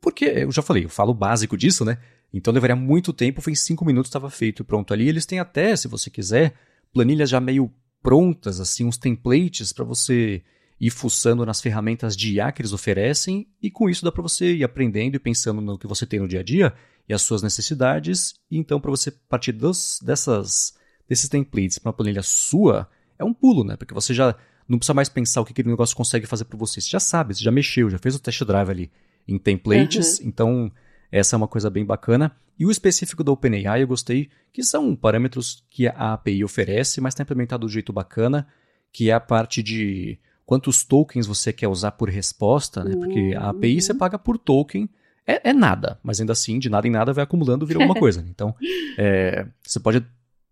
Porque 0.00 0.24
eu 0.24 0.52
já 0.52 0.62
falei, 0.62 0.84
eu 0.84 0.88
falo 0.88 1.10
o 1.10 1.14
básico 1.14 1.56
disso, 1.56 1.84
né? 1.84 1.98
Então 2.32 2.54
levaria 2.54 2.76
muito 2.76 3.12
tempo, 3.12 3.40
foi 3.40 3.54
em 3.54 3.56
5 3.56 3.84
minutos 3.84 4.08
estava 4.08 4.30
feito 4.30 4.64
pronto 4.64 4.94
ali. 4.94 5.08
Eles 5.08 5.26
têm 5.26 5.40
até, 5.40 5.74
se 5.74 5.88
você 5.88 6.10
quiser, 6.10 6.54
planilhas 6.92 7.28
já 7.28 7.40
meio 7.40 7.72
prontas, 8.06 8.60
assim, 8.60 8.84
uns 8.84 8.96
templates 8.96 9.72
para 9.72 9.84
você 9.84 10.40
ir 10.80 10.90
fuçando 10.90 11.44
nas 11.44 11.60
ferramentas 11.60 12.16
de 12.16 12.34
IA 12.34 12.52
que 12.52 12.62
eles 12.62 12.72
oferecem, 12.72 13.48
e 13.60 13.68
com 13.68 13.90
isso 13.90 14.04
dá 14.04 14.12
para 14.12 14.22
você 14.22 14.54
ir 14.54 14.62
aprendendo 14.62 15.16
e 15.16 15.18
pensando 15.18 15.60
no 15.60 15.76
que 15.76 15.88
você 15.88 16.06
tem 16.06 16.20
no 16.20 16.28
dia 16.28 16.38
a 16.38 16.42
dia 16.44 16.72
e 17.08 17.12
as 17.12 17.22
suas 17.22 17.42
necessidades, 17.42 18.36
e 18.48 18.58
então 18.58 18.80
para 18.80 18.92
você 18.92 19.10
partir 19.10 19.50
dos, 19.50 19.98
dessas, 20.00 20.74
desses 21.08 21.28
templates 21.28 21.80
para 21.80 21.88
uma 21.88 21.92
planilha 21.92 22.22
sua, 22.22 22.88
é 23.18 23.24
um 23.24 23.34
pulo, 23.34 23.64
né? 23.64 23.74
Porque 23.76 23.92
você 23.92 24.14
já 24.14 24.36
não 24.68 24.78
precisa 24.78 24.94
mais 24.94 25.08
pensar 25.08 25.40
o 25.40 25.44
que 25.44 25.50
aquele 25.50 25.68
negócio 25.68 25.96
consegue 25.96 26.26
fazer 26.26 26.44
para 26.44 26.56
você. 26.56 26.80
Você 26.80 26.88
já 26.88 27.00
sabe, 27.00 27.34
você 27.34 27.42
já 27.42 27.50
mexeu, 27.50 27.90
já 27.90 27.98
fez 27.98 28.14
o 28.14 28.20
test 28.20 28.40
drive 28.44 28.70
ali 28.70 28.92
em 29.26 29.36
templates, 29.36 30.20
uhum. 30.20 30.28
então 30.28 30.72
essa 31.10 31.34
é 31.34 31.38
uma 31.38 31.48
coisa 31.48 31.70
bem 31.70 31.84
bacana. 31.84 32.34
E 32.58 32.64
o 32.64 32.70
específico 32.70 33.22
da 33.22 33.32
OpenAI 33.32 33.82
eu 33.82 33.86
gostei, 33.86 34.30
que 34.52 34.62
são 34.62 34.96
parâmetros 34.96 35.64
que 35.70 35.86
a 35.86 36.14
API 36.14 36.44
oferece, 36.44 37.00
mas 37.00 37.12
está 37.12 37.22
implementado 37.22 37.66
de 37.66 37.70
um 37.70 37.72
jeito 37.72 37.92
bacana, 37.92 38.46
que 38.92 39.10
é 39.10 39.12
a 39.12 39.20
parte 39.20 39.62
de 39.62 40.18
quantos 40.44 40.84
tokens 40.84 41.26
você 41.26 41.52
quer 41.52 41.68
usar 41.68 41.92
por 41.92 42.08
resposta, 42.08 42.82
né? 42.82 42.96
Porque 42.96 43.34
a 43.36 43.50
API 43.50 43.80
você 43.80 43.92
uhum. 43.92 43.98
paga 43.98 44.18
por 44.18 44.38
token, 44.38 44.88
é, 45.26 45.50
é, 45.50 45.52
nada, 45.52 45.98
mas 46.02 46.20
ainda 46.20 46.32
assim, 46.32 46.58
de 46.58 46.70
nada 46.70 46.86
em 46.86 46.90
nada 46.90 47.12
vai 47.12 47.24
acumulando 47.24 47.66
vira 47.66 47.80
alguma 47.80 47.98
coisa. 47.98 48.22
Né? 48.22 48.28
Então, 48.30 48.54
é, 48.96 49.46
você 49.62 49.80
pode 49.80 50.06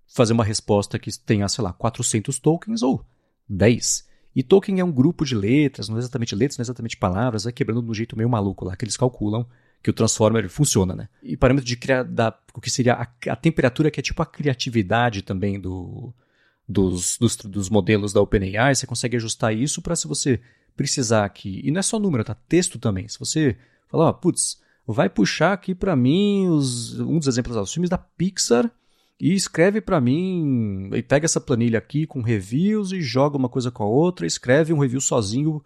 fazer 0.06 0.32
uma 0.32 0.44
resposta 0.44 0.98
que 0.98 1.16
tenha, 1.18 1.48
sei 1.48 1.62
lá, 1.64 1.72
400 1.72 2.38
tokens 2.38 2.82
ou 2.82 3.04
10. 3.48 4.06
E 4.34 4.42
token 4.42 4.80
é 4.80 4.84
um 4.84 4.90
grupo 4.90 5.24
de 5.24 5.34
letras, 5.36 5.88
não 5.88 5.96
é 5.96 6.00
exatamente 6.00 6.34
letras, 6.34 6.58
não 6.58 6.62
é 6.62 6.64
exatamente 6.64 6.96
palavras, 6.96 7.44
vai 7.44 7.52
quebrando 7.52 7.82
de 7.82 7.90
um 7.90 7.94
jeito 7.94 8.16
meio 8.16 8.28
maluco 8.28 8.64
lá, 8.64 8.76
que 8.76 8.84
eles 8.84 8.96
calculam 8.96 9.46
que 9.84 9.90
o 9.90 9.92
transformer 9.92 10.48
funciona, 10.48 10.96
né? 10.96 11.10
E 11.22 11.36
parâmetro 11.36 11.68
de 11.68 11.76
criar 11.76 12.02
da, 12.04 12.34
o 12.54 12.60
que 12.60 12.70
seria 12.70 12.94
a, 12.94 13.06
a, 13.30 13.36
temperatura, 13.36 13.90
que 13.90 14.00
é 14.00 14.02
tipo 14.02 14.22
a 14.22 14.26
criatividade 14.26 15.20
também 15.20 15.60
do, 15.60 16.10
dos, 16.66 17.18
dos, 17.18 17.36
dos 17.36 17.68
modelos 17.68 18.10
da 18.10 18.22
OpenAI, 18.22 18.74
você 18.74 18.86
consegue 18.86 19.18
ajustar 19.18 19.54
isso 19.54 19.82
para 19.82 19.94
se 19.94 20.08
você 20.08 20.40
precisar 20.74 21.26
aqui. 21.26 21.60
E 21.62 21.70
não 21.70 21.80
é 21.80 21.82
só 21.82 21.98
número, 21.98 22.24
tá? 22.24 22.34
Texto 22.34 22.78
também. 22.78 23.06
Se 23.08 23.18
você 23.18 23.58
falar, 23.86 24.06
ó, 24.06 24.12
putz, 24.14 24.58
vai 24.86 25.10
puxar 25.10 25.52
aqui 25.52 25.74
para 25.74 25.94
mim 25.94 26.48
os, 26.48 26.98
um 26.98 27.18
dos 27.18 27.28
exemplos, 27.28 27.54
os 27.54 27.72
filmes 27.72 27.90
da 27.90 27.98
Pixar 27.98 28.70
e 29.20 29.34
escreve 29.34 29.82
para 29.82 30.00
mim, 30.00 30.88
e 30.94 31.02
pega 31.02 31.26
essa 31.26 31.42
planilha 31.42 31.78
aqui 31.78 32.06
com 32.06 32.22
reviews 32.22 32.90
e 32.90 33.02
joga 33.02 33.36
uma 33.36 33.50
coisa 33.50 33.70
com 33.70 33.82
a 33.82 33.86
outra, 33.86 34.26
escreve 34.26 34.72
um 34.72 34.78
review 34.78 35.00
sozinho 35.02 35.62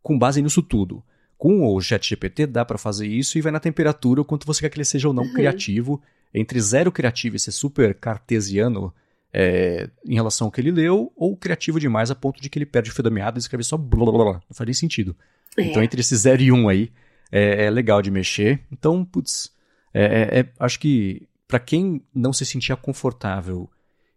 com 0.00 0.16
base 0.16 0.40
nisso 0.40 0.62
tudo. 0.62 1.02
Com 1.36 1.66
o 1.66 1.80
ChatGPT 1.80 2.46
dá 2.46 2.64
para 2.64 2.78
fazer 2.78 3.06
isso 3.06 3.36
e 3.36 3.40
vai 3.40 3.52
na 3.52 3.60
temperatura 3.60 4.20
o 4.20 4.24
quanto 4.24 4.46
você 4.46 4.60
quer 4.60 4.70
que 4.70 4.78
ele 4.78 4.84
seja 4.84 5.08
ou 5.08 5.14
não 5.14 5.24
uhum. 5.24 5.32
criativo. 5.32 6.02
Entre 6.32 6.60
zero 6.60 6.90
criativo 6.90 7.36
e 7.36 7.38
ser 7.38 7.52
super 7.52 7.94
cartesiano 7.94 8.92
é, 9.32 9.88
em 10.04 10.14
relação 10.14 10.46
ao 10.46 10.50
que 10.50 10.60
ele 10.60 10.70
leu, 10.70 11.12
ou 11.14 11.36
criativo 11.36 11.78
demais 11.78 12.10
a 12.10 12.14
ponto 12.14 12.40
de 12.40 12.48
que 12.48 12.58
ele 12.58 12.66
perde 12.66 12.90
o 12.90 12.94
fio 12.94 13.04
da 13.04 13.10
meada 13.10 13.38
e 13.38 13.40
escreve 13.40 13.64
só 13.64 13.76
blá 13.76 14.04
blá 14.04 14.24
blá. 14.24 14.32
Não 14.34 14.54
faz 14.54 14.66
nem 14.66 14.74
sentido. 14.74 15.14
É. 15.56 15.62
Então 15.62 15.82
entre 15.82 16.00
esse 16.00 16.16
zero 16.16 16.42
e 16.42 16.50
um 16.50 16.68
aí, 16.68 16.90
é, 17.30 17.66
é 17.66 17.70
legal 17.70 18.00
de 18.00 18.10
mexer. 18.10 18.60
Então, 18.72 19.04
putz, 19.04 19.52
é, 19.92 20.04
é, 20.04 20.40
é 20.40 20.48
acho 20.58 20.78
que 20.80 21.28
para 21.46 21.58
quem 21.58 22.02
não 22.14 22.32
se 22.32 22.44
sentia 22.46 22.76
confortável 22.76 23.70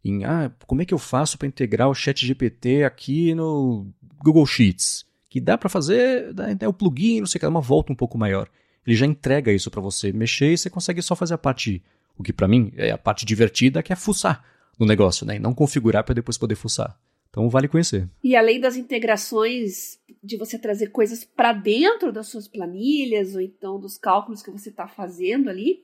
em, 0.04 0.24
ah, 0.24 0.52
como 0.66 0.82
é 0.82 0.86
que 0.86 0.94
eu 0.94 0.98
faço 0.98 1.38
para 1.38 1.48
integrar 1.48 1.90
o 1.90 1.94
Chat 1.96 2.26
GPT 2.26 2.84
aqui 2.84 3.36
no 3.36 3.88
Google 4.24 4.46
Sheets? 4.46 5.06
Que 5.30 5.40
dá 5.40 5.58
para 5.58 5.70
fazer, 5.70 6.34
dá, 6.34 6.68
o 6.68 6.74
plugin, 6.74 7.20
não 7.20 7.28
sei 7.28 7.38
o 7.38 7.40
que, 7.40 7.46
uma 7.46 7.62
volta 7.62 7.94
um 7.94 7.96
pouco 7.96 8.18
maior. 8.18 8.50
Ele 8.86 8.96
já 8.96 9.06
entrega 9.06 9.52
isso 9.52 9.70
para 9.70 9.82
você 9.82 10.12
mexer 10.12 10.54
e 10.54 10.58
você 10.58 10.70
consegue 10.70 11.02
só 11.02 11.16
fazer 11.16 11.36
a 11.36 11.38
parte, 11.38 11.84
o 12.18 12.24
que 12.24 12.34
para 12.34 12.48
mim 12.48 12.72
é 12.76 12.92
a 12.92 12.98
parte 12.98 13.26
divertida, 13.26 13.84
que 13.84 13.94
é 13.94 13.96
fuçar 13.96 14.44
no 14.80 14.86
negócio, 14.86 15.26
né? 15.26 15.36
E 15.36 15.40
não 15.40 15.54
configurar 15.54 16.04
para 16.04 16.16
depois 16.16 16.38
poder 16.38 16.56
fuçar. 16.56 16.98
Então 17.30 17.48
vale 17.50 17.68
conhecer. 17.68 18.10
E 18.24 18.36
além 18.36 18.60
das 18.60 18.76
integrações 18.76 20.00
de 20.24 20.36
você 20.36 20.58
trazer 20.58 20.88
coisas 20.88 21.24
para 21.24 21.54
dentro 21.54 22.12
das 22.12 22.28
suas 22.28 22.48
planilhas 22.48 23.36
ou 23.36 23.42
então 23.42 23.80
dos 23.80 23.98
cálculos 23.98 24.42
que 24.42 24.50
você 24.50 24.70
está 24.70 24.88
fazendo 24.88 25.50
ali, 25.50 25.84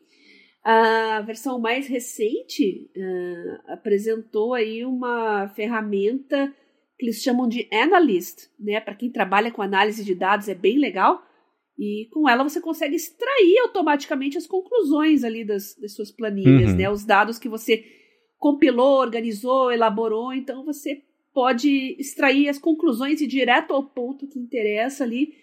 a 0.63 1.21
versão 1.21 1.59
mais 1.59 1.87
recente 1.87 2.89
uh, 2.97 3.71
apresentou 3.71 4.55
aí 4.55 4.83
uma 4.83 5.47
ferramenta 5.49 6.51
que 6.97 7.05
eles 7.05 7.21
chamam 7.21 7.47
de 7.47 7.67
Analyst, 7.71 8.47
né? 8.59 8.79
Para 8.79 8.95
quem 8.95 9.11
trabalha 9.11 9.51
com 9.51 9.61
análise 9.61 10.03
de 10.03 10.15
dados 10.15 10.47
é 10.47 10.55
bem 10.55 10.77
legal. 10.77 11.21
E 11.77 12.07
com 12.11 12.27
ela 12.29 12.43
você 12.43 12.61
consegue 12.61 12.95
extrair 12.95 13.59
automaticamente 13.63 14.37
as 14.37 14.47
conclusões 14.47 15.23
ali 15.23 15.43
das, 15.43 15.75
das 15.75 15.93
suas 15.93 16.09
planilhas, 16.09 16.71
uhum. 16.71 16.77
né? 16.77 16.89
Os 16.89 17.03
dados 17.03 17.37
que 17.37 17.49
você 17.49 17.83
compilou, 18.37 18.99
organizou, 18.99 19.71
elaborou. 19.71 20.33
Então 20.33 20.63
você 20.63 21.01
pode 21.33 21.97
extrair 21.99 22.47
as 22.47 22.57
conclusões 22.57 23.19
e 23.19 23.27
direto 23.27 23.73
ao 23.73 23.83
ponto 23.83 24.27
que 24.27 24.39
interessa 24.39 25.03
ali. 25.03 25.33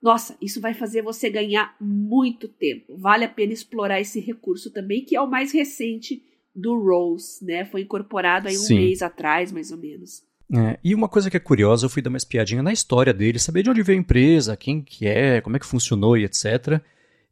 Nossa, 0.00 0.36
isso 0.40 0.60
vai 0.60 0.72
fazer 0.72 1.02
você 1.02 1.28
ganhar 1.28 1.76
muito 1.80 2.48
tempo. 2.48 2.96
Vale 2.96 3.24
a 3.24 3.28
pena 3.28 3.52
explorar 3.52 4.00
esse 4.00 4.20
recurso 4.20 4.70
também, 4.70 5.04
que 5.04 5.16
é 5.16 5.20
o 5.20 5.30
mais 5.30 5.52
recente 5.52 6.22
do 6.54 6.78
Rose, 6.78 7.44
né? 7.44 7.64
Foi 7.64 7.82
incorporado 7.82 8.48
aí 8.48 8.54
um 8.54 8.60
Sim. 8.60 8.76
mês 8.76 9.02
atrás, 9.02 9.50
mais 9.50 9.70
ou 9.70 9.78
menos. 9.78 10.22
É, 10.52 10.78
e 10.84 10.94
uma 10.94 11.08
coisa 11.08 11.30
que 11.30 11.36
é 11.36 11.40
curiosa, 11.40 11.86
eu 11.86 11.90
fui 11.90 12.02
dar 12.02 12.10
uma 12.10 12.18
espiadinha 12.18 12.62
na 12.62 12.72
história 12.72 13.12
dele, 13.12 13.38
saber 13.38 13.62
de 13.62 13.70
onde 13.70 13.82
veio 13.82 13.98
a 13.98 14.00
empresa, 14.00 14.56
quem 14.56 14.82
que 14.82 15.06
é, 15.06 15.40
como 15.40 15.56
é 15.56 15.58
que 15.58 15.66
funcionou 15.66 16.16
e 16.16 16.24
etc. 16.24 16.80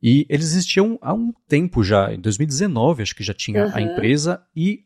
E 0.03 0.27
eles 0.29 0.47
existiam 0.47 0.99
há 1.01 1.13
um 1.13 1.33
tempo 1.47 1.85
já, 1.85 2.13
em 2.13 2.21
2019 2.21 3.03
acho 3.03 3.15
que 3.15 3.23
já 3.23 3.35
tinha 3.35 3.67
uhum. 3.67 3.73
a 3.75 3.81
empresa, 3.81 4.43
e 4.57 4.85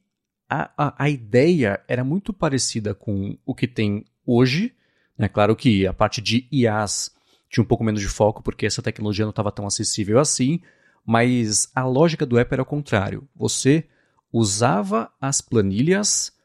a, 0.48 0.70
a, 0.76 1.04
a 1.04 1.10
ideia 1.10 1.80
era 1.88 2.04
muito 2.04 2.32
parecida 2.32 2.94
com 2.94 3.38
o 3.44 3.54
que 3.54 3.66
tem 3.66 4.04
hoje. 4.24 4.74
É 5.18 5.28
claro 5.28 5.56
que 5.56 5.86
a 5.86 5.92
parte 5.94 6.20
de 6.20 6.46
IAs 6.52 7.10
tinha 7.48 7.62
um 7.62 7.66
pouco 7.66 7.84
menos 7.84 8.00
de 8.00 8.08
foco, 8.08 8.42
porque 8.42 8.66
essa 8.66 8.82
tecnologia 8.82 9.24
não 9.24 9.30
estava 9.30 9.52
tão 9.52 9.66
acessível 9.66 10.18
assim, 10.18 10.60
mas 11.04 11.70
a 11.74 11.84
lógica 11.84 12.26
do 12.26 12.38
app 12.38 12.52
era 12.52 12.62
o 12.62 12.66
contrário. 12.66 13.26
Você 13.34 13.84
usava 14.32 15.10
as 15.20 15.40
planilhas 15.40 16.35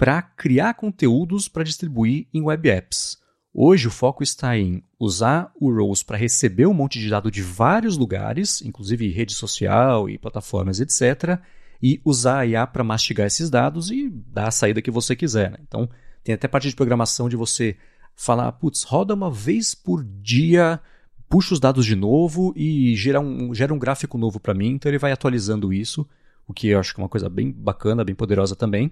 para 0.00 0.22
criar 0.22 0.72
conteúdos 0.72 1.46
para 1.46 1.62
distribuir 1.62 2.26
em 2.32 2.40
web 2.40 2.70
apps. 2.70 3.18
Hoje 3.52 3.86
o 3.86 3.90
foco 3.90 4.22
está 4.22 4.56
em 4.56 4.82
usar 4.98 5.52
o 5.60 5.70
Rose 5.70 6.02
para 6.02 6.16
receber 6.16 6.64
um 6.64 6.72
monte 6.72 6.98
de 6.98 7.10
dado 7.10 7.30
de 7.30 7.42
vários 7.42 7.98
lugares, 7.98 8.62
inclusive 8.62 9.10
rede 9.10 9.34
social 9.34 10.08
e 10.08 10.16
plataformas, 10.16 10.80
etc., 10.80 11.38
e 11.82 12.00
usar 12.02 12.38
a 12.38 12.46
IA 12.46 12.66
para 12.66 12.82
mastigar 12.82 13.26
esses 13.26 13.50
dados 13.50 13.90
e 13.90 14.08
dar 14.08 14.48
a 14.48 14.50
saída 14.50 14.80
que 14.80 14.90
você 14.90 15.14
quiser. 15.14 15.50
Né? 15.50 15.58
Então, 15.68 15.86
tem 16.24 16.34
até 16.34 16.48
parte 16.48 16.70
de 16.70 16.74
programação 16.74 17.28
de 17.28 17.36
você 17.36 17.76
falar, 18.16 18.50
putz, 18.52 18.84
roda 18.84 19.12
uma 19.12 19.30
vez 19.30 19.74
por 19.74 20.02
dia, 20.02 20.80
puxa 21.28 21.52
os 21.52 21.60
dados 21.60 21.84
de 21.84 21.94
novo 21.94 22.54
e 22.56 22.96
gera 22.96 23.20
um, 23.20 23.54
gera 23.54 23.74
um 23.74 23.78
gráfico 23.78 24.16
novo 24.16 24.40
para 24.40 24.54
mim. 24.54 24.70
Então, 24.70 24.90
ele 24.90 24.98
vai 24.98 25.12
atualizando 25.12 25.74
isso, 25.74 26.08
o 26.48 26.54
que 26.54 26.68
eu 26.68 26.80
acho 26.80 26.94
que 26.94 27.02
é 27.02 27.04
uma 27.04 27.08
coisa 27.08 27.28
bem 27.28 27.52
bacana, 27.52 28.02
bem 28.02 28.14
poderosa 28.14 28.56
também. 28.56 28.90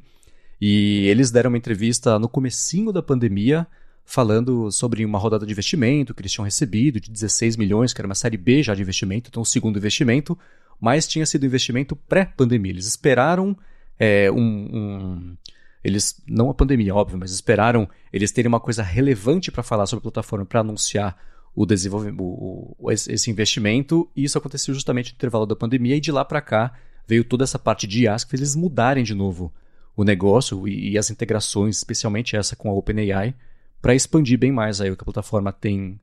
E 0.61 1.06
eles 1.06 1.30
deram 1.30 1.48
uma 1.50 1.59
entrevista 1.59 2.18
no 2.18 2.28
comecinho 2.28 2.92
da 2.92 3.02
pandemia, 3.02 3.66
falando 4.04 4.70
sobre 4.72 5.04
uma 5.04 5.18
rodada 5.18 5.46
de 5.46 5.52
investimento 5.52 6.14
que 6.14 6.22
eles 6.22 6.32
tinham 6.32 6.44
recebido 6.44 7.00
de 7.00 7.11
16 7.11 7.56
milhões, 7.56 7.92
que 7.92 8.00
era 8.00 8.09
uma 8.09 8.14
série 8.14 8.36
B 8.36 8.62
já 8.62 8.74
de 8.74 8.82
investimento, 8.82 9.28
então 9.30 9.42
o 9.42 9.46
segundo 9.46 9.78
investimento, 9.78 10.36
mas 10.80 11.06
tinha 11.06 11.26
sido 11.26 11.46
investimento 11.46 11.94
pré-pandemia. 11.94 12.72
Eles 12.72 12.86
esperaram 12.86 13.56
é, 13.98 14.30
um, 14.30 14.38
um, 14.38 15.36
Eles. 15.82 16.22
Não 16.26 16.50
a 16.50 16.54
pandemia, 16.54 16.94
óbvio, 16.94 17.18
mas 17.18 17.32
esperaram 17.32 17.88
eles 18.12 18.32
terem 18.32 18.48
uma 18.48 18.61
coisa 18.61 18.82
relevante 18.82 19.50
para 19.50 19.62
falar 19.62 19.86
sobre 19.86 20.00
a 20.00 20.11
plataforma 20.11 20.46
para 20.46 20.61
anunciar 20.61 21.16
o 21.54 21.66
desenvolvimento, 21.66 22.22
o, 22.22 22.76
o, 22.78 22.90
esse 22.90 23.30
investimento, 23.30 24.09
e 24.14 24.24
isso 24.24 24.38
aconteceu 24.38 24.72
justamente 24.72 25.12
no 25.12 25.16
intervalo 25.16 25.44
da 25.44 25.56
pandemia, 25.56 25.96
e 25.96 26.00
de 26.00 26.12
lá 26.12 26.24
para 26.24 26.40
cá 26.40 26.72
veio 27.06 27.24
toda 27.24 27.42
essa 27.42 27.59
parte 27.59 27.86
de 27.86 28.04
IaaS 28.04 28.22
que 28.22 28.30
fez 28.30 28.40
eles 28.40 28.54
mudarem 28.54 29.02
de 29.02 29.14
novo 29.14 29.52
o 29.99 30.05
negócio 30.05 30.68
e, 30.68 30.92
e 30.92 30.99
as 30.99 31.11
integrações, 31.11 31.78
especialmente 31.78 32.36
essa 32.36 32.55
com 32.55 32.70
a 32.70 32.72
OpenAI, 32.72 33.34
para 33.82 33.96
expandir 33.96 34.38
bem 34.38 34.53
mais 34.53 34.80
aí 34.80 34.92
o 34.92 34.96
que 34.96 35.03
a 35.03 35.05
plataforma 35.05 35.53
tem 35.53 35.99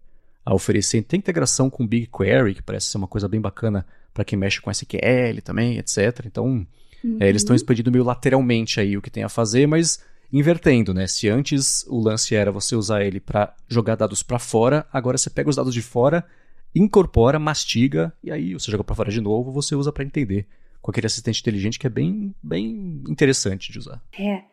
a 0.45 0.53
oferecer. 0.53 1.01
Tem 1.03 1.17
integração 1.17 1.69
com 1.69 1.87
BigQuery, 1.87 2.55
que 2.55 2.61
parece 2.61 2.87
ser 2.87 2.97
uma 2.97 3.07
coisa 3.07 3.29
bem 3.29 3.39
bacana 3.39 3.85
para 4.13 4.25
quem 4.25 4.37
mexe 4.37 4.59
com 4.59 4.69
SQL 4.69 5.41
também, 5.41 5.77
etc. 5.77 6.25
Então, 6.25 6.67
uhum. 7.01 7.17
é, 7.21 7.29
eles 7.29 7.41
estão 7.41 7.55
expandindo 7.55 7.89
meio 7.89 8.03
lateralmente 8.03 8.81
aí 8.81 8.97
o 8.97 9.01
que 9.01 9.09
tem 9.09 9.23
a 9.23 9.29
fazer, 9.29 9.65
mas 9.65 10.03
invertendo, 10.31 10.93
né? 10.93 11.07
Se 11.07 11.29
antes 11.29 11.85
o 11.87 11.97
lance 11.97 12.35
era 12.35 12.51
você 12.51 12.75
usar 12.75 13.01
ele 13.01 13.21
para 13.21 13.55
jogar 13.65 13.95
dados 13.95 14.21
para 14.21 14.39
fora, 14.39 14.85
agora 14.91 15.17
você 15.17 15.29
pega 15.29 15.49
os 15.49 15.55
dados 15.55 15.73
de 15.73 15.81
fora, 15.81 16.25
incorpora, 16.75 17.39
mastiga 17.39 18.11
e 18.21 18.29
aí 18.29 18.53
você 18.53 18.69
joga 18.69 18.83
para 18.83 18.95
fora 18.95 19.09
de 19.09 19.21
novo, 19.21 19.53
você 19.53 19.73
usa 19.73 19.93
para 19.93 20.03
entender 20.03 20.45
com 20.85 20.91
aquele 20.91 21.07
assistente 21.07 21.41
inteligente 21.41 21.79
que 21.79 21.87
é 21.87 21.89
bem, 21.89 22.35
bem 22.43 23.01
interessante 23.09 23.71
de 23.71 23.79
usar. 23.79 24.03
É. 24.19 24.43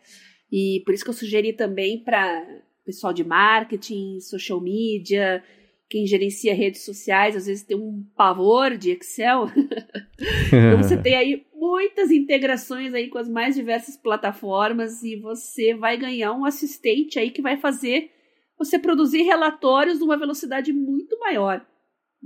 E 0.50 0.82
por 0.82 0.94
isso 0.94 1.04
que 1.04 1.10
eu 1.10 1.14
sugeri 1.14 1.52
também 1.52 2.02
para 2.02 2.42
pessoal 2.86 3.12
de 3.12 3.22
marketing, 3.22 4.18
social 4.18 4.58
media, 4.58 5.44
quem 5.90 6.06
gerencia 6.06 6.54
redes 6.54 6.86
sociais 6.86 7.36
às 7.36 7.44
vezes 7.44 7.64
tem 7.64 7.76
um 7.76 8.02
pavor 8.16 8.78
de 8.78 8.92
Excel. 8.92 9.44
então 10.48 10.78
você 10.78 10.96
tem 10.96 11.16
aí 11.16 11.44
muitas 11.54 12.10
integrações 12.10 12.94
aí 12.94 13.08
com 13.08 13.18
as 13.18 13.28
mais 13.28 13.54
diversas 13.54 13.98
plataformas 13.98 15.02
e 15.02 15.16
você 15.16 15.74
vai 15.74 15.98
ganhar 15.98 16.32
um 16.32 16.46
assistente 16.46 17.18
aí 17.18 17.30
que 17.30 17.42
vai 17.42 17.58
fazer 17.58 18.10
você 18.56 18.78
produzir 18.78 19.20
relatórios 19.24 20.00
numa 20.00 20.16
velocidade 20.16 20.72
muito 20.72 21.18
maior. 21.18 21.62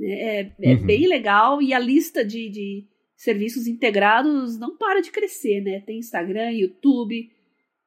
É, 0.00 0.52
é 0.62 0.74
uhum. 0.74 0.86
bem 0.86 1.08
legal 1.08 1.60
e 1.60 1.74
a 1.74 1.78
lista 1.80 2.24
de, 2.24 2.48
de 2.48 2.95
serviços 3.16 3.66
integrados 3.66 4.58
não 4.58 4.76
para 4.76 5.00
de 5.00 5.10
crescer, 5.10 5.62
né? 5.62 5.80
Tem 5.80 5.98
Instagram, 5.98 6.50
YouTube, 6.52 7.30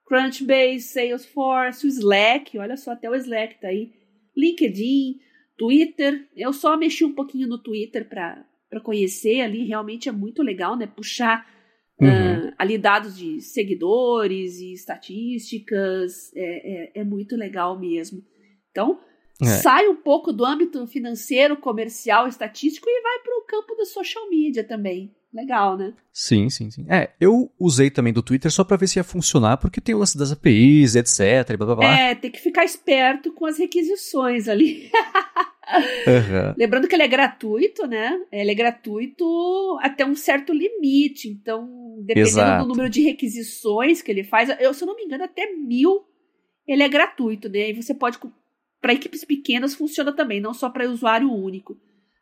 Crunchbase, 0.05 0.81
Salesforce, 0.81 1.85
o 1.85 1.89
Slack, 1.89 2.57
olha 2.57 2.75
só, 2.75 2.91
até 2.91 3.07
o 3.07 3.15
Slack 3.15 3.61
tá 3.61 3.67
aí, 3.67 3.91
LinkedIn, 4.35 5.19
Twitter. 5.55 6.27
Eu 6.35 6.51
só 6.51 6.75
mexi 6.75 7.05
um 7.05 7.13
pouquinho 7.13 7.47
no 7.47 7.59
Twitter 7.59 8.09
para 8.09 8.43
conhecer 8.83 9.41
ali, 9.41 9.65
realmente 9.65 10.09
é 10.09 10.11
muito 10.11 10.41
legal, 10.41 10.75
né? 10.75 10.87
Puxar 10.87 11.47
uhum. 12.01 12.47
uh, 12.49 12.53
ali 12.57 12.77
dados 12.79 13.15
de 13.15 13.39
seguidores 13.39 14.59
e 14.59 14.73
estatísticas, 14.73 16.35
é, 16.35 16.97
é, 16.97 17.01
é 17.01 17.03
muito 17.03 17.35
legal 17.35 17.79
mesmo. 17.79 18.23
Então, 18.71 18.99
é. 19.41 19.45
sai 19.45 19.87
um 19.87 19.95
pouco 19.95 20.33
do 20.33 20.43
âmbito 20.43 20.87
financeiro, 20.87 21.55
comercial, 21.55 22.27
estatístico 22.27 22.89
e 22.89 23.01
vai 23.01 23.19
para 23.19 23.37
o 23.37 23.45
campo 23.45 23.75
da 23.75 23.85
social 23.85 24.27
media 24.27 24.63
também. 24.63 25.15
Legal, 25.33 25.77
né? 25.77 25.93
Sim, 26.11 26.49
sim, 26.49 26.71
sim. 26.71 26.85
É, 26.89 27.11
eu 27.19 27.51
usei 27.59 27.91
também 27.91 28.11
do 28.11 28.23
Twitter 28.23 28.51
só 28.51 28.63
para 28.63 28.77
ver 28.77 28.87
se 28.87 28.97
ia 28.97 29.03
funcionar, 29.03 29.57
porque 29.57 29.79
tem 29.79 29.93
o 29.93 29.99
lance 29.99 30.17
das 30.17 30.31
APIs, 30.31 30.95
etc, 30.95 31.55
blá 31.55 31.67
blá 31.67 31.75
blá. 31.75 31.99
É, 31.99 32.15
tem 32.15 32.31
que 32.31 32.39
ficar 32.39 32.65
esperto 32.65 33.31
com 33.33 33.45
as 33.45 33.59
requisições 33.59 34.47
ali. 34.47 34.89
uhum. 36.07 36.55
Lembrando 36.57 36.87
que 36.87 36.95
ele 36.95 37.03
é 37.03 37.07
gratuito, 37.07 37.85
né? 37.85 38.19
Ele 38.31 38.49
é 38.49 38.55
gratuito 38.55 39.23
até 39.81 40.03
um 40.03 40.15
certo 40.15 40.51
limite. 40.51 41.29
Então, 41.29 41.97
dependendo 41.99 42.29
Exato. 42.29 42.63
do 42.63 42.69
número 42.69 42.89
de 42.89 43.01
requisições 43.01 44.01
que 44.01 44.11
ele 44.11 44.23
faz, 44.23 44.49
eu, 44.59 44.73
se 44.73 44.83
eu 44.83 44.87
não 44.87 44.95
me 44.95 45.03
engano, 45.03 45.23
até 45.23 45.53
mil 45.53 46.05
ele 46.67 46.83
é 46.83 46.89
gratuito, 46.89 47.49
né? 47.49 47.69
E 47.69 47.73
você 47.73 47.95
pode. 47.95 48.19
Para 48.79 48.93
equipes 48.93 49.25
pequenas 49.25 49.73
funciona 49.73 50.13
também, 50.13 50.39
não 50.39 50.53
só 50.53 50.69
para 50.69 50.89
usuário 50.89 51.31
único. 51.31 51.75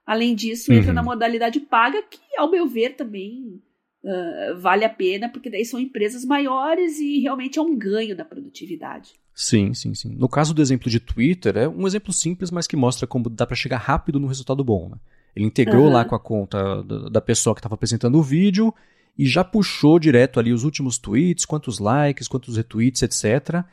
Além 0.07 0.33
disso, 0.33 0.71
entra 0.71 0.91
uhum. 0.91 0.95
na 0.95 1.03
modalidade 1.03 1.59
paga, 1.59 2.01
que, 2.01 2.17
ao 2.37 2.49
meu 2.49 2.65
ver, 2.65 2.95
também 2.95 3.61
uh, 4.01 4.57
vale 4.57 4.85
a 4.85 4.89
pena, 4.89 5.27
porque 5.27 5.49
daí 5.49 5.65
são 5.65 5.77
empresas 5.77 6.23
maiores 6.23 6.97
e 6.97 7.19
realmente 7.19 7.59
é 7.59 7.61
um 7.61 7.77
ganho 7.77 8.15
da 8.15 8.23
produtividade. 8.23 9.11
Sim, 9.35 9.73
sim, 9.73 9.93
sim. 9.93 10.15
No 10.15 10.29
caso 10.29 10.53
do 10.53 10.61
exemplo 10.61 10.89
de 10.89 11.01
Twitter, 11.01 11.57
é 11.57 11.67
um 11.67 11.85
exemplo 11.85 12.13
simples, 12.13 12.49
mas 12.49 12.65
que 12.65 12.77
mostra 12.77 13.05
como 13.05 13.29
dá 13.29 13.45
para 13.45 13.57
chegar 13.57 13.79
rápido 13.79 14.17
no 14.17 14.27
resultado 14.27 14.63
bom. 14.63 14.87
Né? 14.89 14.97
Ele 15.35 15.45
integrou 15.45 15.87
uhum. 15.87 15.91
lá 15.91 16.05
com 16.05 16.15
a 16.15 16.19
conta 16.19 16.81
da 17.11 17.19
pessoa 17.19 17.53
que 17.53 17.59
estava 17.59 17.75
apresentando 17.75 18.17
o 18.17 18.23
vídeo 18.23 18.73
e 19.17 19.25
já 19.25 19.43
puxou 19.43 19.99
direto 19.99 20.39
ali 20.39 20.53
os 20.53 20.63
últimos 20.63 20.97
tweets, 20.97 21.45
quantos 21.45 21.79
likes, 21.79 22.29
quantos 22.29 22.55
retweets, 22.55 23.03
etc. 23.03 23.65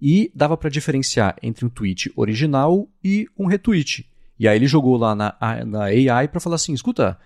E 0.00 0.32
dava 0.34 0.56
para 0.56 0.70
diferenciar 0.70 1.36
entre 1.42 1.66
um 1.66 1.68
tweet 1.68 2.10
original 2.16 2.88
e 3.04 3.28
um 3.38 3.46
retweet. 3.46 4.10
E 4.42 4.48
aí 4.48 4.58
ele 4.58 4.66
jogou 4.66 4.96
lá 4.96 5.14
na, 5.14 5.36
na 5.64 5.84
AI 5.84 6.26
para 6.26 6.40
falar 6.40 6.56
assim: 6.56 6.72
escuta, 6.72 7.16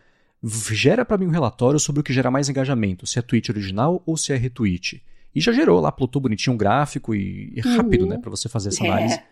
gera 0.71 1.03
para 1.03 1.17
mim 1.17 1.25
um 1.25 1.31
relatório 1.31 1.81
sobre 1.81 2.01
o 2.01 2.05
que 2.05 2.12
gera 2.12 2.31
mais 2.31 2.51
engajamento, 2.51 3.07
se 3.07 3.19
é 3.19 3.23
tweet 3.23 3.51
original 3.51 4.03
ou 4.05 4.19
se 4.19 4.35
é 4.35 4.37
retweet. 4.37 5.03
E 5.35 5.41
já 5.41 5.51
gerou 5.51 5.81
lá, 5.81 5.91
plotou 5.91 6.21
bonitinho 6.21 6.53
um 6.53 6.59
gráfico 6.59 7.14
e, 7.14 7.55
e 7.57 7.61
rápido, 7.61 8.03
uhum. 8.03 8.11
né, 8.11 8.19
para 8.19 8.29
você 8.29 8.51
fazer 8.51 8.69
essa 8.69 8.85
é. 8.85 8.91
análise. 8.91 9.14
É. 9.14 9.25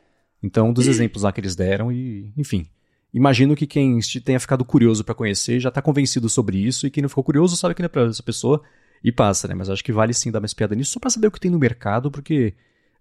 Então, 0.42 0.70
um 0.70 0.72
dos 0.72 0.86
exemplos 0.88 1.24
lá 1.24 1.30
que 1.30 1.42
eles 1.42 1.54
deram 1.54 1.92
e, 1.92 2.32
enfim. 2.38 2.66
Imagino 3.12 3.54
que 3.54 3.66
quem 3.66 3.98
tenha 4.24 4.40
ficado 4.40 4.64
curioso 4.64 5.04
para 5.04 5.14
conhecer 5.14 5.60
já 5.60 5.68
está 5.68 5.82
convencido 5.82 6.26
sobre 6.30 6.56
isso 6.56 6.86
e 6.86 6.90
quem 6.90 7.02
não 7.02 7.08
ficou 7.10 7.22
curioso 7.22 7.54
sabe 7.54 7.74
que 7.74 7.82
não 7.82 7.86
é 7.86 7.88
para 7.88 8.06
essa 8.06 8.22
pessoa 8.22 8.62
e 9.04 9.12
passa, 9.12 9.46
né? 9.46 9.54
Mas 9.54 9.68
acho 9.68 9.84
que 9.84 9.92
vale 9.92 10.14
sim 10.14 10.32
dar 10.32 10.38
uma 10.38 10.46
espiada 10.46 10.74
nisso 10.74 10.92
só 10.92 10.98
para 10.98 11.10
saber 11.10 11.26
o 11.26 11.30
que 11.30 11.38
tem 11.38 11.50
no 11.50 11.58
mercado, 11.58 12.10
porque 12.10 12.54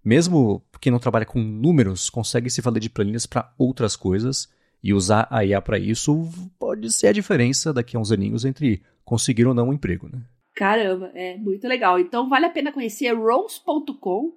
mesmo 0.03 0.61
quem 0.81 0.91
não 0.91 0.99
trabalha 0.99 1.25
com 1.25 1.39
números 1.41 2.09
consegue 2.09 2.49
se 2.49 2.59
valer 2.59 2.81
de 2.81 2.89
planilhas 2.89 3.25
para 3.25 3.49
outras 3.57 3.95
coisas 3.95 4.49
e 4.83 4.93
usar 4.93 5.27
a 5.31 5.45
IA 5.45 5.61
para 5.61 5.79
isso 5.79 6.29
pode 6.59 6.91
ser 6.91 7.07
a 7.07 7.13
diferença 7.13 7.71
daqui 7.71 7.95
a 7.95 7.99
uns 7.99 8.11
aninhos 8.11 8.43
entre 8.43 8.81
conseguir 9.05 9.47
ou 9.47 9.53
não 9.53 9.69
um 9.69 9.73
emprego, 9.73 10.09
né? 10.11 10.21
Caramba, 10.55 11.09
é 11.15 11.37
muito 11.37 11.67
legal. 11.67 11.99
Então 11.99 12.27
vale 12.27 12.45
a 12.45 12.49
pena 12.49 12.71
conhecer 12.71 13.11
rose.com. 13.13 14.33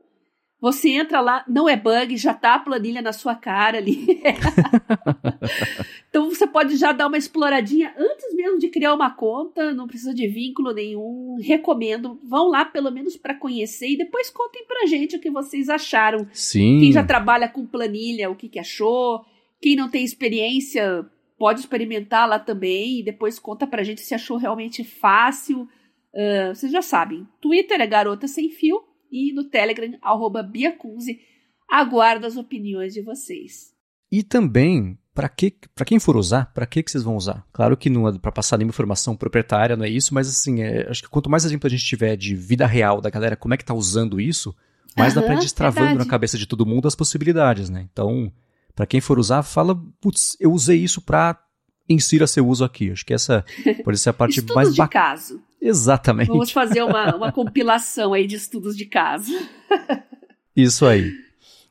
Você 0.58 0.88
entra 0.88 1.20
lá, 1.20 1.44
não 1.46 1.68
é 1.68 1.76
bug, 1.76 2.16
já 2.16 2.32
tá 2.32 2.54
a 2.54 2.58
planilha 2.58 3.02
na 3.02 3.12
sua 3.12 3.34
cara 3.34 3.76
ali. 3.76 4.22
então 6.08 6.30
você 6.30 6.46
pode 6.46 6.76
já 6.76 6.92
dar 6.92 7.08
uma 7.08 7.18
exploradinha 7.18 7.94
antes 7.98 8.34
mesmo 8.34 8.58
de 8.58 8.68
criar 8.68 8.94
uma 8.94 9.10
conta, 9.10 9.74
não 9.74 9.86
precisa 9.86 10.14
de 10.14 10.26
vínculo 10.26 10.72
nenhum. 10.72 11.36
Recomendo, 11.42 12.18
vão 12.24 12.48
lá 12.48 12.64
pelo 12.64 12.90
menos 12.90 13.18
para 13.18 13.34
conhecer 13.34 13.90
e 13.90 13.98
depois 13.98 14.30
contem 14.30 14.64
pra 14.66 14.86
gente 14.86 15.16
o 15.16 15.20
que 15.20 15.30
vocês 15.30 15.68
acharam. 15.68 16.26
Sim. 16.32 16.80
Quem 16.80 16.92
já 16.92 17.04
trabalha 17.04 17.48
com 17.48 17.66
planilha, 17.66 18.30
o 18.30 18.34
que, 18.34 18.48
que 18.48 18.58
achou 18.58 19.26
quem 19.60 19.76
não 19.76 19.90
tem 19.90 20.04
experiência 20.04 21.04
pode 21.38 21.60
experimentar 21.60 22.28
lá 22.28 22.38
também 22.38 23.00
e 23.00 23.04
depois 23.04 23.38
conta 23.38 23.66
pra 23.66 23.82
gente 23.82 24.00
se 24.00 24.14
achou 24.14 24.36
realmente 24.36 24.84
fácil. 24.84 25.68
Uh, 26.14 26.54
vocês 26.54 26.72
já 26.72 26.82
sabem, 26.82 27.26
Twitter 27.40 27.80
é 27.80 27.86
Garota 27.86 28.26
Sem 28.26 28.48
Fio 28.50 28.80
e 29.10 29.32
no 29.32 29.44
Telegram, 29.44 29.98
arroba 30.02 30.42
Biacunze. 30.42 31.20
Aguardo 31.68 32.26
as 32.26 32.36
opiniões 32.36 32.94
de 32.94 33.02
vocês. 33.02 33.74
E 34.10 34.22
também, 34.22 34.96
para 35.12 35.28
que, 35.28 35.52
para 35.74 35.84
quem 35.84 35.98
for 35.98 36.16
usar, 36.16 36.52
para 36.54 36.64
que, 36.64 36.82
que 36.82 36.90
vocês 36.90 37.02
vão 37.02 37.16
usar? 37.16 37.44
Claro 37.52 37.76
que 37.76 37.90
não 37.90 38.08
é 38.08 38.16
para 38.18 38.30
passar 38.30 38.56
nenhuma 38.56 38.70
informação 38.70 39.16
proprietária, 39.16 39.76
não 39.76 39.84
é 39.84 39.88
isso, 39.88 40.14
mas 40.14 40.28
assim, 40.28 40.62
é, 40.62 40.88
acho 40.88 41.02
que 41.02 41.08
quanto 41.08 41.28
mais 41.28 41.44
exemplo 41.44 41.66
a 41.66 41.70
gente 41.70 41.84
tiver 41.84 42.16
de 42.16 42.36
vida 42.36 42.66
real 42.66 43.00
da 43.00 43.10
galera, 43.10 43.36
como 43.36 43.52
é 43.52 43.56
que 43.56 43.64
tá 43.64 43.74
usando 43.74 44.20
isso, 44.20 44.54
mais 44.96 45.14
uhum, 45.14 45.22
dá 45.22 45.26
pra 45.26 45.34
ir 45.34 45.40
destravando 45.40 45.86
verdade. 45.88 46.06
na 46.06 46.10
cabeça 46.10 46.38
de 46.38 46.46
todo 46.46 46.64
mundo 46.64 46.86
as 46.86 46.94
possibilidades, 46.94 47.68
né? 47.68 47.86
Então, 47.92 48.32
para 48.76 48.86
quem 48.86 49.00
for 49.00 49.18
usar, 49.18 49.42
fala, 49.42 49.74
putz, 50.02 50.36
eu 50.38 50.52
usei 50.52 50.78
isso 50.78 51.00
para 51.00 51.40
insira 51.88 52.26
seu 52.26 52.46
uso 52.46 52.62
aqui. 52.62 52.90
Acho 52.90 53.06
que 53.06 53.14
essa 53.14 53.42
pode 53.82 53.98
ser 53.98 54.10
a 54.10 54.12
parte 54.14 54.38
estudos 54.40 54.54
mais 54.54 54.76
bacana. 54.76 54.86
de 54.86 54.92
caso. 54.92 55.42
Exatamente. 55.60 56.28
Vamos 56.28 56.52
fazer 56.52 56.82
uma, 56.82 57.16
uma 57.16 57.32
compilação 57.32 58.12
aí 58.12 58.26
de 58.26 58.36
estudos 58.36 58.76
de 58.76 58.84
caso. 58.84 59.32
Isso 60.54 60.84
aí. 60.84 61.10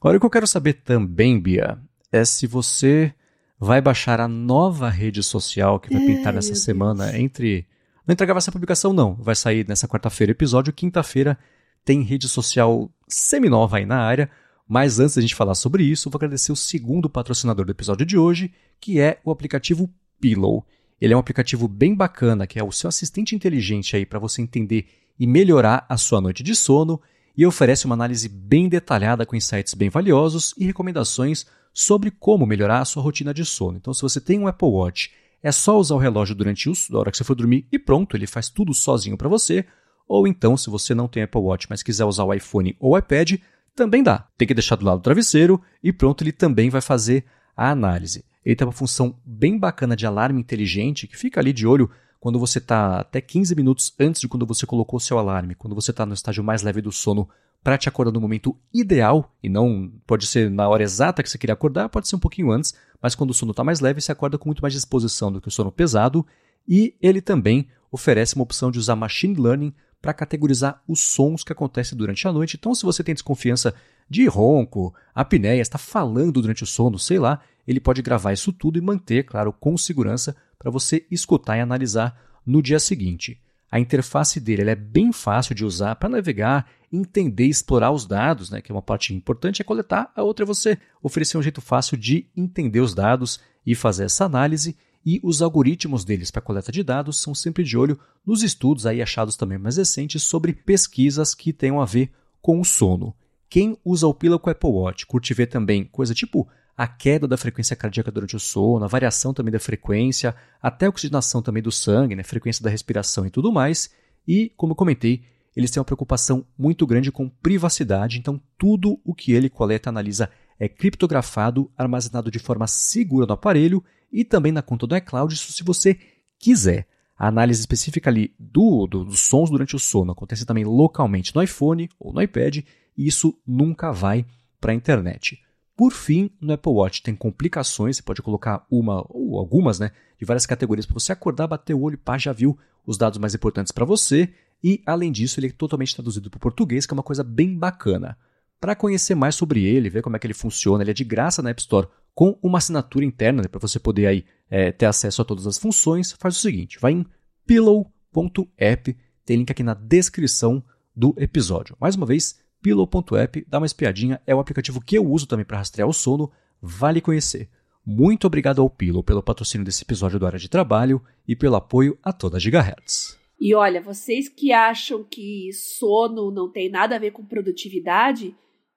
Agora 0.01 0.17
o 0.17 0.19
que 0.19 0.25
eu 0.25 0.31
quero 0.31 0.47
saber 0.47 0.73
também, 0.73 1.39
Bia, 1.39 1.77
é 2.11 2.25
se 2.25 2.47
você 2.47 3.13
vai 3.59 3.79
baixar 3.81 4.19
a 4.19 4.27
nova 4.27 4.89
rede 4.89 5.21
social 5.21 5.79
que 5.79 5.93
vai 5.93 6.03
é, 6.03 6.07
pintar 6.07 6.33
nessa 6.33 6.55
semana 6.55 7.05
Deus. 7.05 7.19
entre. 7.19 7.67
Não 8.07 8.13
entregava 8.13 8.39
essa 8.39 8.51
publicação, 8.51 8.93
não. 8.93 9.13
Vai 9.13 9.35
sair 9.35 9.67
nessa 9.67 9.87
quarta-feira 9.87 10.31
episódio. 10.31 10.73
Quinta-feira 10.73 11.37
tem 11.83 12.01
rede 12.01 12.27
social 12.27 12.89
semi-nova 13.07 13.77
aí 13.77 13.85
na 13.85 13.99
área. 13.99 14.29
Mas 14.67 14.99
antes 14.99 15.15
da 15.15 15.21
gente 15.21 15.35
falar 15.35 15.55
sobre 15.55 15.83
isso, 15.83 16.09
vou 16.09 16.17
agradecer 16.17 16.51
o 16.51 16.55
segundo 16.55 17.09
patrocinador 17.09 17.65
do 17.65 17.71
episódio 17.71 18.05
de 18.05 18.17
hoje, 18.17 18.51
que 18.79 18.99
é 18.99 19.19
o 19.23 19.31
aplicativo 19.31 19.89
Pillow. 20.19 20.65
Ele 20.99 21.13
é 21.13 21.17
um 21.17 21.19
aplicativo 21.19 21.67
bem 21.67 21.93
bacana, 21.93 22.47
que 22.47 22.57
é 22.57 22.63
o 22.63 22.71
seu 22.71 22.87
assistente 22.87 23.35
inteligente 23.35 23.95
aí 23.95 24.05
para 24.05 24.17
você 24.17 24.41
entender 24.41 24.87
e 25.19 25.27
melhorar 25.27 25.85
a 25.87 25.97
sua 25.97 26.19
noite 26.19 26.41
de 26.41 26.55
sono 26.55 26.99
e 27.37 27.45
oferece 27.45 27.85
uma 27.85 27.95
análise 27.95 28.27
bem 28.27 28.67
detalhada 28.67 29.25
com 29.25 29.35
insights 29.35 29.73
bem 29.73 29.89
valiosos 29.89 30.53
e 30.57 30.65
recomendações 30.65 31.45
sobre 31.73 32.09
como 32.09 32.45
melhorar 32.45 32.79
a 32.79 32.85
sua 32.85 33.03
rotina 33.03 33.33
de 33.33 33.43
sono. 33.43 33.77
Então, 33.77 33.93
se 33.93 34.01
você 34.01 34.21
tem 34.21 34.39
um 34.39 34.47
Apple 34.47 34.69
Watch, 34.69 35.11
é 35.43 35.51
só 35.51 35.77
usar 35.77 35.95
o 35.95 35.99
relógio 35.99 36.33
durante 36.33 36.69
a 36.69 36.97
hora 36.97 37.11
que 37.11 37.17
você 37.17 37.23
for 37.23 37.35
dormir 37.35 37.67
e 37.71 37.77
pronto, 37.77 38.15
ele 38.15 38.25
faz 38.25 38.49
tudo 38.49 38.73
sozinho 38.73 39.17
para 39.17 39.29
você. 39.29 39.65
Ou 40.07 40.27
então, 40.27 40.55
se 40.55 40.69
você 40.69 40.95
não 40.95 41.07
tem 41.07 41.23
Apple 41.23 41.41
Watch, 41.41 41.67
mas 41.69 41.83
quiser 41.83 42.05
usar 42.05 42.23
o 42.23 42.33
iPhone 42.33 42.75
ou 42.79 42.93
o 42.93 42.97
iPad, 42.97 43.33
também 43.75 44.01
dá. 44.01 44.27
Tem 44.37 44.47
que 44.47 44.53
deixar 44.53 44.75
do 44.75 44.85
lado 44.85 44.99
do 44.99 45.03
travesseiro 45.03 45.61
e 45.83 45.91
pronto, 45.91 46.23
ele 46.23 46.31
também 46.31 46.69
vai 46.69 46.81
fazer 46.81 47.25
a 47.55 47.69
análise. 47.69 48.23
Ele 48.43 48.55
tem 48.55 48.65
uma 48.65 48.73
função 48.73 49.19
bem 49.25 49.57
bacana 49.57 49.95
de 49.95 50.05
alarme 50.05 50.39
inteligente 50.39 51.07
que 51.07 51.17
fica 51.17 51.39
ali 51.39 51.51
de 51.51 51.67
olho 51.67 51.89
quando 52.19 52.39
você 52.39 52.57
está 52.57 52.99
até 52.99 53.21
15 53.21 53.53
minutos 53.55 53.93
antes 53.99 54.21
de 54.21 54.27
quando 54.27 54.45
você 54.45 54.65
colocou 54.65 54.99
seu 54.99 55.19
alarme, 55.19 55.55
quando 55.55 55.75
você 55.75 55.91
está 55.91 56.05
no 56.05 56.13
estágio 56.13 56.43
mais 56.43 56.63
leve 56.63 56.81
do 56.81 56.91
sono, 56.91 57.29
para 57.63 57.77
te 57.77 57.89
acordar 57.89 58.11
no 58.11 58.21
momento 58.21 58.55
ideal, 58.73 59.35
e 59.41 59.49
não 59.49 59.91
pode 60.05 60.27
ser 60.27 60.49
na 60.51 60.67
hora 60.67 60.83
exata 60.83 61.23
que 61.23 61.29
você 61.29 61.37
queria 61.37 61.53
acordar, 61.53 61.89
pode 61.89 62.07
ser 62.07 62.15
um 62.15 62.19
pouquinho 62.19 62.51
antes, 62.51 62.75
mas 63.01 63.15
quando 63.15 63.31
o 63.31 63.33
sono 63.33 63.51
está 63.51 63.63
mais 63.63 63.79
leve, 63.79 64.01
você 64.01 64.11
acorda 64.11 64.37
com 64.37 64.47
muito 64.47 64.61
mais 64.61 64.73
disposição 64.73 65.31
do 65.31 65.41
que 65.41 65.47
o 65.47 65.51
sono 65.51 65.71
pesado, 65.71 66.25
e 66.67 66.95
ele 67.01 67.21
também 67.21 67.67
oferece 67.91 68.35
uma 68.35 68.43
opção 68.43 68.69
de 68.69 68.79
usar 68.79 68.95
machine 68.95 69.35
learning 69.35 69.73
para 70.05 70.13
categorizar 70.13 70.83
os 70.87 70.99
sons 70.99 71.43
que 71.43 71.51
acontecem 71.51 71.97
durante 71.97 72.27
a 72.27 72.31
noite. 72.31 72.57
Então, 72.59 72.75
se 72.75 72.85
você 72.85 73.03
tem 73.03 73.15
desconfiança 73.15 73.73
de 74.07 74.27
ronco, 74.27 74.93
apneia, 75.15 75.59
está 75.59 75.79
falando 75.79 76.39
durante 76.43 76.61
o 76.61 76.67
sono, 76.67 76.99
sei 76.99 77.17
lá, 77.17 77.41
ele 77.67 77.79
pode 77.79 78.03
gravar 78.03 78.31
isso 78.31 78.53
tudo 78.53 78.77
e 78.77 78.81
manter, 78.81 79.23
claro, 79.23 79.51
com 79.51 79.75
segurança 79.75 80.35
para 80.59 80.69
você 80.69 81.07
escutar 81.09 81.57
e 81.57 81.61
analisar 81.61 82.15
no 82.45 82.61
dia 82.61 82.77
seguinte. 82.77 83.41
A 83.71 83.79
interface 83.79 84.39
dele 84.39 84.69
é 84.69 84.75
bem 84.75 85.11
fácil 85.11 85.55
de 85.55 85.65
usar 85.65 85.95
para 85.95 86.07
navegar, 86.07 86.69
entender 86.93 87.47
e 87.47 87.49
explorar 87.49 87.89
os 87.89 88.05
dados, 88.05 88.51
né, 88.51 88.61
que 88.61 88.71
é 88.71 88.75
uma 88.75 88.83
parte 88.83 89.11
importante 89.11 89.59
é 89.59 89.65
coletar, 89.65 90.11
a 90.15 90.21
outra 90.21 90.45
é 90.45 90.47
você 90.47 90.77
oferecer 91.01 91.35
um 91.35 91.41
jeito 91.41 91.61
fácil 91.61 91.97
de 91.97 92.27
entender 92.37 92.79
os 92.79 92.93
dados 92.93 93.39
e 93.65 93.73
fazer 93.73 94.03
essa 94.03 94.25
análise. 94.25 94.77
E 95.05 95.19
os 95.21 95.41
algoritmos 95.41 96.03
deles 96.03 96.31
para 96.31 96.41
coleta 96.41 96.71
de 96.71 96.81
dados 96.81 97.21
são 97.21 97.35
sempre 97.35 97.63
de 97.63 97.77
olho 97.77 97.99
nos 98.25 98.41
estudos 98.41 98.85
aí 98.87 99.01
achados 99.01 99.35
também 99.35 99.57
mais 99.57 99.77
recentes 99.77 100.23
sobre 100.23 100.51
pesquisas 100.51 101.35
que 101.35 101.53
tenham 101.53 101.79
a 101.79 101.85
ver 101.85 102.11
com 102.41 102.59
o 102.59 102.65
sono. 102.65 103.15
Quem 103.47 103.77
usa 103.85 104.07
o 104.07 104.13
Pillow 104.13 104.39
com 104.39 104.49
o 104.49 104.51
Apple 104.51 104.69
Watch 104.69 105.05
curte 105.05 105.33
ver 105.33 105.45
também 105.45 105.83
coisa 105.83 106.15
tipo 106.15 106.47
a 106.75 106.87
queda 106.87 107.27
da 107.27 107.37
frequência 107.37 107.75
cardíaca 107.75 108.11
durante 108.11 108.35
o 108.35 108.39
sono, 108.39 108.83
a 108.83 108.87
variação 108.87 109.33
também 109.33 109.51
da 109.51 109.59
frequência, 109.59 110.35
até 110.61 110.87
a 110.87 110.89
oxigenação 110.89 111.41
também 111.41 111.63
do 111.63 111.71
sangue, 111.71 112.15
né, 112.15 112.23
frequência 112.23 112.63
da 112.63 112.69
respiração 112.69 113.25
e 113.25 113.29
tudo 113.29 113.51
mais. 113.51 113.91
E, 114.27 114.51
como 114.57 114.73
eu 114.73 114.75
comentei, 114.75 115.23
eles 115.55 115.71
têm 115.71 115.79
uma 115.79 115.85
preocupação 115.85 116.45
muito 116.57 116.85
grande 116.85 117.11
com 117.11 117.29
privacidade, 117.29 118.17
então 118.17 118.41
tudo 118.57 118.99
o 119.05 119.13
que 119.13 119.31
ele 119.31 119.49
coleta 119.49 119.89
analisa 119.89 120.29
é 120.59 120.67
criptografado, 120.67 121.71
armazenado 121.77 122.29
de 122.29 122.39
forma 122.39 122.67
segura 122.67 123.25
no 123.25 123.33
aparelho 123.33 123.83
e 124.11 124.23
também 124.23 124.51
na 124.51 124.61
conta 124.61 124.87
do 124.87 124.95
iCloud, 124.95 125.33
isso 125.33 125.51
se 125.51 125.63
você 125.63 125.97
quiser. 126.39 126.87
A 127.17 127.27
análise 127.27 127.61
específica 127.61 128.09
ali 128.09 128.33
do, 128.37 128.87
do, 128.87 129.05
dos 129.05 129.21
sons 129.21 129.49
durante 129.49 129.75
o 129.75 129.79
sono 129.79 130.11
acontece 130.11 130.45
também 130.45 130.65
localmente 130.65 131.33
no 131.33 131.41
iPhone 131.41 131.89
ou 131.97 132.11
no 132.11 132.21
iPad 132.21 132.57
e 132.57 133.07
isso 133.07 133.37
nunca 133.47 133.91
vai 133.91 134.25
para 134.59 134.73
a 134.73 134.75
internet. 134.75 135.39
Por 135.75 135.91
fim, 135.91 136.29
no 136.39 136.53
Apple 136.53 136.71
Watch 136.71 137.03
tem 137.03 137.15
complicações, 137.15 137.97
você 137.97 138.03
pode 138.03 138.21
colocar 138.21 138.65
uma 138.71 139.05
ou 139.09 139.37
algumas, 139.37 139.79
né, 139.79 139.91
de 140.17 140.25
várias 140.25 140.45
categorias 140.45 140.85
para 140.85 140.93
você 140.93 141.11
acordar, 141.11 141.47
bater 141.47 141.73
o 141.73 141.81
olho, 141.81 141.97
pá, 141.97 142.17
já 142.17 142.31
viu 142.31 142.57
os 142.85 142.97
dados 142.97 143.19
mais 143.19 143.35
importantes 143.35 143.71
para 143.71 143.85
você. 143.85 144.33
E 144.63 144.81
além 144.85 145.11
disso, 145.11 145.39
ele 145.39 145.47
é 145.47 145.51
totalmente 145.51 145.93
traduzido 145.93 146.29
para 146.29 146.37
o 146.37 146.41
português, 146.41 146.85
que 146.85 146.93
é 146.93 146.95
uma 146.97 147.03
coisa 147.03 147.23
bem 147.23 147.57
bacana. 147.57 148.17
Para 148.59 148.75
conhecer 148.75 149.15
mais 149.15 149.35
sobre 149.35 149.65
ele, 149.65 149.89
ver 149.89 150.01
como 150.01 150.15
é 150.15 150.19
que 150.19 150.25
ele 150.25 150.33
funciona, 150.33 150.81
ele 150.81 150.91
é 150.91 150.93
de 150.93 151.03
graça 151.03 151.41
na 151.41 151.49
App 151.49 151.59
Store 151.61 151.87
com 152.15 152.39
uma 152.41 152.57
assinatura 152.57 153.05
interna 153.05 153.43
né, 153.43 153.47
para 153.47 153.59
você 153.59 153.77
poder 153.77 154.07
aí 154.07 154.25
é, 154.49 154.71
ter 154.71 154.85
acesso 154.85 155.21
a 155.21 155.25
todas 155.25 155.45
as 155.45 155.57
funções. 155.57 156.13
Faz 156.13 156.37
o 156.37 156.39
seguinte, 156.39 156.79
vai 156.79 156.93
em 156.93 157.05
pillow.app, 157.45 158.97
tem 159.25 159.37
link 159.37 159.51
aqui 159.51 159.61
na 159.61 159.73
descrição 159.73 160.63
do 160.95 161.13
episódio. 161.17 161.75
Mais 161.79 161.95
uma 161.95 162.05
vez, 162.05 162.39
pillow.app, 162.61 163.45
dá 163.47 163.57
uma 163.57 163.65
espiadinha, 163.65 164.21
é 164.25 164.33
o 164.33 164.39
aplicativo 164.39 164.81
que 164.81 164.97
eu 164.97 165.05
uso 165.05 165.27
também 165.27 165.45
para 165.45 165.57
rastrear 165.57 165.89
o 165.89 165.93
sono, 165.93 166.31
vale 166.61 167.01
conhecer. 167.01 167.49
Muito 167.85 168.25
obrigado 168.25 168.63
ao 168.63 168.69
Pillow 168.69 169.03
pelo 169.03 169.21
patrocínio 169.21 169.63
desse 169.63 169.83
episódio 169.83 170.17
do 170.17 170.25
Área 170.25 170.39
de 170.39 170.49
Trabalho 170.49 171.03
e 171.27 171.35
pelo 171.35 171.55
apoio 171.55 171.99
a 172.01 172.11
toda 172.11 172.37
a 172.37 172.39
Gigahertz. 172.39 173.15
E 173.39 173.53
olha, 173.53 173.79
vocês 173.79 174.27
que 174.27 174.51
acham 174.51 175.03
que 175.03 175.51
sono 175.53 176.31
não 176.31 176.49
tem 176.49 176.67
nada 176.67 176.95
a 176.95 176.99
ver 176.99 177.11
com 177.11 177.23
produtividade, 177.23 178.33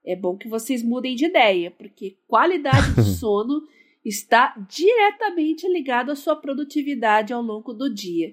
é 0.08 0.16
bom 0.16 0.38
que 0.38 0.48
vocês 0.48 0.82
mudem 0.82 1.14
de 1.14 1.26
ideia, 1.26 1.70
porque 1.70 2.16
qualidade 2.26 2.94
de 2.94 3.04
sono 3.20 3.62
está 4.02 4.54
diretamente 4.66 5.68
ligado 5.68 6.10
à 6.10 6.16
sua 6.16 6.34
produtividade 6.34 7.34
ao 7.34 7.42
longo 7.42 7.74
do 7.74 7.92
dia. 7.92 8.32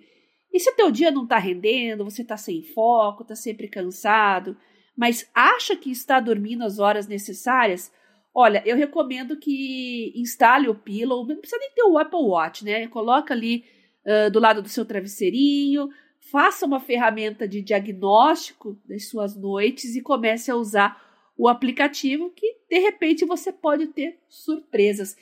E 0.54 0.60
se 0.60 0.70
o 0.70 0.76
teu 0.76 0.90
dia 0.90 1.12
não 1.12 1.24
está 1.24 1.38
rendendo, 1.38 2.06
você 2.06 2.22
está 2.22 2.38
sem 2.38 2.64
foco, 2.64 3.24
está 3.24 3.36
sempre 3.36 3.68
cansado, 3.68 4.56
mas 4.96 5.30
acha 5.34 5.76
que 5.76 5.92
está 5.92 6.22
dormindo 6.22 6.64
as 6.64 6.80
horas 6.80 7.10
necessárias, 7.10 7.92
olha, 8.34 8.64
eu 8.66 8.78
recomendo 8.78 9.36
que 9.36 10.14
instale 10.16 10.70
o 10.70 10.76
Pillow, 10.76 11.28
não 11.28 11.36
precisa 11.36 11.60
nem 11.60 11.72
ter 11.72 11.84
o 11.84 11.98
Apple 11.98 12.22
Watch, 12.22 12.64
né? 12.64 12.88
Coloca 12.88 13.34
ali 13.34 13.66
uh, 14.06 14.32
do 14.32 14.40
lado 14.40 14.62
do 14.62 14.70
seu 14.70 14.86
travesseirinho, 14.86 15.90
faça 16.32 16.66
uma 16.66 16.80
ferramenta 16.80 17.46
de 17.46 17.62
diagnóstico 17.62 18.80
das 18.88 19.10
suas 19.10 19.36
noites 19.36 19.94
e 19.94 20.02
comece 20.02 20.50
a 20.50 20.56
usar 20.56 21.05
o 21.38 21.48
aplicativo 21.48 22.30
que 22.30 22.58
de 22.70 22.80
repente 22.80 23.26
você 23.26 23.52
pode 23.52 23.88
ter 23.88 24.20
surpresas. 24.28 25.16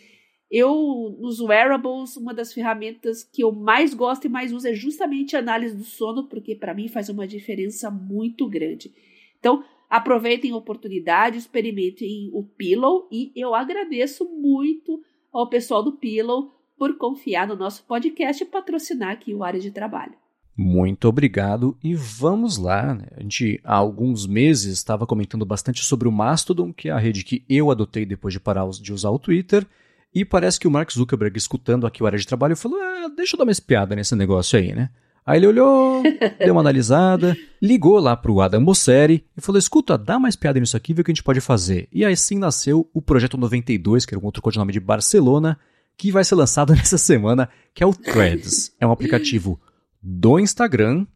Eu, 0.50 1.18
nos 1.20 1.40
wearables, 1.40 2.16
uma 2.16 2.34
das 2.34 2.54
ferramentas 2.54 3.24
que 3.24 3.44
eu 3.44 3.52
mais 3.52 3.94
gosto 3.94 4.26
e 4.26 4.30
mais 4.30 4.54
uso 4.54 4.68
é 4.68 4.74
justamente 4.74 5.36
a 5.36 5.40
análise 5.40 5.76
do 5.76 5.84
sono, 5.84 6.28
porque 6.28 6.56
para 6.56 6.76
mim 6.76 6.88
faz 6.88 7.10
uma 7.10 7.28
diferença 7.28 7.90
muito 7.90 8.48
grande. 8.48 8.94
Então, 9.40 9.64
aproveitem 9.90 10.52
a 10.52 10.58
oportunidade, 10.58 11.40
experimentem 11.40 12.30
o 12.34 12.44
Pillow 12.44 13.08
e 13.12 13.32
eu 13.36 13.56
agradeço 13.56 14.26
muito 14.26 15.04
ao 15.32 15.50
pessoal 15.50 15.82
do 15.82 15.94
Pillow 15.94 16.52
por 16.78 16.98
confiar 16.98 17.48
no 17.48 17.56
nosso 17.56 17.84
podcast 17.86 18.44
e 18.44 18.48
patrocinar 18.48 19.12
aqui 19.12 19.34
o 19.34 19.44
área 19.44 19.60
de 19.60 19.72
trabalho. 19.72 20.23
Muito 20.56 21.08
obrigado 21.08 21.76
e 21.84 21.96
vamos 21.96 22.58
lá. 22.58 22.94
Né? 22.94 23.06
A 23.18 23.22
gente 23.22 23.60
há 23.64 23.76
alguns 23.76 24.28
meses 24.28 24.74
estava 24.74 25.08
comentando 25.08 25.46
bastante 25.46 25.84
sobre 25.84 26.08
o 26.08 26.12
Mastodon, 26.12 26.72
que 26.72 26.90
é 26.90 26.92
a 26.92 27.00
rede 27.00 27.24
que 27.24 27.44
eu 27.50 27.72
adotei 27.72 28.06
depois 28.06 28.34
de 28.34 28.40
parar 28.40 28.70
de 28.70 28.94
usar 28.94 29.10
o 29.10 29.20
Twitter. 29.20 29.66
E 30.14 30.24
parece 30.24 30.60
que 30.60 30.68
o 30.68 30.72
Mark 30.72 30.92
Zuckerberg, 30.92 31.36
escutando 31.38 31.88
aqui 31.88 32.04
o 32.04 32.06
área 32.06 32.20
de 32.20 32.28
trabalho, 32.28 32.56
falou: 32.56 32.80
ah, 32.80 33.10
deixa 33.16 33.36
eu 33.36 33.38
dar 33.40 33.46
uma 33.46 33.52
espiada 33.52 33.96
nesse 33.96 34.16
negócio 34.16 34.60
aí, 34.60 34.74
né? 34.74 34.90
Aí 35.26 35.40
ele 35.40 35.48
olhou, 35.48 36.04
deu 36.38 36.54
uma 36.54 36.62
analisada, 36.62 37.36
ligou 37.62 37.98
lá 37.98 38.16
pro 38.16 38.40
Adam 38.40 38.62
Mosseri 38.62 39.26
e 39.36 39.42
falou: 39.42 39.58
escuta, 39.58 39.98
dá 39.98 40.20
mais 40.20 40.36
piada 40.36 40.60
nisso 40.60 40.78
aqui, 40.78 40.94
vê 40.94 41.02
o 41.02 41.04
que 41.04 41.10
a 41.10 41.14
gente 41.16 41.24
pode 41.24 41.42
fazer. 41.42 41.88
E 41.92 42.06
aí 42.06 42.16
sim 42.16 42.38
nasceu 42.38 42.88
o 42.94 43.02
Projeto 43.02 43.38
92, 43.38 44.06
que 44.06 44.14
era 44.14 44.22
um 44.22 44.26
outro 44.26 44.42
codinome 44.42 44.72
de 44.72 44.80
Barcelona, 44.80 45.58
que 45.98 46.12
vai 46.12 46.24
ser 46.24 46.36
lançado 46.36 46.76
nessa 46.78 47.00
semana, 47.00 47.50
que 47.74 47.84
é 47.84 47.88
o 47.88 47.94
Threads. 47.94 48.72
É 48.80 48.86
um 48.86 48.92
aplicativo 48.92 49.60
do 50.04 50.38
Instagram 50.38 51.08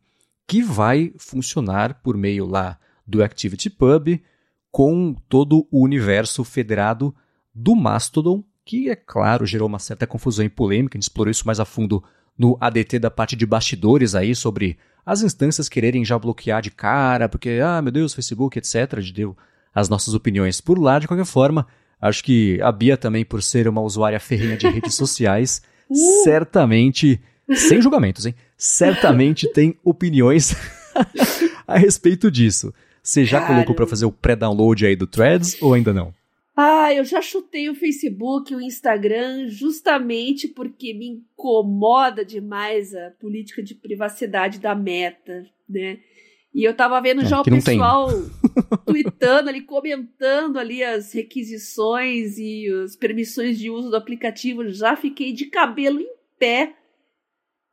que 0.48 0.64
vai 0.64 1.14
funcionar 1.18 2.02
por 2.02 2.16
meio 2.16 2.46
lá 2.46 2.80
do 3.06 3.22
ActivityPub 3.22 4.24
com 4.72 5.14
todo 5.28 5.68
o 5.70 5.84
universo 5.84 6.44
federado 6.44 7.14
do 7.54 7.76
Mastodon, 7.76 8.44
que, 8.64 8.90
é 8.90 8.96
claro, 8.96 9.46
gerou 9.46 9.68
uma 9.68 9.80
certa 9.80 10.08
confusão 10.08 10.46
e 10.46 10.50
polêmica. 10.50 10.96
A 10.96 10.98
gente 10.98 11.04
explorou 11.04 11.32
isso 11.32 11.46
mais 11.46 11.60
a 11.60 11.66
fundo 11.66 12.04
no 12.38 12.58
ADT 12.62 13.00
da 13.00 13.10
parte 13.10 13.36
de 13.36 13.46
bastidores 13.46 14.14
aí 14.14 14.36
sobre 14.36 14.78
as 15.06 15.22
instâncias 15.22 15.68
quererem 15.68 16.06
já 16.06 16.20
bloquear 16.20 16.62
de 16.62 16.70
cara, 16.70 17.28
porque, 17.28 17.60
ah, 17.64 17.82
meu 17.82 17.92
Deus, 17.92 18.14
Facebook, 18.14 18.58
etc. 18.60 18.94
A 18.94 19.02
gente 19.02 19.14
deu 19.14 19.36
as 19.74 19.90
nossas 19.90 20.14
opiniões 20.14 20.62
por 20.62 20.78
lá. 20.78 21.00
De 21.00 21.08
qualquer 21.08 21.26
forma, 21.26 21.66
acho 22.00 22.24
que 22.24 22.60
a 22.62 22.72
Bia 22.72 22.98
também, 22.98 23.26
por 23.26 23.42
ser 23.42 23.68
uma 23.68 23.82
usuária 23.82 24.20
ferrinha 24.20 24.58
de 24.58 24.68
redes 24.68 24.96
sociais, 24.96 25.62
uh! 25.90 26.24
certamente, 26.24 27.22
sem 27.54 27.82
julgamentos, 27.82 28.26
hein? 28.26 28.36
Certamente 28.58 29.48
tem 29.54 29.78
opiniões 29.84 30.56
a 31.68 31.78
respeito 31.78 32.32
disso. 32.32 32.74
Você 33.04 33.24
já 33.24 33.40
Cara. 33.40 33.54
colocou 33.54 33.76
para 33.76 33.88
fazer 33.88 34.06
o 34.06 34.12
pré-download 34.12 34.86
aí 34.86 34.96
do 34.96 35.08
Threads 35.08 35.62
ou 35.62 35.74
ainda 35.74 35.94
não? 35.94 36.14
Ah, 36.60 36.92
eu 36.92 37.06
já 37.06 37.22
chutei 37.22 37.70
o 37.70 37.76
Facebook, 37.76 38.54
o 38.54 38.60
Instagram, 38.60 39.48
justamente 39.48 40.48
porque 40.48 40.92
me 40.92 41.08
incomoda 41.08 42.26
demais 42.26 42.96
a 42.96 43.12
política 43.12 43.62
de 43.62 43.76
privacidade 43.76 44.60
da 44.60 44.74
meta, 44.74 45.46
né? 45.70 46.00
E 46.52 46.64
eu 46.64 46.74
tava 46.74 47.00
vendo 47.00 47.22
é, 47.22 47.26
já 47.26 47.40
o 47.40 47.44
pessoal 47.44 48.10
tweetando 48.88 49.50
ali, 49.50 49.62
comentando 49.62 50.58
ali 50.58 50.84
as 50.84 51.14
requisições 51.14 52.40
e 52.40 52.68
as 52.84 52.96
permissões 52.96 53.60
de 53.60 53.70
uso 53.70 53.92
do 53.92 53.96
aplicativo. 53.96 54.68
Já 54.68 54.96
fiquei 54.96 55.32
de 55.34 55.46
cabelo 55.46 56.02
em 56.02 56.10
pé 56.40 56.74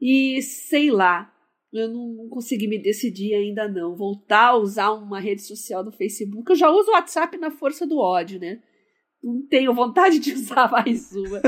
e 0.07 0.43
sei 0.43 0.91
lá, 0.91 1.33
eu 1.73 1.89
não 1.89 2.29
consegui 2.29 2.69
me 2.69 2.79
decidir 2.79 3.33
ainda 3.33 3.67
não. 3.67 3.97
Voltar 3.97 4.49
a 4.49 4.57
usar 4.57 4.93
uma 4.93 5.19
rede 5.19 5.41
social 5.41 5.83
do 5.83 5.91
Facebook. 5.91 6.51
Eu 6.51 6.57
já 6.57 6.71
uso 6.71 6.91
o 6.91 6.95
WhatsApp 6.95 7.39
na 7.39 7.51
força 7.51 7.87
do 7.87 7.99
ódio, 7.99 8.39
né? 8.39 8.61
não 9.25 9.41
tenho 9.47 9.73
vontade 9.73 10.19
de 10.19 10.33
usar 10.35 10.71
mais 10.71 11.11
uma. 11.13 11.41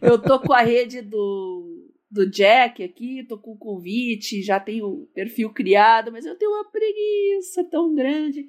eu 0.00 0.20
tô 0.20 0.40
com 0.40 0.54
a 0.54 0.62
rede 0.62 1.02
do, 1.02 1.86
do 2.10 2.28
Jack 2.28 2.82
aqui, 2.82 3.24
tô 3.28 3.38
com 3.38 3.52
o 3.52 3.58
convite, 3.58 4.42
já 4.42 4.58
tenho 4.58 5.06
perfil 5.14 5.50
criado, 5.50 6.10
mas 6.10 6.24
eu 6.24 6.34
tenho 6.36 6.50
uma 6.52 6.64
preguiça 6.70 7.62
tão 7.64 7.94
grande. 7.94 8.48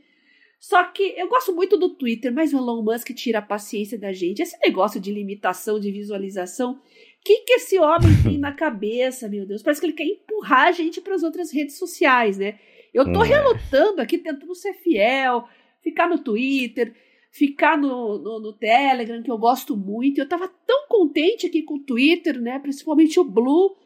Só 0.60 0.84
que 0.84 1.03
eu 1.18 1.28
gosto 1.28 1.53
muito 1.53 1.78
do 1.78 1.95
Twitter, 1.95 2.34
mas 2.34 2.53
o 2.53 2.57
Elon 2.57 2.84
Musk 2.84 3.12
tira 3.14 3.39
a 3.39 3.41
paciência 3.41 3.97
da 3.97 4.12
gente. 4.12 4.41
Esse 4.41 4.57
negócio 4.60 4.99
de 4.99 5.12
limitação 5.12 5.80
de 5.80 5.91
visualização, 5.91 6.82
que, 7.30 7.41
que 7.41 7.53
esse 7.53 7.77
homem 7.77 8.09
tem 8.23 8.38
na 8.39 8.51
cabeça, 8.51 9.30
meu 9.30 9.45
Deus? 9.45 9.61
Parece 9.61 9.80
que 9.80 9.88
ele 9.88 9.93
quer 9.93 10.05
empurrar 10.05 10.67
a 10.67 10.71
gente 10.71 10.99
para 10.99 11.13
as 11.13 11.21
outras 11.21 11.53
redes 11.53 11.77
sociais, 11.77 12.38
né? 12.39 12.59
Eu 12.91 13.11
tô 13.13 13.23
é. 13.23 13.27
relutando 13.27 14.01
aqui, 14.01 14.17
tentando 14.17 14.55
ser 14.55 14.73
fiel, 14.73 15.47
ficar 15.84 16.09
no 16.09 16.17
Twitter 16.17 16.93
ficar 17.32 17.77
no, 17.77 18.17
no, 18.17 18.39
no, 18.39 18.53
Telegram, 18.53 19.21
que 19.21 19.30
eu 19.30 19.38
gosto 19.38 19.77
muito. 19.77 20.17
Eu 20.17 20.27
tava 20.27 20.47
tão 20.65 20.88
contente 20.88 21.45
aqui 21.45 21.61
com 21.61 21.75
o 21.75 21.84
Twitter, 21.84 22.41
né? 22.41 22.57
Principalmente 22.57 23.19
o 23.19 23.23
Blue, 23.23 23.77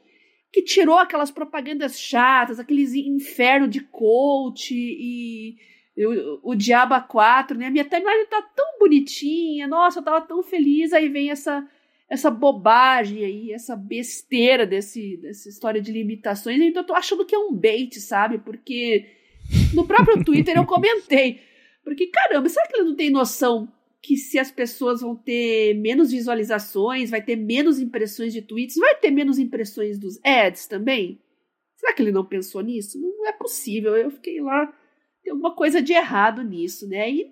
que 0.49 0.61
tirou 0.61 0.97
aquelas 0.97 1.29
propagandas 1.29 1.99
chatas, 1.99 2.57
aqueles 2.57 2.93
inferno 2.93 3.67
de 3.67 3.81
coach 3.81 4.73
e, 4.73 5.57
e 5.97 6.05
o, 6.05 6.39
o 6.41 6.55
Diaba 6.55 7.01
4, 7.01 7.57
né? 7.57 7.67
A 7.67 7.69
minha 7.69 7.83
timeline 7.83 8.25
tá 8.27 8.41
tão 8.55 8.79
bonitinha, 8.79 9.67
nossa, 9.67 9.99
eu 9.99 10.03
tava 10.03 10.21
tão 10.21 10.41
feliz. 10.41 10.93
Aí 10.93 11.09
vem 11.09 11.29
essa 11.29 11.69
essa 12.13 12.29
bobagem 12.29 13.25
aí, 13.25 13.51
essa 13.51 13.75
besteira 13.75 14.67
desse, 14.67 15.17
dessa 15.17 15.49
história 15.49 15.81
de 15.81 15.91
limitações, 15.91 16.61
então 16.61 16.83
eu 16.83 16.85
tô 16.85 16.93
achando 16.93 17.25
que 17.25 17.33
é 17.33 17.39
um 17.39 17.51
bait, 17.51 17.99
sabe? 17.99 18.37
Porque 18.37 19.07
no 19.73 19.87
próprio 19.87 20.21
Twitter 20.23 20.55
eu 20.55 20.63
comentei. 20.63 21.41
Porque, 21.83 22.05
caramba, 22.05 22.47
será 22.47 22.67
que 22.67 22.77
ele 22.77 22.89
não 22.89 22.95
tem 22.95 23.09
noção 23.09 23.67
que 23.99 24.15
se 24.15 24.37
as 24.37 24.51
pessoas 24.51 25.01
vão 25.01 25.15
ter 25.15 25.73
menos 25.73 26.11
visualizações, 26.11 27.09
vai 27.09 27.19
ter 27.19 27.35
menos 27.35 27.79
impressões 27.79 28.31
de 28.31 28.43
tweets, 28.43 28.75
vai 28.75 28.93
ter 28.93 29.09
menos 29.09 29.39
impressões 29.39 29.97
dos 29.97 30.19
ads 30.23 30.67
também? 30.67 31.19
Será 31.77 31.93
que 31.93 32.03
ele 32.03 32.11
não 32.11 32.23
pensou 32.23 32.61
nisso? 32.61 33.01
Não 33.01 33.27
é 33.27 33.31
possível. 33.31 33.97
Eu 33.97 34.11
fiquei 34.11 34.39
lá, 34.39 34.71
tem 35.23 35.31
alguma 35.31 35.55
coisa 35.55 35.81
de 35.81 35.93
errado 35.93 36.43
nisso, 36.43 36.87
né? 36.87 37.09
E 37.09 37.31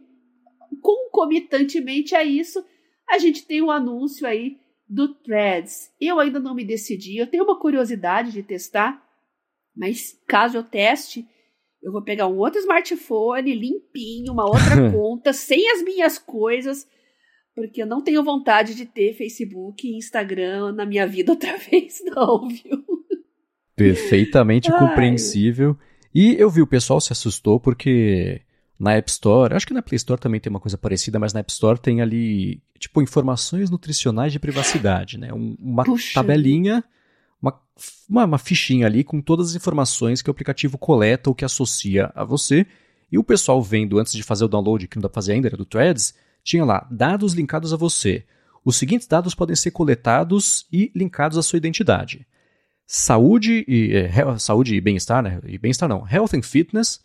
concomitantemente 0.81 2.15
a 2.15 2.23
isso, 2.23 2.65
a 3.07 3.19
gente 3.19 3.45
tem 3.45 3.61
um 3.61 3.69
anúncio 3.69 4.25
aí 4.25 4.59
do 4.91 5.15
Threads. 5.15 5.89
Eu 5.99 6.19
ainda 6.19 6.37
não 6.37 6.53
me 6.53 6.65
decidi, 6.65 7.17
eu 7.17 7.25
tenho 7.25 7.45
uma 7.45 7.57
curiosidade 7.57 8.33
de 8.33 8.43
testar, 8.43 9.01
mas 9.73 10.19
caso 10.27 10.57
eu 10.57 10.63
teste, 10.63 11.25
eu 11.81 11.93
vou 11.93 12.03
pegar 12.03 12.27
um 12.27 12.37
outro 12.37 12.59
smartphone 12.59 13.55
limpinho, 13.55 14.33
uma 14.33 14.45
outra 14.45 14.91
conta, 14.91 15.31
sem 15.31 15.71
as 15.71 15.81
minhas 15.81 16.19
coisas, 16.19 16.85
porque 17.55 17.81
eu 17.81 17.87
não 17.87 18.03
tenho 18.03 18.21
vontade 18.21 18.75
de 18.75 18.85
ter 18.85 19.13
Facebook 19.13 19.87
e 19.87 19.97
Instagram 19.97 20.73
na 20.73 20.85
minha 20.85 21.07
vida 21.07 21.31
outra 21.31 21.57
vez, 21.57 22.01
não, 22.05 22.49
viu? 22.49 22.83
Perfeitamente 23.73 24.69
compreensível. 24.69 25.77
E 26.13 26.35
eu 26.37 26.49
vi 26.49 26.61
o 26.61 26.67
pessoal 26.67 26.99
se 26.99 27.13
assustou 27.13 27.61
porque 27.61 28.41
na 28.81 28.93
App 28.93 29.11
Store, 29.11 29.53
acho 29.53 29.67
que 29.67 29.75
na 29.75 29.81
Play 29.83 29.97
Store 29.97 30.19
também 30.19 30.39
tem 30.39 30.49
uma 30.49 30.59
coisa 30.59 30.75
parecida, 30.75 31.19
mas 31.19 31.33
na 31.33 31.41
App 31.41 31.51
Store 31.51 31.79
tem 31.79 32.01
ali, 32.01 32.59
tipo, 32.79 32.99
informações 32.99 33.69
nutricionais 33.69 34.33
de 34.33 34.39
privacidade, 34.39 35.19
né? 35.19 35.29
uma 35.31 35.83
Puxa. 35.83 36.15
tabelinha 36.15 36.83
uma, 37.39 37.59
uma, 38.09 38.25
uma, 38.25 38.37
fichinha 38.39 38.87
ali 38.87 39.03
com 39.03 39.21
todas 39.21 39.49
as 39.49 39.55
informações 39.55 40.21
que 40.21 40.29
o 40.29 40.31
aplicativo 40.31 40.79
coleta 40.79 41.29
ou 41.29 41.35
que 41.35 41.45
associa 41.45 42.11
a 42.15 42.23
você. 42.23 42.65
E 43.11 43.19
o 43.19 43.23
pessoal 43.23 43.61
vendo 43.61 43.99
antes 43.99 44.13
de 44.13 44.23
fazer 44.23 44.45
o 44.45 44.47
download, 44.47 44.87
que 44.87 44.97
não 44.97 45.01
dá 45.01 45.09
pra 45.09 45.15
fazer 45.15 45.33
ainda, 45.33 45.47
era 45.47 45.57
do 45.57 45.65
Threads, 45.65 46.15
tinha 46.43 46.65
lá 46.65 46.87
dados 46.89 47.33
linkados 47.33 47.73
a 47.73 47.77
você. 47.77 48.23
Os 48.65 48.77
seguintes 48.77 49.07
dados 49.07 49.35
podem 49.35 49.55
ser 49.55 49.71
coletados 49.71 50.65
e 50.71 50.91
linkados 50.95 51.37
à 51.37 51.43
sua 51.43 51.57
identidade. 51.57 52.25
Saúde 52.85 53.63
e, 53.67 53.95
é, 53.95 54.37
saúde 54.37 54.75
e 54.75 54.81
bem-estar, 54.81 55.21
né? 55.21 55.39
E 55.45 55.57
bem-estar 55.57 55.89
não. 55.89 56.07
Health 56.07 56.29
and 56.35 56.43
fitness, 56.43 56.99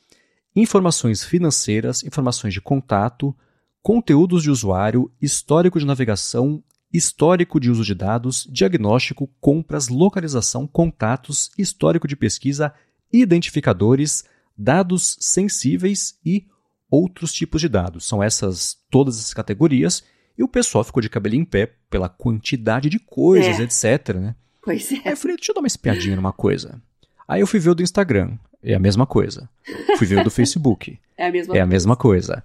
informações 0.56 1.22
financeiras, 1.22 2.02
informações 2.02 2.54
de 2.54 2.60
contato, 2.60 3.36
conteúdos 3.82 4.42
de 4.42 4.50
usuário, 4.50 5.12
histórico 5.20 5.78
de 5.78 5.84
navegação, 5.84 6.64
histórico 6.92 7.60
de 7.60 7.70
uso 7.70 7.84
de 7.84 7.94
dados, 7.94 8.48
diagnóstico, 8.50 9.28
compras, 9.38 9.88
localização, 9.88 10.66
contatos, 10.66 11.50
histórico 11.58 12.08
de 12.08 12.16
pesquisa, 12.16 12.72
identificadores, 13.12 14.24
dados 14.56 15.18
sensíveis 15.20 16.18
e 16.24 16.46
outros 16.90 17.32
tipos 17.32 17.60
de 17.60 17.68
dados. 17.68 18.06
São 18.06 18.22
essas 18.22 18.78
todas 18.90 19.18
as 19.18 19.34
categorias 19.34 20.02
e 20.38 20.42
o 20.42 20.48
pessoal 20.48 20.84
ficou 20.84 21.02
de 21.02 21.10
cabelo 21.10 21.34
em 21.34 21.44
pé 21.44 21.74
pela 21.90 22.08
quantidade 22.08 22.88
de 22.88 22.98
coisas, 22.98 23.60
é. 23.60 23.62
etc, 23.62 24.16
né? 24.16 24.34
Pois 24.62 24.90
é. 24.90 24.96
Aí 25.04 25.12
eu 25.12 25.16
falei, 25.16 25.36
deixa 25.36 25.52
eu 25.52 25.54
dar 25.54 25.60
uma 25.60 25.66
espiadinha 25.66 26.16
numa 26.16 26.32
coisa. 26.32 26.80
Aí 27.28 27.40
eu 27.40 27.46
fui 27.46 27.60
ver 27.60 27.70
o 27.70 27.74
do 27.74 27.82
Instagram, 27.82 28.38
é 28.66 28.74
a 28.74 28.80
mesma 28.80 29.06
coisa. 29.06 29.48
Fui 29.96 30.06
ver 30.06 30.18
o 30.18 30.24
do 30.24 30.30
Facebook, 30.30 30.98
é 31.16 31.28
a 31.28 31.32
mesma, 31.32 31.56
é 31.56 31.60
a 31.60 31.66
mesma 31.66 31.96
coisa. 31.96 32.42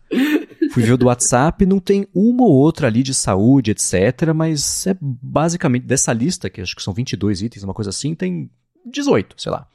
Fui 0.72 0.84
ver 0.84 0.94
o 0.94 0.98
do 0.98 1.08
WhatsApp, 1.08 1.66
não 1.66 1.80
tem 1.80 2.08
uma 2.14 2.44
ou 2.44 2.54
outra 2.54 2.88
ali 2.88 3.04
de 3.04 3.14
saúde, 3.14 3.72
etc. 3.72 4.32
Mas 4.34 4.88
é 4.88 4.96
basicamente 5.02 5.86
dessa 5.86 6.14
lista, 6.14 6.50
que 6.50 6.62
acho 6.62 6.76
que 6.76 6.84
são 6.84 6.94
22 6.94 7.42
itens, 7.42 7.64
uma 7.64 7.74
coisa 7.74 7.90
assim, 7.90 8.16
tem 8.16 8.50
18, 8.86 9.42
sei 9.42 9.52
lá. 9.52 9.68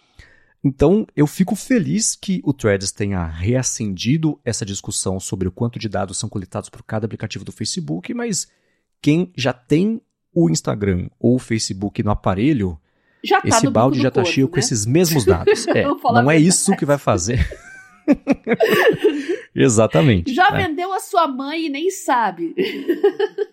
Então, 0.64 1.06
eu 1.14 1.26
fico 1.26 1.54
feliz 1.54 2.16
que 2.16 2.40
o 2.44 2.52
Threads 2.52 2.90
tenha 2.90 3.24
reacendido 3.24 4.40
essa 4.44 4.64
discussão 4.64 5.20
sobre 5.20 5.46
o 5.46 5.52
quanto 5.52 5.78
de 5.78 5.88
dados 5.88 6.18
são 6.18 6.28
coletados 6.28 6.68
por 6.68 6.82
cada 6.82 7.06
aplicativo 7.06 7.44
do 7.44 7.52
Facebook, 7.52 8.12
mas 8.14 8.48
quem 9.00 9.32
já 9.36 9.52
tem 9.52 10.00
o 10.34 10.50
Instagram 10.50 11.08
ou 11.20 11.36
o 11.36 11.38
Facebook 11.38 12.02
no 12.02 12.10
aparelho, 12.10 12.78
tá 13.28 13.40
esse 13.44 13.70
balde 13.70 14.00
já 14.00 14.08
está 14.08 14.24
cheio 14.24 14.46
né? 14.46 14.52
com 14.52 14.58
esses 14.58 14.86
mesmos 14.86 15.24
dados. 15.24 15.66
É, 15.74 15.84
não 15.84 16.30
é 16.30 16.38
isso 16.38 16.76
que 16.76 16.84
vai 16.84 16.98
fazer. 16.98 17.46
Exatamente. 19.54 20.32
Já 20.34 20.48
é. 20.48 20.66
vendeu 20.66 20.92
a 20.92 21.00
sua 21.00 21.26
mãe 21.26 21.66
e 21.66 21.68
nem 21.68 21.90
sabe. 21.90 22.54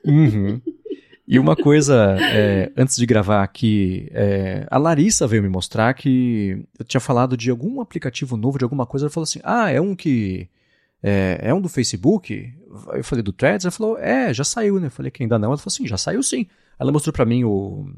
Uhum. 0.05 0.61
E 1.27 1.39
uma 1.39 1.55
coisa, 1.57 2.17
é, 2.19 2.71
antes 2.75 2.97
de 2.97 3.05
gravar 3.05 3.43
aqui, 3.43 4.09
é, 4.11 4.67
a 4.69 4.77
Larissa 4.77 5.25
veio 5.25 5.41
me 5.41 5.49
mostrar 5.49 5.93
que 5.93 6.65
eu 6.77 6.85
tinha 6.85 7.01
falado 7.01 7.37
de 7.37 7.49
algum 7.49 7.81
aplicativo 7.81 8.35
novo, 8.35 8.57
de 8.57 8.63
alguma 8.63 8.85
coisa. 8.85 9.05
Ela 9.05 9.11
falou 9.11 9.23
assim: 9.23 9.39
Ah, 9.43 9.69
é 9.69 9.79
um 9.79 9.95
que. 9.95 10.49
É, 11.01 11.39
é 11.41 11.53
um 11.53 11.59
do 11.59 11.67
Facebook? 11.67 12.53
Eu 12.93 13.03
falei 13.03 13.23
do 13.23 13.33
Threads. 13.33 13.65
Ela 13.65 13.71
falou: 13.71 13.97
É, 13.97 14.33
já 14.33 14.43
saiu, 14.43 14.79
né? 14.79 14.87
Eu 14.87 14.91
falei 14.91 15.11
que 15.11 15.23
ainda 15.23 15.39
não. 15.39 15.49
Ela 15.49 15.57
falou 15.57 15.73
assim: 15.73 15.87
Já 15.87 15.97
saiu 15.97 16.21
sim. 16.21 16.47
Ela 16.77 16.91
mostrou 16.91 17.13
para 17.13 17.25
mim 17.25 17.43
o, 17.43 17.89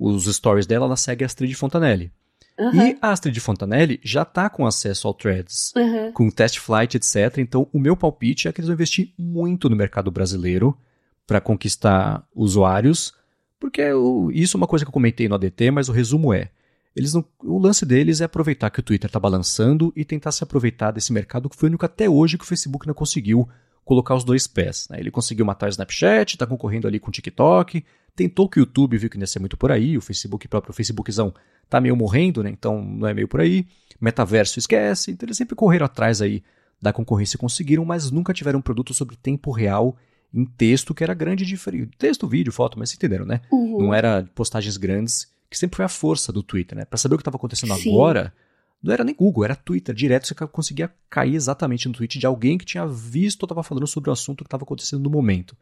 os 0.00 0.24
stories 0.24 0.66
dela. 0.66 0.86
Ela 0.86 0.96
segue 0.96 1.22
a 1.22 1.26
Astrid 1.26 1.54
Fontanelli. 1.54 2.10
Uhum. 2.58 2.88
E 2.88 2.98
a 3.00 3.10
Astrid 3.10 3.38
Fontanelli 3.40 4.00
já 4.02 4.22
está 4.22 4.50
com 4.50 4.66
acesso 4.66 5.06
ao 5.06 5.14
Threads, 5.14 5.72
uhum. 5.76 6.12
com 6.12 6.30
test 6.30 6.58
flight, 6.58 6.96
etc. 6.96 7.38
Então, 7.38 7.68
o 7.72 7.78
meu 7.78 7.96
palpite 7.96 8.48
é 8.48 8.52
que 8.52 8.60
eles 8.60 8.68
vão 8.68 8.74
investir 8.74 9.12
muito 9.18 9.68
no 9.68 9.76
mercado 9.76 10.10
brasileiro 10.10 10.76
para 11.26 11.40
conquistar 11.40 12.26
usuários, 12.34 13.14
porque 13.58 13.80
eu, 13.80 14.30
isso 14.32 14.56
é 14.56 14.58
uma 14.58 14.66
coisa 14.66 14.84
que 14.84 14.88
eu 14.88 14.92
comentei 14.92 15.28
no 15.28 15.34
ADT, 15.36 15.70
mas 15.70 15.88
o 15.88 15.92
resumo 15.92 16.34
é: 16.34 16.50
eles 16.94 17.14
não, 17.14 17.24
o 17.44 17.58
lance 17.58 17.86
deles 17.86 18.20
é 18.20 18.24
aproveitar 18.24 18.68
que 18.70 18.80
o 18.80 18.82
Twitter 18.82 19.08
está 19.08 19.20
balançando 19.20 19.92
e 19.94 20.04
tentar 20.04 20.32
se 20.32 20.42
aproveitar 20.42 20.90
desse 20.90 21.12
mercado 21.12 21.48
que 21.48 21.56
foi 21.56 21.68
o 21.68 21.70
único 21.70 21.86
até 21.86 22.10
hoje 22.10 22.36
que 22.36 22.44
o 22.44 22.46
Facebook 22.46 22.86
não 22.86 22.94
conseguiu 22.94 23.48
colocar 23.90 24.14
os 24.14 24.22
dois 24.22 24.46
pés. 24.46 24.86
Né? 24.88 25.00
Ele 25.00 25.10
conseguiu 25.10 25.44
matar 25.44 25.66
o 25.66 25.68
Snapchat, 25.68 26.36
está 26.36 26.46
concorrendo 26.46 26.86
ali 26.86 27.00
com 27.00 27.08
o 27.08 27.12
TikTok, 27.12 27.84
tentou 28.14 28.48
que 28.48 28.60
o 28.60 28.62
YouTube 28.62 28.96
viu 28.96 29.10
que 29.10 29.16
não 29.16 29.24
ia 29.24 29.26
ser 29.26 29.40
muito 29.40 29.56
por 29.56 29.72
aí, 29.72 29.98
o 29.98 30.00
Facebook 30.00 30.46
próprio, 30.46 30.70
o 30.70 30.72
Facebookzão 30.72 31.34
tá 31.68 31.80
meio 31.80 31.96
morrendo, 31.96 32.40
né? 32.40 32.50
Então 32.50 32.80
não 32.80 33.08
é 33.08 33.12
meio 33.12 33.26
por 33.26 33.40
aí. 33.40 33.66
Metaverso 34.00 34.60
esquece. 34.60 35.10
Então 35.10 35.26
eles 35.26 35.36
sempre 35.36 35.56
correram 35.56 35.86
atrás 35.86 36.22
aí 36.22 36.40
da 36.80 36.92
concorrência 36.92 37.36
e 37.36 37.40
conseguiram, 37.40 37.84
mas 37.84 38.12
nunca 38.12 38.32
tiveram 38.32 38.60
um 38.60 38.62
produto 38.62 38.94
sobre 38.94 39.16
tempo 39.16 39.50
real 39.50 39.96
em 40.32 40.44
texto 40.44 40.94
que 40.94 41.02
era 41.02 41.12
grande 41.12 41.44
de 41.44 41.58
texto, 41.98 42.28
vídeo, 42.28 42.52
foto, 42.52 42.78
mas 42.78 42.90
vocês 42.90 42.96
entenderam, 42.96 43.26
né? 43.26 43.40
Uhum. 43.50 43.86
Não 43.86 43.94
era 43.94 44.24
postagens 44.36 44.76
grandes, 44.76 45.26
que 45.50 45.58
sempre 45.58 45.78
foi 45.78 45.84
a 45.84 45.88
força 45.88 46.32
do 46.32 46.44
Twitter, 46.44 46.78
né? 46.78 46.84
Para 46.84 46.96
saber 46.96 47.16
o 47.16 47.18
que 47.18 47.22
estava 47.22 47.36
acontecendo 47.36 47.74
Sim. 47.74 47.90
agora, 47.90 48.32
não 48.82 48.92
era 48.92 49.04
nem 49.04 49.14
Google, 49.14 49.44
era 49.44 49.54
Twitter, 49.54 49.94
direto 49.94 50.26
você 50.26 50.34
conseguia 50.34 50.92
cair 51.08 51.34
exatamente 51.34 51.86
no 51.86 51.94
tweet 51.94 52.18
de 52.18 52.26
alguém 52.26 52.56
que 52.56 52.64
tinha 52.64 52.86
visto 52.86 53.42
ou 53.42 53.46
estava 53.46 53.62
falando 53.62 53.86
sobre 53.86 54.10
o 54.10 54.12
assunto 54.12 54.42
que 54.42 54.48
estava 54.48 54.64
acontecendo 54.64 55.02
no 55.02 55.10
momento. 55.10 55.56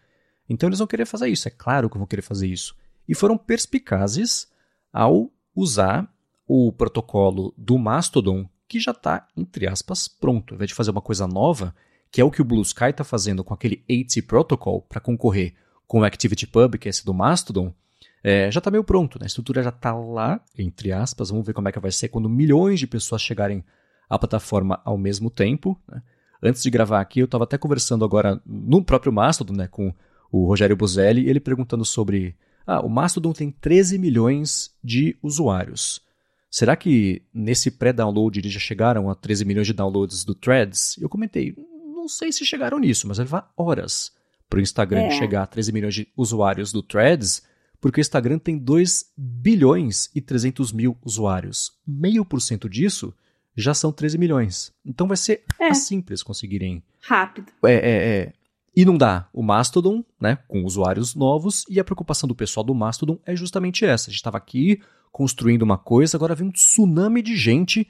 Então 0.48 0.68
eles 0.68 0.78
vão 0.78 0.86
querer 0.86 1.04
fazer 1.04 1.28
isso, 1.28 1.48
é 1.48 1.50
claro 1.50 1.90
que 1.90 1.98
vão 1.98 2.06
querer 2.06 2.22
fazer 2.22 2.46
isso. 2.46 2.76
E 3.08 3.14
foram 3.14 3.36
perspicazes 3.36 4.48
ao 4.92 5.30
usar 5.54 6.08
o 6.46 6.72
protocolo 6.72 7.52
do 7.56 7.76
Mastodon, 7.78 8.48
que 8.68 8.78
já 8.78 8.92
está, 8.92 9.26
entre 9.36 9.66
aspas, 9.66 10.08
pronto. 10.08 10.52
Ao 10.52 10.56
invés 10.56 10.68
de 10.68 10.74
fazer 10.74 10.90
uma 10.90 11.02
coisa 11.02 11.26
nova, 11.26 11.74
que 12.10 12.20
é 12.20 12.24
o 12.24 12.30
que 12.30 12.40
o 12.40 12.44
Blue 12.44 12.62
Sky 12.62 12.86
está 12.86 13.04
fazendo 13.04 13.42
com 13.42 13.52
aquele 13.52 13.84
AT 13.90 14.22
Protocol 14.26 14.82
para 14.82 15.00
concorrer 15.00 15.54
com 15.86 16.00
o 16.00 16.04
ActivityPub, 16.04 16.78
que 16.78 16.88
é 16.88 16.90
esse 16.90 17.04
do 17.04 17.14
Mastodon, 17.14 17.74
é, 18.22 18.50
já 18.50 18.58
está 18.58 18.70
meio 18.70 18.84
pronto. 18.84 19.18
Né? 19.18 19.24
A 19.24 19.26
estrutura 19.26 19.62
já 19.62 19.70
está 19.70 19.94
lá, 19.94 20.40
entre 20.56 20.92
aspas. 20.92 21.30
Vamos 21.30 21.46
ver 21.46 21.52
como 21.52 21.68
é 21.68 21.72
que 21.72 21.80
vai 21.80 21.92
ser 21.92 22.08
quando 22.08 22.28
milhões 22.28 22.80
de 22.80 22.86
pessoas 22.86 23.22
chegarem 23.22 23.64
à 24.08 24.18
plataforma 24.18 24.80
ao 24.84 24.98
mesmo 24.98 25.30
tempo. 25.30 25.80
Né? 25.88 26.02
Antes 26.42 26.62
de 26.62 26.70
gravar 26.70 27.00
aqui, 27.00 27.20
eu 27.20 27.24
estava 27.24 27.44
até 27.44 27.58
conversando 27.58 28.04
agora 28.04 28.40
no 28.46 28.84
próprio 28.84 29.12
Mastodon 29.12 29.54
né, 29.54 29.66
com 29.66 29.92
o 30.30 30.46
Rogério 30.46 30.76
Buzelli, 30.76 31.28
ele 31.28 31.40
perguntando 31.40 31.84
sobre 31.84 32.36
ah, 32.66 32.80
o 32.80 32.88
Mastodon 32.88 33.32
tem 33.32 33.50
13 33.50 33.98
milhões 33.98 34.70
de 34.84 35.16
usuários. 35.22 36.02
Será 36.50 36.76
que 36.76 37.22
nesse 37.32 37.70
pré-download 37.70 38.38
eles 38.38 38.52
já 38.52 38.60
chegaram 38.60 39.10
a 39.10 39.14
13 39.14 39.44
milhões 39.44 39.66
de 39.66 39.72
downloads 39.72 40.24
do 40.24 40.34
Threads? 40.34 40.96
Eu 40.98 41.08
comentei, 41.08 41.54
não 41.94 42.08
sei 42.08 42.30
se 42.30 42.44
chegaram 42.44 42.78
nisso, 42.78 43.06
mas 43.08 43.18
vai 43.18 43.24
levar 43.24 43.52
horas 43.56 44.12
para 44.48 44.58
o 44.58 44.62
Instagram 44.62 45.02
é. 45.02 45.10
chegar 45.10 45.42
a 45.42 45.46
13 45.46 45.72
milhões 45.72 45.94
de 45.94 46.08
usuários 46.16 46.72
do 46.72 46.82
Threads, 46.82 47.42
porque 47.80 48.00
o 48.00 48.02
Instagram 48.02 48.38
tem 48.38 48.58
2 48.58 49.12
bilhões 49.16 50.10
e 50.14 50.20
300 50.20 50.72
mil 50.72 50.96
usuários. 51.04 51.72
Meio 51.86 52.24
por 52.24 52.40
cento 52.40 52.68
disso 52.68 53.14
já 53.56 53.74
são 53.74 53.92
13 53.92 54.18
milhões. 54.18 54.72
Então 54.84 55.06
vai 55.06 55.16
ser 55.16 55.42
é. 55.58 55.68
para 55.68 56.12
eles 56.12 56.22
conseguirem. 56.22 56.82
Rápido. 57.00 57.52
É, 57.64 57.72
é, 57.72 58.18
é 58.18 58.32
inundar 58.74 59.28
o 59.32 59.42
Mastodon, 59.42 60.04
né, 60.20 60.38
com 60.46 60.64
usuários 60.64 61.14
novos, 61.14 61.64
e 61.68 61.80
a 61.80 61.84
preocupação 61.84 62.28
do 62.28 62.34
pessoal 62.34 62.62
do 62.62 62.74
Mastodon 62.74 63.18
é 63.26 63.34
justamente 63.34 63.84
essa. 63.84 64.08
A 64.08 64.12
gente 64.12 64.20
estava 64.20 64.36
aqui 64.36 64.80
construindo 65.10 65.62
uma 65.62 65.76
coisa, 65.76 66.16
agora 66.16 66.34
vem 66.34 66.48
um 66.48 66.52
tsunami 66.52 67.20
de 67.20 67.36
gente 67.36 67.88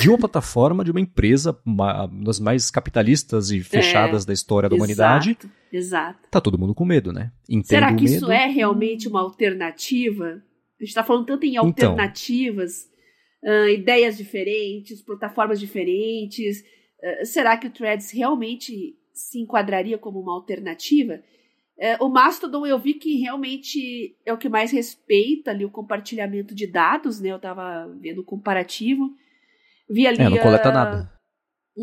de 0.00 0.08
uma 0.08 0.18
plataforma 0.18 0.82
de 0.82 0.90
uma 0.90 1.00
empresa, 1.00 1.58
uma 1.64 2.06
das 2.06 2.40
mais 2.40 2.70
capitalistas 2.70 3.50
e 3.50 3.60
fechadas 3.60 4.24
é, 4.24 4.26
da 4.26 4.32
história 4.32 4.68
da 4.68 4.76
exato, 4.76 4.84
humanidade. 4.84 5.38
Exato. 5.70 6.28
Tá 6.30 6.40
todo 6.40 6.58
mundo 6.58 6.74
com 6.74 6.84
medo, 6.84 7.12
né? 7.12 7.32
Entendo 7.48 7.66
Será 7.66 7.94
que 7.94 8.04
isso 8.04 8.30
é 8.30 8.46
realmente 8.46 9.08
uma 9.08 9.20
alternativa? 9.20 10.42
A 10.80 10.84
gente 10.84 10.88
está 10.88 11.04
falando 11.04 11.26
tanto 11.26 11.44
em 11.44 11.50
então. 11.50 11.66
alternativas, 11.66 12.88
então, 13.42 13.64
uh, 13.64 13.68
ideias 13.68 14.16
diferentes, 14.16 15.02
plataformas 15.02 15.60
diferentes. 15.60 16.60
Uh, 16.60 17.26
será 17.26 17.56
que 17.56 17.66
o 17.66 17.70
Threads 17.70 18.10
realmente 18.10 18.94
se 19.12 19.38
enquadraria 19.38 19.98
como 19.98 20.20
uma 20.20 20.34
alternativa? 20.34 21.20
Uh, 21.76 22.04
o 22.04 22.08
Mastodon 22.08 22.64
eu 22.66 22.78
vi 22.78 22.94
que 22.94 23.18
realmente 23.18 24.16
é 24.24 24.32
o 24.32 24.38
que 24.38 24.48
mais 24.48 24.70
respeita 24.70 25.50
ali 25.50 25.64
o 25.64 25.70
compartilhamento 25.70 26.54
de 26.54 26.66
dados, 26.66 27.20
né? 27.20 27.30
Eu 27.30 27.36
estava 27.36 27.86
vendo 28.00 28.20
o 28.20 28.24
comparativo. 28.24 29.10
Vi 29.88 30.06
ali. 30.06 30.22
É, 30.22 30.28
não 30.28 30.38
coleta 30.38 30.72
nada. 30.72 31.12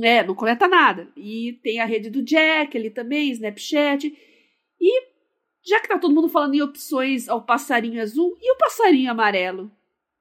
É, 0.03 0.23
não 0.23 0.35
coleta 0.35 0.67
nada. 0.67 1.07
E 1.15 1.59
tem 1.63 1.79
a 1.79 1.85
rede 1.85 2.09
do 2.09 2.21
Jack 2.21 2.77
ali 2.77 2.89
também, 2.89 3.31
Snapchat. 3.31 4.07
E 4.79 5.11
já 5.63 5.79
que 5.79 5.87
tá 5.87 5.97
todo 5.97 6.13
mundo 6.13 6.29
falando 6.29 6.55
em 6.55 6.61
opções 6.61 7.29
ao 7.29 7.41
passarinho 7.43 8.01
azul, 8.01 8.35
e 8.41 8.51
o 8.53 8.57
passarinho 8.57 9.11
amarelo? 9.11 9.71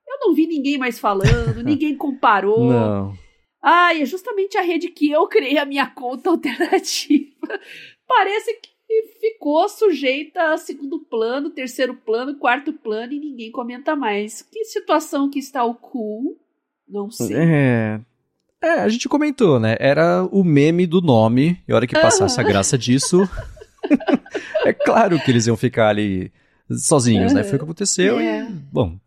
Eu 0.07 0.19
não 0.21 0.35
vi 0.35 0.47
ninguém 0.47 0.77
mais 0.77 0.99
falando, 0.99 1.63
ninguém 1.65 1.97
comparou. 1.97 2.71
Não. 2.71 3.15
Ah, 3.63 3.95
é 3.95 4.05
justamente 4.05 4.57
a 4.57 4.63
rede 4.63 4.89
que 4.89 5.11
eu 5.11 5.27
criei 5.29 5.59
a 5.59 5.65
minha 5.65 5.87
conta 5.87 6.29
alternativa. 6.31 7.61
Parece 8.07 8.55
que 8.55 8.71
ficou 9.21 9.69
sujeita 9.69 10.53
a 10.53 10.57
segundo 10.57 10.99
plano, 10.99 11.51
terceiro 11.51 11.95
plano, 11.95 12.39
quarto 12.39 12.73
plano 12.73 13.13
e 13.13 13.21
ninguém 13.21 13.53
comenta 13.53 13.95
mais. 13.95 14.43
Que 14.43 14.65
situação 14.65 15.31
que 15.31 15.39
está 15.39 15.65
o 15.65 15.75
cool? 15.75 16.39
Não 16.91 17.11
sei. 17.11 17.37
É. 17.37 18.01
É, 18.63 18.73
a 18.81 18.89
gente 18.89 19.09
comentou, 19.09 19.59
né? 19.59 19.77
Era 19.81 20.23
o 20.31 20.45
meme 20.45 20.87
do 20.87 21.01
nome, 21.01 21.59
e 21.67 21.73
a 21.73 21.77
hora 21.77 21.87
que 21.87 21.99
passasse 21.99 22.39
uhum. 22.39 22.45
a 22.45 22.49
graça 22.49 22.77
disso, 22.77 23.27
é 24.67 24.73
claro 24.73 25.19
que 25.19 25.31
eles 25.31 25.47
iam 25.47 25.57
ficar 25.57 25.89
ali 25.89 26.31
sozinhos, 26.71 27.33
uhum. 27.33 27.39
né? 27.39 27.45
Foi 27.45 27.55
o 27.55 27.59
que 27.59 27.65
aconteceu 27.65 28.19
é. 28.19 28.43
e, 28.43 28.51
bom, 28.51 28.99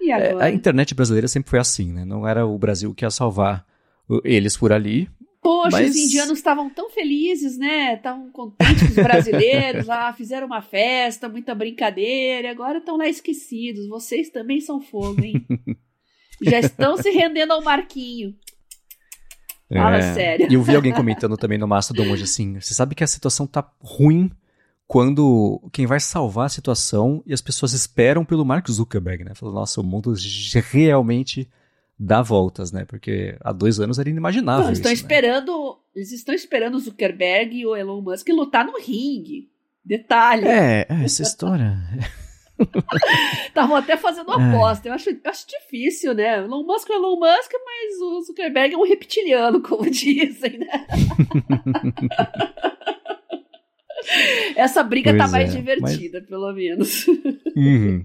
e 0.00 0.10
é, 0.10 0.42
a 0.42 0.50
internet 0.50 0.94
brasileira 0.94 1.28
sempre 1.28 1.50
foi 1.50 1.58
assim, 1.58 1.92
né? 1.92 2.04
Não 2.04 2.26
era 2.26 2.46
o 2.46 2.56
Brasil 2.56 2.94
que 2.94 3.04
ia 3.04 3.10
salvar 3.10 3.66
eles 4.24 4.56
por 4.56 4.72
ali. 4.72 5.08
Poxa, 5.42 5.78
mas... 5.78 5.90
os 5.90 5.96
indianos 5.96 6.38
estavam 6.38 6.70
tão 6.70 6.90
felizes, 6.90 7.58
né? 7.58 7.94
Estavam 7.94 8.30
contentes 8.30 8.82
com 8.82 8.88
os 8.88 8.94
brasileiros 8.94 9.86
lá, 9.86 10.12
fizeram 10.12 10.46
uma 10.46 10.62
festa, 10.62 11.28
muita 11.28 11.54
brincadeira, 11.54 12.50
agora 12.50 12.78
estão 12.78 12.96
lá 12.96 13.08
esquecidos. 13.08 13.86
Vocês 13.86 14.30
também 14.30 14.60
são 14.60 14.80
fogo, 14.80 15.22
hein? 15.22 15.46
Já 16.42 16.60
estão 16.60 16.96
se 16.96 17.10
rendendo 17.10 17.52
ao 17.52 17.62
Marquinho. 17.62 18.34
Fala 19.72 19.98
é, 19.98 20.14
sério. 20.14 20.46
E 20.50 20.54
eu 20.54 20.62
vi 20.62 20.74
alguém 20.74 20.94
comentando 20.94 21.36
também 21.36 21.58
no 21.58 21.68
Mastodon 21.68 22.10
hoje 22.10 22.24
assim: 22.24 22.58
você 22.58 22.72
sabe 22.72 22.94
que 22.94 23.04
a 23.04 23.06
situação 23.06 23.46
tá 23.46 23.70
ruim 23.80 24.30
quando 24.86 25.60
quem 25.70 25.86
vai 25.86 26.00
salvar 26.00 26.46
a 26.46 26.48
situação 26.48 27.22
e 27.26 27.34
as 27.34 27.42
pessoas 27.42 27.74
esperam 27.74 28.24
pelo 28.24 28.44
Mark 28.44 28.66
Zuckerberg, 28.70 29.24
né? 29.24 29.34
Falando, 29.34 29.56
nossa, 29.56 29.80
o 29.80 29.84
mundo 29.84 30.14
realmente 30.72 31.46
dá 31.98 32.22
voltas, 32.22 32.72
né? 32.72 32.86
Porque 32.86 33.36
há 33.42 33.52
dois 33.52 33.78
anos 33.78 33.98
era 33.98 34.08
inimaginável. 34.08 34.64
Não, 34.64 34.72
estão 34.72 34.90
isso, 34.90 35.02
né? 35.02 35.06
esperando, 35.06 35.78
eles 35.94 36.12
estão 36.12 36.34
esperando 36.34 36.76
o 36.76 36.80
Zuckerberg 36.80 37.54
e 37.54 37.66
o 37.66 37.76
Elon 37.76 38.00
Musk 38.00 38.26
lutar 38.30 38.64
no 38.64 38.78
ringue. 38.78 39.50
Detalhe. 39.84 40.46
É, 40.46 40.86
é 40.88 41.04
essa 41.04 41.22
história. 41.22 41.76
Estavam 43.46 43.76
até 43.76 43.96
fazendo 43.96 44.28
uma 44.28 44.48
aposta. 44.48 44.88
Eu 44.88 44.94
acho, 44.94 45.10
eu 45.10 45.18
acho 45.24 45.46
difícil, 45.46 46.14
né? 46.14 46.38
Elon 46.38 46.64
Musk 46.64 46.90
é 46.90 46.94
Elon 46.94 47.18
Musk, 47.18 47.52
mas 47.52 48.00
o 48.00 48.22
Zuckerberg 48.22 48.74
é 48.74 48.78
um 48.78 48.86
reptiliano, 48.86 49.60
como 49.66 49.88
dizem, 49.90 50.58
né? 50.58 50.86
Essa 54.56 54.82
briga 54.82 55.12
tá 55.12 55.18
pois 55.18 55.30
tá 55.30 55.36
mais 55.36 55.54
é, 55.54 55.58
divertida, 55.58 56.20
mas... 56.20 56.28
pelo 56.28 56.52
menos. 56.52 57.06
Uhum. 57.56 58.04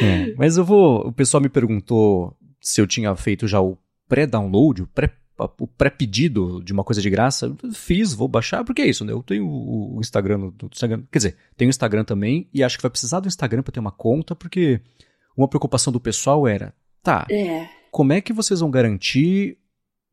É, 0.00 0.34
mas 0.36 0.56
eu 0.56 0.64
vou. 0.64 1.08
O 1.08 1.12
pessoal 1.12 1.42
me 1.42 1.48
perguntou 1.48 2.36
se 2.60 2.80
eu 2.80 2.86
tinha 2.86 3.14
feito 3.16 3.48
já 3.48 3.60
o 3.60 3.76
pré-download, 4.08 4.82
o 4.82 4.86
pré 4.86 5.10
o 5.36 5.66
pré-pedido 5.66 6.62
de 6.62 6.72
uma 6.72 6.84
coisa 6.84 7.02
de 7.02 7.10
graça, 7.10 7.54
fiz, 7.72 8.14
vou 8.14 8.28
baixar, 8.28 8.64
porque 8.64 8.82
é 8.82 8.86
isso, 8.86 9.04
né? 9.04 9.12
Eu 9.12 9.22
tenho 9.22 9.46
o 9.46 9.98
Instagram 10.00 10.38
no 10.38 10.54
Instagram, 10.70 11.02
quer 11.10 11.18
dizer, 11.18 11.36
tenho 11.56 11.68
o 11.68 11.70
Instagram 11.70 12.04
também 12.04 12.48
e 12.54 12.62
acho 12.62 12.76
que 12.76 12.82
vai 12.82 12.90
precisar 12.90 13.20
do 13.20 13.28
Instagram 13.28 13.62
para 13.62 13.72
ter 13.72 13.80
uma 13.80 13.90
conta, 13.90 14.36
porque 14.36 14.80
uma 15.36 15.48
preocupação 15.48 15.92
do 15.92 16.00
pessoal 16.00 16.46
era, 16.46 16.72
tá, 17.02 17.26
é. 17.28 17.68
como 17.90 18.12
é 18.12 18.20
que 18.20 18.32
vocês 18.32 18.60
vão 18.60 18.70
garantir, 18.70 19.58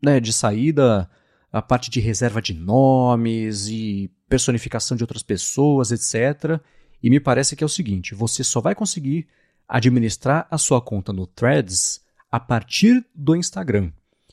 né, 0.02 0.20
de 0.20 0.34
saída 0.34 1.10
a 1.52 1.62
parte 1.62 1.92
de 1.92 2.00
reserva 2.00 2.42
de 2.42 2.54
nomes 2.54 3.68
e 3.68 4.10
personificação 4.28 4.96
de 4.96 5.04
outras 5.04 5.22
pessoas, 5.22 5.92
etc. 5.92 6.60
E 7.04 7.10
me 7.10 7.20
parece 7.20 7.56
que 7.56 7.64
é 7.64 7.66
o 7.66 7.70
seguinte, 7.70 8.16
você 8.16 8.44
só 8.44 8.62
vai 8.62 8.74
conseguir 8.74 9.28
administrar 9.68 10.48
a 10.50 10.58
sua 10.58 10.82
conta 10.82 11.14
no 11.14 11.28
Threads 11.28 12.02
a 12.32 12.40
partir 12.40 13.06
do 13.14 13.36
Instagram. 13.36 13.92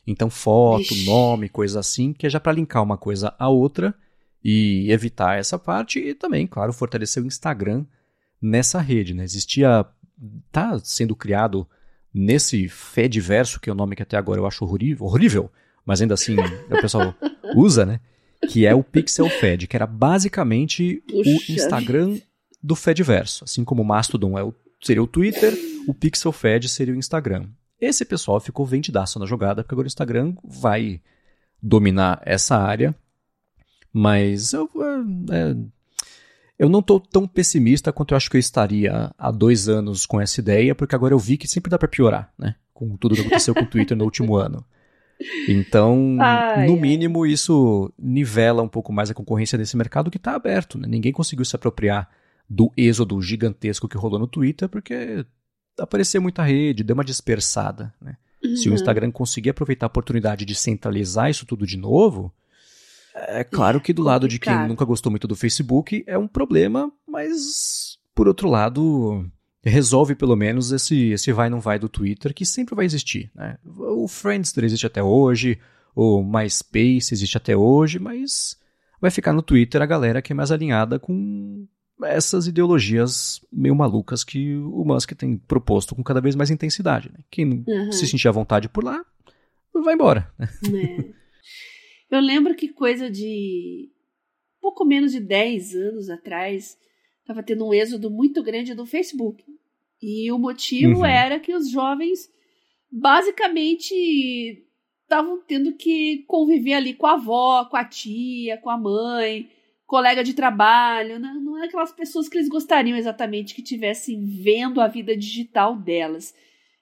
Então, 0.09 0.29
foto, 0.29 0.81
Ixi. 0.81 1.05
nome, 1.05 1.49
coisa 1.49 1.79
assim, 1.79 2.13
que 2.13 2.25
é 2.25 2.29
já 2.29 2.39
para 2.39 2.51
linkar 2.51 2.81
uma 2.81 2.97
coisa 2.97 3.35
à 3.37 3.47
outra 3.47 3.93
e 4.43 4.91
evitar 4.91 5.37
essa 5.37 5.59
parte 5.59 5.99
e 5.99 6.15
também, 6.15 6.47
claro, 6.47 6.73
fortalecer 6.73 7.21
o 7.21 7.27
Instagram 7.27 7.85
nessa 8.41 8.81
rede, 8.81 9.13
né? 9.13 9.23
Existia 9.23 9.85
tá 10.51 10.79
sendo 10.83 11.15
criado 11.15 11.67
nesse 12.11 12.67
Fediverso, 12.67 13.59
que 13.59 13.69
é 13.69 13.73
o 13.73 13.75
nome 13.75 13.95
que 13.95 14.01
até 14.01 14.17
agora 14.17 14.39
eu 14.39 14.47
acho 14.47 14.65
horrível, 14.65 15.05
horrível 15.05 15.51
mas 15.85 16.01
ainda 16.01 16.13
assim 16.13 16.35
o 16.35 16.81
pessoal 16.81 17.15
usa, 17.55 17.85
né? 17.85 17.99
Que 18.49 18.65
é 18.65 18.73
o 18.73 18.83
Pixel 18.83 19.29
Fed, 19.29 19.67
que 19.67 19.75
era 19.75 19.85
basicamente 19.85 21.03
Puxa. 21.07 21.29
o 21.29 21.55
Instagram 21.55 22.17
do 22.61 22.75
Fediverso, 22.75 23.43
assim 23.43 23.63
como 23.63 23.81
o 23.81 23.85
Mastodon 23.85 24.37
é 24.37 24.43
o, 24.43 24.53
seria 24.81 25.03
o 25.03 25.07
Twitter, 25.07 25.53
o 25.87 25.93
Pixel 25.93 26.31
Fed 26.31 26.67
seria 26.67 26.93
o 26.93 26.97
Instagram. 26.97 27.47
Esse 27.79 28.03
pessoal 28.03 28.39
ficou 28.39 28.65
vendidaço 28.65 29.19
na 29.19 29.25
jogada, 29.25 29.63
porque 29.63 29.73
agora 29.73 29.85
o 29.85 29.87
Instagram 29.87 30.35
vai 30.43 31.01
dominar 31.61 32.21
essa 32.25 32.57
área. 32.57 32.93
Mas 33.91 34.53
eu, 34.53 34.69
é, 35.31 35.35
é 35.35 35.55
eu 36.59 36.67
não 36.67 36.79
estou 36.79 36.99
tão 36.99 37.25
pessimista 37.25 37.93
quanto 37.93 38.13
eu 38.13 38.17
acho 38.17 38.29
que 38.29 38.35
eu 38.35 38.39
estaria 38.39 39.11
há 39.17 39.31
dois 39.31 39.69
anos 39.69 40.05
com 40.05 40.19
essa 40.19 40.41
ideia, 40.41 40.75
porque 40.75 40.93
agora 40.93 41.13
eu 41.13 41.19
vi 41.19 41.37
que 41.37 41.47
sempre 41.47 41.71
dá 41.71 41.77
para 41.77 41.87
piorar, 41.87 42.33
né? 42.37 42.55
Com 42.73 42.97
tudo 42.97 43.15
que 43.15 43.21
aconteceu 43.21 43.55
com 43.55 43.63
o 43.63 43.69
Twitter 43.69 43.95
no 43.95 44.03
último 44.03 44.35
ano. 44.35 44.63
Então, 45.47 46.17
ai, 46.19 46.67
no 46.67 46.77
mínimo, 46.77 47.23
ai. 47.23 47.31
isso 47.31 47.91
nivela 47.97 48.61
um 48.61 48.67
pouco 48.67 48.91
mais 48.91 49.09
a 49.09 49.13
concorrência 49.13 49.57
desse 49.57 49.75
mercado 49.75 50.11
que 50.11 50.17
está 50.17 50.35
aberto. 50.35 50.77
Né? 50.77 50.87
Ninguém 50.87 51.11
conseguiu 51.11 51.45
se 51.45 51.55
apropriar 51.55 52.09
do 52.49 52.71
êxodo 52.75 53.21
gigantesco 53.21 53.87
que 53.87 53.97
rolou 53.97 54.19
no 54.19 54.27
Twitter, 54.27 54.67
porque 54.67 55.25
apareceu 55.79 56.21
muita 56.21 56.43
rede, 56.43 56.83
deu 56.83 56.93
uma 56.93 57.03
dispersada. 57.03 57.93
Né? 58.01 58.17
Uhum. 58.43 58.55
Se 58.55 58.67
o 58.67 58.71
uhum. 58.71 58.75
Instagram 58.75 59.11
conseguir 59.11 59.49
aproveitar 59.49 59.85
a 59.85 59.87
oportunidade 59.87 60.45
de 60.45 60.55
centralizar 60.55 61.29
isso 61.29 61.45
tudo 61.45 61.65
de 61.65 61.77
novo, 61.77 62.33
é 63.15 63.43
claro 63.43 63.81
que 63.81 63.93
do 63.93 64.03
lado 64.03 64.27
de 64.27 64.39
quem 64.39 64.67
nunca 64.67 64.85
gostou 64.85 65.11
muito 65.11 65.27
do 65.27 65.35
Facebook 65.35 66.03
é 66.07 66.17
um 66.17 66.27
problema, 66.27 66.91
mas 67.07 67.97
por 68.13 68.27
outro 68.27 68.49
lado 68.49 69.29
resolve 69.63 70.15
pelo 70.15 70.35
menos 70.35 70.71
esse, 70.71 71.11
esse 71.11 71.31
vai 71.33 71.49
não 71.49 71.59
vai 71.59 71.77
do 71.77 71.89
Twitter 71.89 72.33
que 72.33 72.45
sempre 72.45 72.75
vai 72.75 72.85
existir. 72.85 73.31
Né? 73.35 73.57
O 73.65 74.07
Friendster 74.07 74.63
existe 74.63 74.87
até 74.87 75.03
hoje, 75.03 75.59
o 75.95 76.23
MySpace 76.23 77.13
existe 77.13 77.35
até 77.35 77.55
hoje, 77.57 77.99
mas 77.99 78.57
vai 79.01 79.11
ficar 79.11 79.33
no 79.33 79.41
Twitter 79.41 79.81
a 79.81 79.85
galera 79.85 80.21
que 80.21 80.31
é 80.31 80.35
mais 80.35 80.51
alinhada 80.51 80.99
com 80.99 81.67
essas 82.03 82.47
ideologias 82.47 83.45
meio 83.51 83.75
malucas 83.75 84.23
que 84.23 84.55
o 84.55 84.83
Musk 84.85 85.11
tem 85.13 85.37
proposto 85.37 85.95
com 85.95 86.03
cada 86.03 86.21
vez 86.21 86.35
mais 86.35 86.49
intensidade. 86.49 87.11
Né? 87.11 87.19
Quem 87.29 87.63
uhum. 87.67 87.91
se 87.91 88.07
sentir 88.07 88.27
à 88.27 88.31
vontade 88.31 88.69
por 88.69 88.83
lá, 88.83 89.03
vai 89.73 89.93
embora. 89.93 90.31
É. 90.41 91.19
Eu 92.09 92.21
lembro 92.21 92.55
que 92.55 92.69
coisa 92.69 93.09
de 93.09 93.91
pouco 94.59 94.83
menos 94.83 95.11
de 95.11 95.19
10 95.19 95.75
anos 95.75 96.09
atrás 96.09 96.77
estava 97.21 97.43
tendo 97.43 97.67
um 97.67 97.73
êxodo 97.73 98.09
muito 98.09 98.41
grande 98.41 98.73
do 98.73 98.85
Facebook. 98.85 99.43
E 100.01 100.31
o 100.31 100.39
motivo 100.39 100.99
uhum. 100.99 101.05
era 101.05 101.39
que 101.39 101.53
os 101.53 101.69
jovens 101.69 102.29
basicamente 102.91 103.93
estavam 105.03 105.41
tendo 105.45 105.73
que 105.73 106.23
conviver 106.27 106.73
ali 106.73 106.93
com 106.93 107.05
a 107.05 107.13
avó, 107.13 107.65
com 107.65 107.77
a 107.77 107.85
tia, 107.85 108.57
com 108.57 108.69
a 108.69 108.77
mãe, 108.77 109.49
colega 109.89 110.23
de 110.23 110.35
trabalho, 110.35 111.17
né? 111.17 111.33
não 111.41 111.57
é 111.57 111.65
aquelas 111.65 111.91
pessoas 111.91 112.29
que 112.29 112.37
eles 112.37 112.47
gostariam 112.47 112.95
exatamente 112.95 113.55
que 113.55 113.63
tivessem 113.63 114.23
vendo 114.23 114.79
a 114.79 114.87
vida 114.87 115.17
digital 115.17 115.75
delas. 115.75 116.31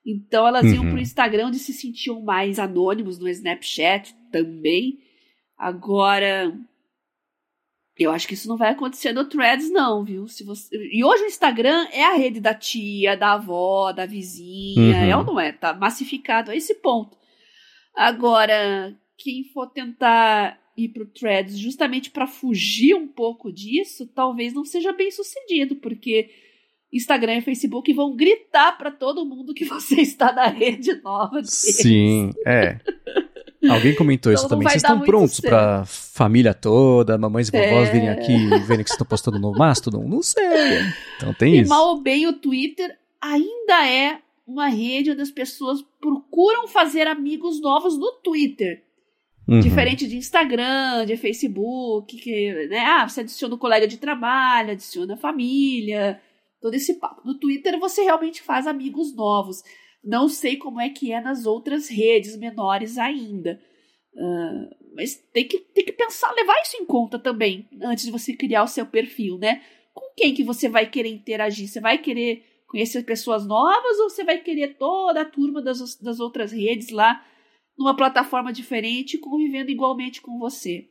Então 0.05 0.45
elas 0.45 0.65
uhum. 0.65 0.73
iam 0.73 0.85
para 0.87 0.95
o 0.95 0.99
Instagram 0.99 1.47
onde 1.47 1.57
se 1.57 1.71
sentiam 1.71 2.21
mais 2.21 2.59
anônimos, 2.59 3.17
no 3.17 3.29
Snapchat 3.29 4.13
também. 4.29 4.99
Agora, 5.57 6.53
eu 7.97 8.11
acho 8.11 8.27
que 8.27 8.33
isso 8.33 8.49
não 8.49 8.57
vai 8.57 8.71
acontecer 8.71 9.13
no 9.13 9.23
Threads, 9.23 9.71
não, 9.71 10.03
viu? 10.03 10.27
Se 10.27 10.43
você... 10.43 10.67
E 10.91 11.01
hoje 11.01 11.23
o 11.23 11.27
Instagram 11.27 11.87
é 11.93 12.03
a 12.03 12.15
rede 12.15 12.41
da 12.41 12.53
tia, 12.53 13.15
da 13.15 13.35
avó, 13.35 13.93
da 13.93 14.05
vizinha, 14.05 14.97
uhum. 14.97 15.09
é 15.09 15.15
ou 15.15 15.23
não 15.23 15.39
é? 15.39 15.53
Tá 15.53 15.73
massificado 15.73 16.51
a 16.51 16.55
esse 16.57 16.75
ponto. 16.75 17.15
Agora, 17.95 18.93
quem 19.17 19.45
for 19.53 19.67
tentar 19.67 20.59
ir 20.78 20.89
pro 20.89 21.07
Threads 21.07 21.57
justamente 21.57 22.11
para 22.11 22.28
fugir 22.28 22.93
um 22.93 23.07
pouco 23.07 23.51
disso, 23.51 24.05
talvez 24.13 24.53
não 24.53 24.63
seja 24.63 24.93
bem 24.93 25.09
sucedido, 25.09 25.75
porque 25.78 26.30
Instagram 26.93 27.38
e 27.38 27.41
Facebook 27.41 27.91
vão 27.93 28.15
gritar 28.15 28.78
para 28.78 28.91
todo 28.91 29.25
mundo 29.25 29.53
que 29.53 29.65
você 29.65 30.01
está 30.01 30.32
na 30.32 30.47
rede 30.47 31.01
nova. 31.01 31.36
Deles. 31.36 31.49
Sim, 31.51 32.32
é. 32.45 32.80
Alguém 33.67 33.95
comentou 33.95 34.32
então 34.32 34.41
isso 34.41 34.47
também. 34.47 34.67
Vocês 34.67 34.84
estão 34.84 35.01
prontos 35.01 35.39
para 35.39 35.84
família 35.86 36.53
toda, 36.53 37.17
mamães 37.17 37.49
e 37.49 37.51
vovós 37.51 37.89
é... 37.89 37.91
virem 37.91 38.09
aqui 38.09 38.32
e 38.32 38.47
verem 38.59 38.84
que 38.84 38.89
vocês 38.89 38.91
estão 38.91 39.07
postando 39.07 39.39
no 39.39 39.51
Mastodon? 39.51 40.07
Não 40.07 40.21
sei. 40.21 40.43
Então 41.17 41.34
tem 41.34 41.55
e 41.55 41.61
isso. 41.61 41.69
mal 41.69 41.88
ou 41.88 42.01
bem, 42.01 42.28
o 42.28 42.34
Twitter 42.34 42.95
ainda 43.19 43.88
é 43.88 44.19
uma 44.45 44.67
rede 44.67 45.11
onde 45.11 45.21
as 45.21 45.32
pessoas 45.32 45.84
procuram 45.99 46.67
fazer 46.67 47.07
amigos 47.07 47.59
novos 47.59 47.97
no 47.97 48.11
Twitter. 48.23 48.84
Uhum. 49.47 49.61
Diferente 49.61 50.05
de 50.05 50.17
Instagram, 50.17 51.05
de 51.05 51.15
Facebook, 51.15 52.17
que, 52.17 52.67
né? 52.67 52.79
Ah, 52.79 53.07
você 53.07 53.21
adiciona 53.21 53.53
o 53.53 53.57
um 53.57 53.59
colega 53.59 53.87
de 53.87 53.97
trabalho, 53.97 54.71
adiciona 54.71 55.13
a 55.13 55.17
família, 55.17 56.21
todo 56.61 56.73
esse 56.73 56.95
papo. 56.95 57.21
No 57.25 57.39
Twitter 57.39 57.79
você 57.79 58.03
realmente 58.03 58.41
faz 58.41 58.67
amigos 58.67 59.15
novos. 59.15 59.63
Não 60.03 60.27
sei 60.27 60.57
como 60.57 60.81
é 60.81 60.89
que 60.89 61.13
é 61.13 61.21
nas 61.21 61.45
outras 61.45 61.87
redes 61.87 62.35
menores 62.35 62.97
ainda. 62.97 63.59
Uh, 64.13 64.75
mas 64.93 65.15
tem 65.31 65.47
que, 65.47 65.59
tem 65.59 65.85
que 65.85 65.93
pensar, 65.93 66.33
levar 66.33 66.59
isso 66.61 66.75
em 66.77 66.85
conta 66.85 67.17
também, 67.17 67.69
antes 67.81 68.05
de 68.05 68.11
você 68.11 68.33
criar 68.33 68.63
o 68.63 68.67
seu 68.67 68.85
perfil, 68.85 69.37
né? 69.37 69.61
Com 69.93 70.13
quem 70.15 70.33
que 70.33 70.43
você 70.43 70.67
vai 70.67 70.89
querer 70.89 71.09
interagir? 71.09 71.69
Você 71.69 71.79
vai 71.79 71.99
querer 71.99 72.43
conhecer 72.67 73.03
pessoas 73.03 73.45
novas 73.45 73.97
ou 73.99 74.09
você 74.09 74.25
vai 74.25 74.39
querer 74.39 74.75
toda 74.75 75.21
a 75.21 75.25
turma 75.25 75.61
das, 75.61 75.95
das 75.95 76.19
outras 76.19 76.51
redes 76.51 76.89
lá 76.89 77.23
numa 77.78 77.95
plataforma 77.95 78.51
diferente, 78.51 79.17
convivendo 79.17 79.69
igualmente 79.69 80.21
com 80.21 80.39
você. 80.39 80.89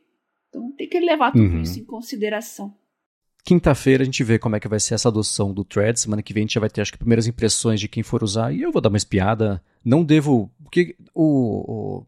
Então 0.49 0.71
tem 0.71 0.87
que 0.87 0.99
levar 0.99 1.31
tudo 1.31 1.43
uhum. 1.43 1.61
isso 1.61 1.79
em 1.79 1.83
consideração. 1.83 2.73
Quinta-feira 3.43 4.03
a 4.03 4.05
gente 4.05 4.23
vê 4.23 4.37
como 4.37 4.55
é 4.55 4.59
que 4.59 4.67
vai 4.67 4.79
ser 4.79 4.93
essa 4.93 5.07
adoção 5.07 5.53
do 5.53 5.63
Thread. 5.63 5.99
Semana 5.99 6.21
que 6.21 6.33
vem 6.33 6.41
a 6.41 6.45
gente 6.45 6.55
já 6.55 6.59
vai 6.59 6.69
ter, 6.69 6.81
acho 6.81 6.91
que, 6.91 6.97
primeiras 6.97 7.27
impressões 7.27 7.79
de 7.79 7.87
quem 7.87 8.03
for 8.03 8.23
usar. 8.23 8.53
E 8.53 8.61
eu 8.61 8.71
vou 8.71 8.81
dar 8.81 8.89
uma 8.89 8.97
espiada. 8.97 9.63
Não 9.83 10.03
devo. 10.03 10.51
Porque 10.63 10.97
o, 11.13 12.03
o 12.03 12.05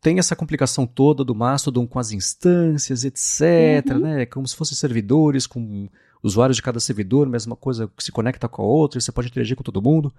tem 0.00 0.18
essa 0.18 0.34
complicação 0.34 0.84
toda 0.86 1.22
do 1.22 1.34
Mastodon 1.34 1.86
com 1.86 1.98
as 2.00 2.10
instâncias, 2.10 3.04
etc. 3.04 3.92
Uhum. 3.92 4.00
Né? 4.00 4.26
Como 4.26 4.46
se 4.46 4.56
fossem 4.56 4.76
servidores, 4.76 5.46
com 5.46 5.88
usuários 6.20 6.56
de 6.56 6.62
cada 6.62 6.80
servidor, 6.80 7.28
mesma 7.28 7.54
coisa 7.54 7.90
que 7.96 8.02
se 8.02 8.10
conecta 8.10 8.48
com 8.48 8.62
a 8.62 8.64
outra, 8.64 9.00
você 9.00 9.12
pode 9.12 9.28
interagir 9.28 9.56
com 9.56 9.62
todo 9.62 9.82
mundo. 9.82 10.12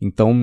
Então, 0.00 0.34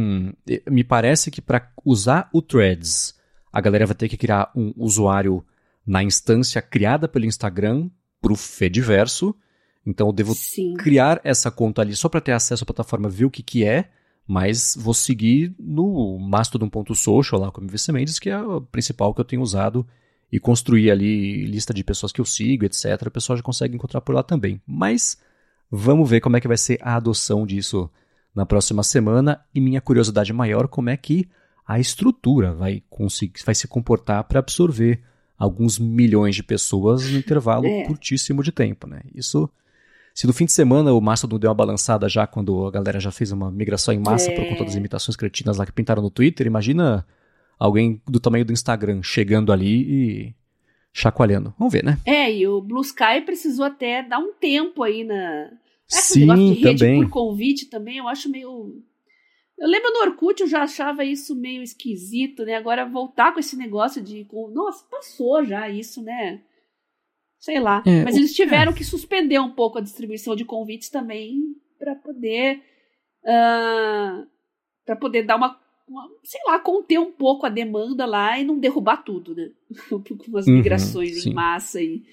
me 0.70 0.84
parece 0.84 1.30
que 1.30 1.42
para 1.42 1.72
usar 1.86 2.30
o 2.34 2.42
Threads, 2.42 3.16
a 3.52 3.62
galera 3.62 3.86
vai 3.86 3.96
ter 3.96 4.10
que 4.10 4.18
criar 4.18 4.52
um 4.56 4.74
usuário 4.78 5.46
na 5.86 6.04
instância 6.04 6.62
criada 6.62 7.08
pelo 7.08 7.26
Instagram 7.26 7.90
para 8.22 8.34
o 8.34 8.36
Fediverso. 8.36 9.36
Então, 9.86 10.08
eu 10.08 10.14
devo 10.14 10.34
Sim. 10.34 10.76
criar 10.76 11.20
essa 11.24 11.52
conta 11.52 11.82
ali 11.82 11.96
só 11.96 12.08
para 12.08 12.22
ter 12.22 12.32
acesso 12.32 12.64
à 12.64 12.66
plataforma, 12.66 13.10
ver 13.10 13.26
o 13.26 13.32
que, 13.32 13.44
que 13.44 13.66
é, 13.66 13.90
mas 14.28 14.78
vou 14.80 14.94
seguir 14.94 15.54
no 15.60 16.18
mastodon.social 16.20 17.42
lá 17.42 17.52
com 17.52 17.62
o 17.62 17.64
MVC 17.64 17.92
Mendes, 17.92 18.20
que 18.20 18.30
é 18.30 18.40
o 18.40 18.62
principal 18.62 19.14
que 19.14 19.22
eu 19.22 19.26
tenho 19.26 19.42
usado, 19.42 19.86
e 20.32 20.40
construir 20.40 20.90
ali 20.90 21.46
lista 21.46 21.74
de 21.74 21.84
pessoas 21.84 22.12
que 22.12 22.22
eu 22.22 22.26
sigo, 22.26 22.64
etc. 22.64 22.86
O 23.08 23.12
pessoal 23.12 23.36
já 23.36 23.44
consegue 23.44 23.76
encontrar 23.76 24.02
por 24.02 24.16
lá 24.16 24.24
também. 24.24 24.62
Mas 24.66 25.18
vamos 25.70 26.10
ver 26.10 26.22
como 26.22 26.38
é 26.38 26.42
que 26.42 26.48
vai 26.48 26.58
ser 26.58 26.80
a 26.82 26.96
adoção 26.96 27.46
disso 27.46 27.90
na 28.36 28.46
próxima 28.46 28.84
semana 28.84 29.44
e 29.54 29.60
minha 29.60 29.82
curiosidade 29.82 30.32
maior 30.32 30.68
como 30.68 30.90
é 30.90 30.98
que 30.98 31.28
a 31.68 31.80
estrutura 31.80 32.54
vai 32.54 32.84
conseguir 32.90 33.42
vai 33.46 33.56
se 33.56 33.68
comportar 33.68 34.24
para 34.24 34.40
absorver 34.40 35.02
alguns 35.38 35.80
milhões 35.80 36.36
de 36.36 36.44
pessoas 36.44 37.10
no 37.10 37.18
intervalo 37.18 37.66
é. 37.66 37.84
curtíssimo 37.84 38.44
de 38.44 38.52
tempo, 38.52 38.88
né? 38.88 39.02
Isso 39.14 39.50
se 40.14 40.28
no 40.28 40.34
fim 40.34 40.46
de 40.46 40.52
semana 40.52 40.94
o 40.94 41.02
Mastodon 41.02 41.40
deu 41.40 41.50
uma 41.50 41.56
balançada 41.56 42.08
já 42.10 42.28
quando 42.28 42.66
a 42.66 42.72
galera 42.72 43.00
já 43.00 43.12
fez 43.12 43.32
uma 43.32 43.50
migração 43.50 43.94
em 43.94 44.00
massa 44.00 44.30
é. 44.30 44.36
por 44.36 44.48
conta 44.48 44.66
das 44.66 44.76
imitações 44.76 45.16
cretinas 45.16 45.58
lá 45.58 45.66
que 45.66 45.72
pintaram 45.72 46.02
no 46.02 46.10
Twitter, 46.10 46.46
imagina 46.48 47.06
alguém 47.58 48.02
do 48.08 48.20
tamanho 48.20 48.44
do 48.44 48.52
Instagram 48.52 49.02
chegando 49.04 49.52
ali 49.52 49.82
e 49.82 50.36
chacoalhando. 50.94 51.54
Vamos 51.58 51.72
ver, 51.72 51.84
né? 51.84 51.98
É, 52.06 52.34
e 52.34 52.48
o 52.48 52.60
Blue 52.60 52.82
Sky 52.82 53.22
precisou 53.26 53.66
até 53.66 54.04
dar 54.04 54.20
um 54.20 54.34
tempo 54.34 54.84
aí 54.84 55.04
na 55.04 55.50
é 55.92 56.02
Sim, 56.02 56.54
de 56.54 56.54
rede 56.54 56.80
também. 56.80 57.02
por 57.02 57.10
convite 57.10 57.66
também, 57.66 57.98
eu 57.98 58.08
acho 58.08 58.30
meio. 58.30 58.82
Eu 59.58 59.68
lembro 59.68 59.92
no 59.92 60.00
Orkut, 60.00 60.42
eu 60.42 60.48
já 60.48 60.64
achava 60.64 61.04
isso 61.04 61.36
meio 61.36 61.62
esquisito, 61.62 62.44
né? 62.44 62.56
Agora 62.56 62.86
voltar 62.86 63.34
com 63.34 63.40
esse 63.40 63.58
negócio 63.58 64.02
de. 64.02 64.26
Nossa, 64.54 64.86
passou 64.90 65.44
já 65.44 65.70
isso, 65.70 66.02
né? 66.02 66.42
Sei 67.38 67.60
lá. 67.60 67.84
É, 67.86 68.04
Mas 68.04 68.16
eles 68.16 68.34
tiveram 68.34 68.72
é. 68.72 68.76
que 68.76 68.84
suspender 68.84 69.40
um 69.40 69.52
pouco 69.52 69.78
a 69.78 69.82
distribuição 69.82 70.36
de 70.36 70.46
convites 70.46 70.90
também 70.90 71.56
para 71.78 71.96
poder. 71.96 72.62
Uh, 73.24 74.26
para 74.86 74.96
poder 74.96 75.24
dar 75.24 75.36
uma, 75.36 75.60
uma, 75.88 76.10
sei 76.24 76.42
lá, 76.48 76.58
conter 76.60 77.00
um 77.00 77.12
pouco 77.12 77.46
a 77.46 77.50
demanda 77.50 78.06
lá 78.06 78.40
e 78.40 78.44
não 78.44 78.58
derrubar 78.58 79.04
tudo, 79.04 79.36
né? 79.36 79.52
com 79.90 80.38
as 80.38 80.48
uhum, 80.48 80.54
migrações 80.54 81.26
uhum, 81.26 81.32
em 81.32 81.36
massa 81.36 81.82
e 81.82 82.04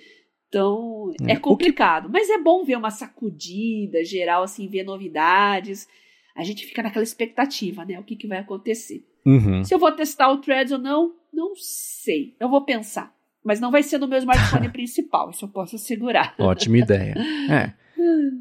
então, 0.48 1.12
é, 1.26 1.32
é 1.32 1.36
complicado. 1.36 2.08
Mas 2.10 2.30
é 2.30 2.38
bom 2.38 2.64
ver 2.64 2.76
uma 2.76 2.90
sacudida 2.90 4.02
geral, 4.04 4.42
assim, 4.42 4.66
ver 4.68 4.82
novidades. 4.82 5.86
A 6.34 6.42
gente 6.42 6.64
fica 6.64 6.82
naquela 6.82 7.02
expectativa, 7.02 7.84
né? 7.84 7.98
O 7.98 8.02
que, 8.02 8.16
que 8.16 8.26
vai 8.26 8.38
acontecer. 8.38 9.04
Uhum. 9.26 9.62
Se 9.62 9.74
eu 9.74 9.78
vou 9.78 9.92
testar 9.92 10.30
o 10.30 10.38
Threads 10.38 10.72
ou 10.72 10.78
não, 10.78 11.12
não 11.32 11.54
sei. 11.54 12.34
Eu 12.40 12.48
vou 12.48 12.64
pensar. 12.64 13.12
Mas 13.44 13.60
não 13.60 13.70
vai 13.70 13.82
ser 13.82 13.98
no 13.98 14.08
meu 14.08 14.18
smartphone 14.18 14.68
principal, 14.72 15.30
isso 15.30 15.44
eu 15.44 15.48
posso 15.48 15.76
assegurar. 15.76 16.34
Ótima 16.38 16.78
ideia. 16.78 17.14
É. 17.50 17.72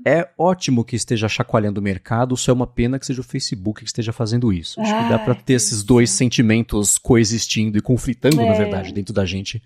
É 0.05 0.29
ótimo 0.37 0.85
que 0.85 0.95
esteja 0.95 1.27
chacoalhando 1.27 1.79
o 1.79 1.83
mercado, 1.83 2.37
só 2.37 2.51
é 2.51 2.53
uma 2.53 2.67
pena 2.67 2.99
que 2.99 3.05
seja 3.05 3.21
o 3.21 3.23
Facebook 3.23 3.81
que 3.81 3.87
esteja 3.87 4.13
fazendo 4.13 4.53
isso. 4.53 4.79
Acho 4.79 4.95
que 4.95 5.09
dá 5.09 5.17
para 5.17 5.33
ter 5.33 5.53
esses 5.53 5.83
dois 5.83 6.11
sentimentos 6.11 6.97
coexistindo 6.97 7.77
e 7.77 7.81
conflitando, 7.81 8.39
é. 8.39 8.47
na 8.47 8.53
verdade, 8.53 8.93
dentro 8.93 9.13
da 9.13 9.25
gente 9.25 9.61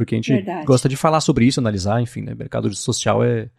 porque 0.00 0.14
a 0.14 0.18
gente 0.18 0.32
Verdade. 0.32 0.64
gosta 0.64 0.88
de 0.88 0.96
falar 0.96 1.20
sobre 1.20 1.44
isso, 1.44 1.60
analisar, 1.60 2.00
enfim, 2.00 2.22
né? 2.22 2.34
Mercado 2.34 2.74
social 2.74 3.22
é, 3.22 3.50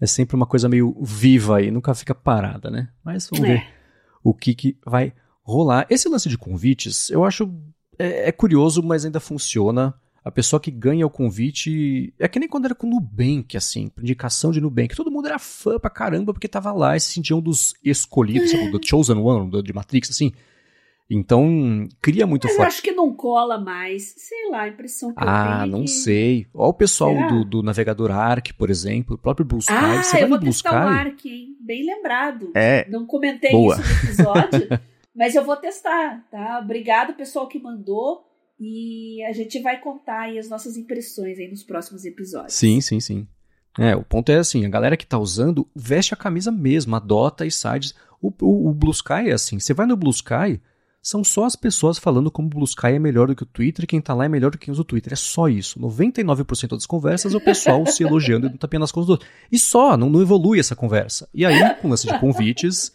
é 0.00 0.06
sempre 0.06 0.36
uma 0.36 0.46
coisa 0.46 0.68
meio 0.68 0.96
viva 1.02 1.60
e 1.60 1.68
nunca 1.68 1.92
fica 1.96 2.14
parada, 2.14 2.70
né? 2.70 2.90
Mas 3.04 3.28
vamos 3.28 3.44
é. 3.44 3.54
ver 3.54 3.66
o 4.22 4.32
que, 4.32 4.54
que 4.54 4.76
vai 4.86 5.12
rolar. 5.42 5.88
Esse 5.90 6.08
lance 6.08 6.28
de 6.28 6.38
convites, 6.38 7.10
eu 7.10 7.24
acho 7.24 7.52
é, 7.98 8.28
é, 8.28 8.32
curioso, 8.32 8.84
mas 8.84 9.04
ainda 9.04 9.18
funciona. 9.18 9.92
A 10.24 10.30
pessoa 10.30 10.60
que 10.60 10.70
ganha 10.70 11.04
o 11.04 11.10
convite 11.10 12.14
é 12.20 12.28
que 12.28 12.38
nem 12.38 12.48
quando 12.48 12.66
era 12.66 12.74
com 12.74 12.86
o 12.86 12.90
Nubank, 12.90 13.56
assim, 13.56 13.90
indicação 13.98 14.52
de 14.52 14.60
Nubank. 14.60 14.94
Todo 14.94 15.10
mundo 15.10 15.26
era 15.26 15.40
fã 15.40 15.76
pra 15.76 15.90
caramba 15.90 16.32
porque 16.32 16.46
tava 16.46 16.70
lá 16.72 16.96
e 16.96 17.00
se 17.00 17.14
sentia 17.14 17.34
um 17.34 17.40
dos 17.40 17.74
escolhidos, 17.84 18.52
sabe, 18.52 18.70
do 18.70 18.78
Chosen 18.80 19.16
One, 19.16 19.60
de 19.60 19.72
Matrix, 19.72 20.10
assim. 20.10 20.30
Então, 21.10 21.88
cria 22.00 22.24
muito 22.24 22.44
Mas 22.44 22.54
forte. 22.54 22.64
eu 22.64 22.68
acho 22.68 22.82
que 22.82 22.92
não 22.92 23.12
cola 23.12 23.58
mais. 23.58 24.14
Sei 24.16 24.48
lá, 24.48 24.62
a 24.62 24.68
impressão 24.68 25.12
que 25.12 25.16
ah, 25.18 25.22
eu 25.22 25.26
tenho. 25.26 25.62
Ah, 25.62 25.66
não 25.66 25.86
sei. 25.88 26.46
Olha 26.54 26.68
o 26.68 26.74
pessoal 26.74 27.28
do, 27.28 27.44
do, 27.44 27.62
navegador 27.64 28.12
Arc, 28.12 28.52
por 28.52 28.70
exemplo, 28.70 29.16
o 29.16 29.18
próprio 29.18 29.44
Blue 29.44 29.58
Sky. 29.58 29.72
Ah, 29.74 30.02
Você 30.04 30.22
eu 30.22 30.28
vou 30.28 30.38
testar 30.38 30.70
Sky? 30.70 30.76
o 30.76 30.88
Arc, 30.88 31.26
hein? 31.26 31.56
Bem 31.60 31.84
lembrado. 31.84 32.52
É. 32.54 32.88
Não 32.88 33.04
comentei 33.04 33.50
Boa. 33.50 33.74
isso 33.74 33.82
no 33.82 34.04
episódio, 34.04 34.80
mas 35.14 35.34
eu 35.34 35.44
vou 35.44 35.56
testar, 35.56 36.24
tá? 36.30 36.60
Obrigado, 36.62 37.14
pessoal 37.14 37.48
que 37.48 37.58
mandou. 37.58 38.24
E 38.62 39.24
a 39.24 39.32
gente 39.32 39.58
vai 39.60 39.80
contar 39.80 40.20
aí 40.20 40.38
as 40.38 40.48
nossas 40.48 40.76
impressões 40.76 41.38
aí 41.38 41.48
nos 41.48 41.64
próximos 41.64 42.04
episódios. 42.04 42.52
Sim, 42.52 42.80
sim, 42.80 43.00
sim. 43.00 43.26
É, 43.78 43.96
o 43.96 44.04
ponto 44.04 44.30
é 44.30 44.36
assim, 44.36 44.66
a 44.66 44.68
galera 44.68 44.96
que 44.96 45.06
tá 45.06 45.18
usando 45.18 45.66
veste 45.74 46.12
a 46.12 46.16
camisa 46.16 46.52
mesmo, 46.52 46.94
adota 46.94 47.46
e 47.46 47.50
sites. 47.50 47.94
O, 48.20 48.32
o, 48.42 48.68
o 48.68 48.74
Blue 48.74 48.92
Sky 48.92 49.30
é 49.30 49.32
assim, 49.32 49.58
você 49.58 49.72
vai 49.72 49.86
no 49.86 49.96
Blue 49.96 50.10
Sky, 50.10 50.60
são 51.02 51.24
só 51.24 51.44
as 51.44 51.56
pessoas 51.56 51.98
falando 51.98 52.30
como 52.30 52.46
o 52.46 52.50
Blue 52.50 52.64
Sky 52.64 52.88
é 52.88 52.98
melhor 52.98 53.28
do 53.28 53.34
que 53.34 53.42
o 53.42 53.46
Twitter 53.46 53.84
e 53.84 53.86
quem 53.86 54.00
tá 54.00 54.12
lá 54.12 54.26
é 54.26 54.28
melhor 54.28 54.50
do 54.50 54.58
que 54.58 54.66
quem 54.66 54.72
usa 54.72 54.82
o 54.82 54.84
Twitter. 54.84 55.12
É 55.12 55.16
só 55.16 55.48
isso. 55.48 55.80
99% 55.80 56.68
das 56.70 56.86
conversas 56.86 57.32
é 57.32 57.36
o 57.36 57.40
pessoal 57.40 57.86
se 57.86 58.02
elogiando 58.02 58.46
e 58.46 58.58
tapinha 58.58 58.80
nas 58.80 58.92
costas 58.92 59.06
do 59.06 59.12
outro. 59.12 59.28
E 59.50 59.58
só, 59.58 59.96
não, 59.96 60.10
não 60.10 60.20
evolui 60.20 60.60
essa 60.60 60.76
conversa. 60.76 61.28
E 61.32 61.44
aí, 61.46 61.74
com 61.76 61.88
lance 61.88 62.06
de 62.06 62.18
convites, 62.18 62.92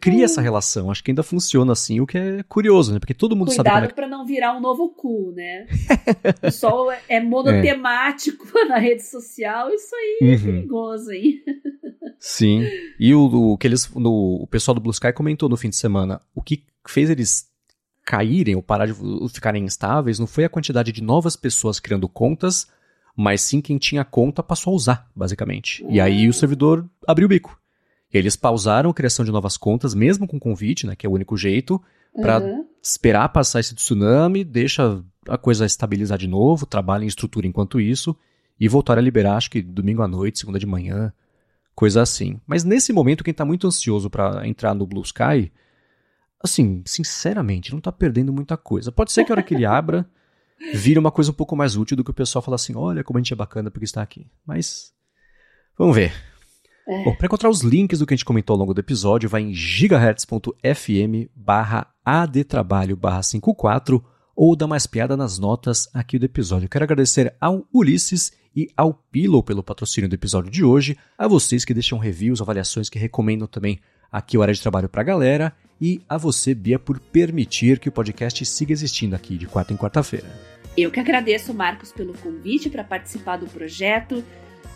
cria 0.00 0.24
essa 0.24 0.40
relação. 0.40 0.90
Acho 0.90 1.02
que 1.02 1.10
ainda 1.10 1.22
funciona 1.22 1.72
assim, 1.72 2.00
o 2.00 2.06
que 2.06 2.16
é 2.16 2.42
curioso, 2.44 2.92
né? 2.92 2.98
Porque 2.98 3.14
todo 3.14 3.36
mundo 3.36 3.48
Cuidado 3.48 3.66
sabe 3.66 3.76
como 3.78 3.90
é 3.90 3.94
pra 3.94 4.08
não 4.08 4.24
virar 4.24 4.56
um 4.56 4.60
novo 4.60 4.88
cu, 4.90 5.32
né? 5.34 5.66
o 6.36 6.40
pessoal 6.40 6.90
é 7.08 7.20
monotemático 7.20 8.58
é. 8.58 8.64
na 8.68 8.78
rede 8.78 9.02
social, 9.02 9.70
isso 9.70 9.94
aí 9.94 10.18
é 10.22 10.24
uhum. 10.34 10.42
perigoso, 10.42 11.10
hein? 11.12 11.42
Sim. 12.18 12.66
E 12.98 13.14
o, 13.14 13.52
o 13.52 13.58
que 13.58 13.66
eles, 13.66 13.90
no, 13.94 14.40
o 14.42 14.46
pessoal 14.46 14.74
do 14.74 14.80
Blue 14.80 14.92
Sky 14.92 15.12
comentou 15.12 15.48
no 15.48 15.56
fim 15.56 15.68
de 15.68 15.76
semana, 15.76 16.20
o 16.34 16.42
que 16.42 16.64
fez 16.86 17.10
eles 17.10 17.52
caírem 18.04 18.54
ou 18.54 18.62
parar 18.62 18.86
de 18.86 18.94
ficarem 19.32 19.64
instáveis 19.64 20.18
não 20.18 20.26
foi 20.26 20.44
a 20.44 20.48
quantidade 20.48 20.92
de 20.92 21.02
novas 21.02 21.36
pessoas 21.36 21.80
criando 21.80 22.08
contas, 22.08 22.68
mas 23.16 23.40
sim 23.40 23.60
quem 23.60 23.78
tinha 23.78 24.04
conta 24.04 24.42
passou 24.42 24.72
a 24.72 24.76
usar, 24.76 25.10
basicamente. 25.14 25.84
E 25.88 26.00
aí 26.00 26.28
o 26.28 26.32
servidor 26.32 26.88
abriu 27.06 27.26
o 27.26 27.28
bico. 27.28 27.58
Eles 28.16 28.36
pausaram 28.36 28.90
a 28.90 28.94
criação 28.94 29.24
de 29.24 29.32
novas 29.32 29.56
contas, 29.56 29.94
mesmo 29.94 30.26
com 30.26 30.38
convite, 30.38 30.86
né, 30.86 30.94
que 30.94 31.04
é 31.04 31.08
o 31.08 31.12
único 31.12 31.36
jeito, 31.36 31.82
para 32.20 32.38
uhum. 32.38 32.64
esperar 32.80 33.28
passar 33.30 33.58
esse 33.58 33.74
tsunami, 33.74 34.44
deixa 34.44 35.02
a 35.28 35.36
coisa 35.36 35.66
estabilizar 35.66 36.16
de 36.16 36.28
novo, 36.28 36.64
trabalha 36.64 37.04
em 37.04 37.08
estrutura 37.08 37.46
enquanto 37.46 37.80
isso 37.80 38.16
e 38.58 38.68
voltar 38.68 38.98
a 38.98 39.00
liberar, 39.00 39.36
acho 39.36 39.50
que 39.50 39.60
domingo 39.60 40.02
à 40.02 40.08
noite, 40.08 40.38
segunda 40.38 40.60
de 40.60 40.66
manhã, 40.66 41.12
coisa 41.74 42.02
assim. 42.02 42.40
Mas 42.46 42.62
nesse 42.62 42.92
momento, 42.92 43.24
quem 43.24 43.32
está 43.32 43.44
muito 43.44 43.66
ansioso 43.66 44.08
para 44.08 44.46
entrar 44.46 44.74
no 44.74 44.86
Blue 44.86 45.02
Sky, 45.02 45.50
assim, 46.40 46.82
sinceramente, 46.86 47.72
não 47.72 47.78
está 47.78 47.90
perdendo 47.90 48.32
muita 48.32 48.56
coisa. 48.56 48.92
Pode 48.92 49.10
ser 49.10 49.24
que 49.24 49.32
a 49.32 49.34
hora 49.34 49.42
que 49.42 49.54
ele 49.54 49.66
abra, 49.66 50.08
vire 50.72 51.00
uma 51.00 51.10
coisa 51.10 51.32
um 51.32 51.34
pouco 51.34 51.56
mais 51.56 51.76
útil 51.76 51.96
do 51.96 52.04
que 52.04 52.12
o 52.12 52.14
pessoal 52.14 52.42
falar 52.42 52.56
assim: 52.56 52.76
olha 52.76 53.02
como 53.02 53.18
a 53.18 53.20
gente 53.20 53.32
é 53.32 53.36
bacana 53.36 53.72
porque 53.72 53.84
está 53.84 54.02
aqui. 54.02 54.26
Mas 54.46 54.92
vamos 55.76 55.96
ver. 55.96 56.12
É. 56.86 57.04
Bom, 57.04 57.14
para 57.14 57.26
encontrar 57.26 57.48
os 57.48 57.62
links 57.62 57.98
do 57.98 58.06
que 58.06 58.12
a 58.12 58.16
gente 58.16 58.24
comentou 58.24 58.54
ao 58.54 58.60
longo 58.60 58.74
do 58.74 58.80
episódio, 58.80 59.28
vai 59.28 59.42
em 59.42 59.54
gigahertz.fm 59.54 61.28
barra 61.34 61.86
adtrabalho 62.04 62.96
barra 62.96 63.22
54 63.22 64.04
ou 64.36 64.54
dá 64.54 64.66
mais 64.66 64.86
piada 64.86 65.16
nas 65.16 65.38
notas 65.38 65.88
aqui 65.94 66.18
do 66.18 66.26
episódio. 66.26 66.68
quero 66.68 66.84
agradecer 66.84 67.34
ao 67.40 67.66
Ulisses 67.72 68.32
e 68.54 68.68
ao 68.76 68.94
Pillow 68.94 69.42
pelo 69.42 69.62
patrocínio 69.62 70.08
do 70.08 70.14
episódio 70.14 70.50
de 70.50 70.64
hoje, 70.64 70.96
a 71.18 71.26
vocês 71.26 71.64
que 71.64 71.74
deixam 71.74 71.98
reviews, 71.98 72.40
avaliações, 72.40 72.88
que 72.88 72.98
recomendam 72.98 73.48
também 73.48 73.80
aqui 74.10 74.38
o 74.38 74.42
Área 74.42 74.54
de 74.54 74.60
Trabalho 74.60 74.88
para 74.88 75.00
a 75.00 75.04
galera, 75.04 75.52
e 75.80 76.00
a 76.08 76.16
você, 76.16 76.54
Bia, 76.54 76.78
por 76.78 77.00
permitir 77.00 77.80
que 77.80 77.88
o 77.88 77.92
podcast 77.92 78.44
siga 78.44 78.72
existindo 78.72 79.16
aqui 79.16 79.36
de 79.36 79.46
quarta 79.46 79.72
em 79.72 79.76
quarta-feira. 79.76 80.26
Eu 80.76 80.90
que 80.90 81.00
agradeço, 81.00 81.52
Marcos, 81.52 81.92
pelo 81.92 82.14
convite 82.14 82.70
para 82.70 82.84
participar 82.84 83.38
do 83.38 83.46
projeto 83.46 84.24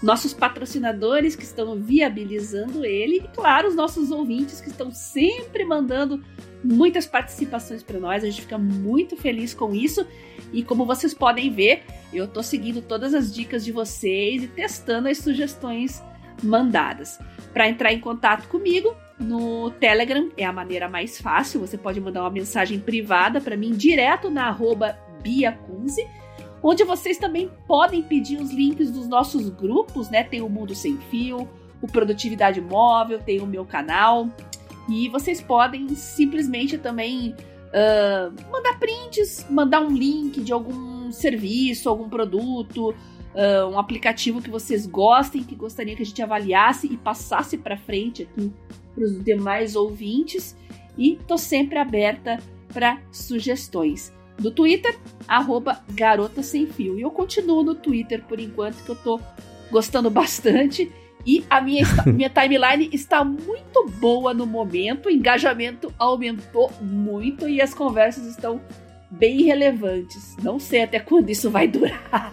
nossos 0.03 0.33
patrocinadores 0.33 1.35
que 1.35 1.43
estão 1.43 1.77
viabilizando 1.77 2.85
ele 2.85 3.17
e, 3.17 3.29
claro, 3.35 3.69
os 3.69 3.75
nossos 3.75 4.11
ouvintes 4.11 4.61
que 4.61 4.69
estão 4.69 4.91
sempre 4.93 5.65
mandando 5.65 6.23
muitas 6.63 7.07
participações 7.07 7.83
para 7.83 7.99
nós. 7.99 8.23
A 8.23 8.27
gente 8.27 8.43
fica 8.43 8.59
muito 8.59 9.17
feliz 9.17 9.55
com 9.55 9.75
isso. 9.75 10.07
E 10.53 10.63
como 10.63 10.87
vocês 10.87 11.13
podem 11.13 11.51
ver, 11.51 11.83
eu 12.13 12.25
estou 12.25 12.43
seguindo 12.43 12.81
todas 12.81 13.13
as 13.13 13.35
dicas 13.35 13.65
de 13.65 13.73
vocês 13.73 14.45
e 14.45 14.49
testando 14.49 15.09
as 15.09 15.19
sugestões 15.19 16.03
mandadas. 16.43 17.19
Para 17.53 17.69
entrar 17.69 17.93
em 17.93 18.01
contato 18.01 18.47
comigo, 18.49 18.95
no 19.19 19.71
Telegram 19.73 20.31
é 20.37 20.45
a 20.45 20.53
maneira 20.53 20.89
mais 20.89 21.21
fácil. 21.21 21.61
Você 21.61 21.77
pode 21.77 22.01
mandar 22.01 22.23
uma 22.23 22.31
mensagem 22.31 22.79
privada 22.79 23.41
para 23.41 23.57
mim 23.57 23.73
direto 23.73 24.31
na 24.31 24.47
arroba 24.47 24.97
Biacunze 25.23 26.07
onde 26.63 26.85
vocês 26.85 27.19
também 27.19 27.51
podem 27.67 28.03
pedir 28.03 28.41
os 28.41 28.51
links 28.51 28.91
dos 28.91 29.07
nossos 29.07 29.49
grupos, 29.49 30.11
né? 30.11 30.25
Tem 30.25 30.41
o 30.41 30.49
Mundo 30.49 30.75
Sem 30.75 30.97
Fio, 30.97 31.49
o 31.81 31.87
Produtividade 31.87 32.61
Móvel, 32.61 33.21
tem 33.21 33.41
o 33.41 33.47
meu 33.47 33.65
canal. 33.65 34.29
E 34.89 35.09
vocês 35.09 35.41
podem 35.41 35.89
simplesmente 35.91 36.79
também 36.79 37.35
uh, 37.69 38.51
mandar 38.51 38.79
prints, 38.79 39.47
mandar 39.51 39.81
um 39.81 39.91
link 39.91 40.41
de 40.43 40.53
algum 40.53 41.13
serviço, 41.13 41.89
algum 41.89 42.09
produto, 42.09 42.91
uh, 42.91 43.67
um 43.71 43.79
aplicativo 43.79 44.41
que 44.41 44.51
vocês 44.51 44.87
gostem, 44.87 45.43
que 45.45 45.55
gostariam 45.55 45.95
que 45.95 46.03
a 46.03 46.07
gente 46.07 46.23
avaliasse 46.23 46.87
e 46.87 46.97
passasse 46.97 47.59
para 47.59 47.77
frente 47.77 48.23
aqui 48.23 48.53
para 48.95 49.05
os 49.05 49.23
demais 49.23 49.77
ouvintes. 49.77 50.57
E 50.97 51.17
tô 51.29 51.39
sempre 51.39 51.79
aberta 51.79 52.39
para 52.73 53.01
sugestões 53.13 54.13
do 54.39 54.51
Twitter, 54.51 54.97
arroba 55.27 55.81
Garota 55.91 56.43
Sem 56.43 56.67
Fio. 56.67 56.99
E 56.99 57.03
eu 57.03 57.11
continuo 57.11 57.63
no 57.63 57.75
Twitter 57.75 58.23
por 58.25 58.39
enquanto, 58.39 58.83
que 58.85 58.89
eu 58.89 58.97
tô 58.97 59.21
gostando 59.71 60.11
bastante. 60.11 60.91
E 61.27 61.45
a 61.51 61.61
minha, 61.61 61.85
minha 62.07 62.31
timeline 62.31 62.89
está 62.93 63.25
muito 63.25 63.87
boa 64.01 64.33
no 64.33 64.47
momento, 64.47 65.07
o 65.07 65.11
engajamento 65.11 65.93
aumentou 65.99 66.73
muito 66.81 67.49
e 67.49 67.61
as 67.61 67.75
conversas 67.75 68.27
estão 68.27 68.61
bem 69.11 69.43
relevantes. 69.43 70.37
Não 70.43 70.59
sei 70.59 70.83
até 70.83 71.01
quando 71.01 71.31
isso 71.31 71.51
vai 71.51 71.67
durar. 71.67 72.33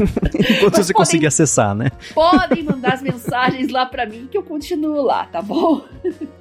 Enquanto 0.00 0.76
você 0.76 0.92
podem, 0.92 0.94
conseguir 0.94 1.26
acessar, 1.26 1.74
né? 1.74 1.90
Podem 2.14 2.62
mandar 2.62 2.94
as 2.94 3.02
mensagens 3.02 3.70
lá 3.70 3.84
para 3.84 4.06
mim 4.06 4.28
que 4.30 4.36
eu 4.36 4.42
continuo 4.42 5.02
lá, 5.02 5.26
tá 5.26 5.42
bom? 5.42 5.84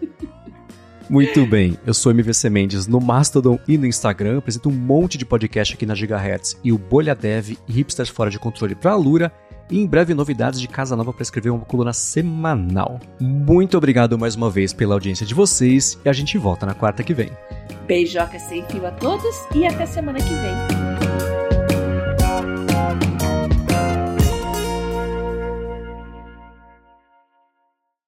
Muito 1.10 1.44
bem, 1.48 1.76
eu 1.88 1.94
sou 1.94 2.12
MVC 2.12 2.52
Mendes 2.52 2.86
no 2.86 3.02
Mastodon 3.02 3.58
e 3.68 3.80
no 3.80 3.88
Instagram, 3.88 4.38
apresento 4.38 4.70
um 4.70 4.72
monte 4.72 5.18
de 5.18 5.26
podcast 5.26 5.74
aqui 5.74 5.84
na 5.84 5.96
Gigahertz 5.96 6.56
e 6.64 6.72
o 6.72 6.78
Bolha 6.78 7.16
Dev 7.16 7.58
e 7.68 7.72
Hipsters 7.72 8.10
Fora 8.10 8.30
de 8.30 8.38
Controle 8.38 8.76
para 8.76 8.92
a 8.92 8.96
Lura 8.96 9.32
e 9.72 9.80
em 9.80 9.88
breve 9.88 10.14
novidades 10.14 10.62
de 10.62 10.68
Casa 10.68 10.96
Nova 10.96 11.12
para 11.12 11.24
escrever 11.24 11.50
uma 11.50 11.66
coluna 11.66 11.94
semanal. 11.94 13.00
Muito 13.20 13.76
obrigado 13.76 14.20
mais 14.20 14.36
uma 14.36 14.52
vez 14.52 14.72
pela 14.72 14.94
audiência 14.94 15.26
de 15.26 15.34
vocês 15.34 15.98
e 16.06 16.10
a 16.10 16.14
gente 16.14 16.38
volta 16.38 16.68
na 16.68 16.76
quarta 16.76 17.04
que 17.04 17.14
vem. 17.14 17.32
Beijoca 17.88 18.38
sem 18.38 18.64
fio 18.68 18.86
a 18.86 18.92
todos 18.92 19.36
e 19.56 19.66
até 19.66 19.88
semana 19.88 20.20
que 20.20 20.34
vem. 20.34 20.79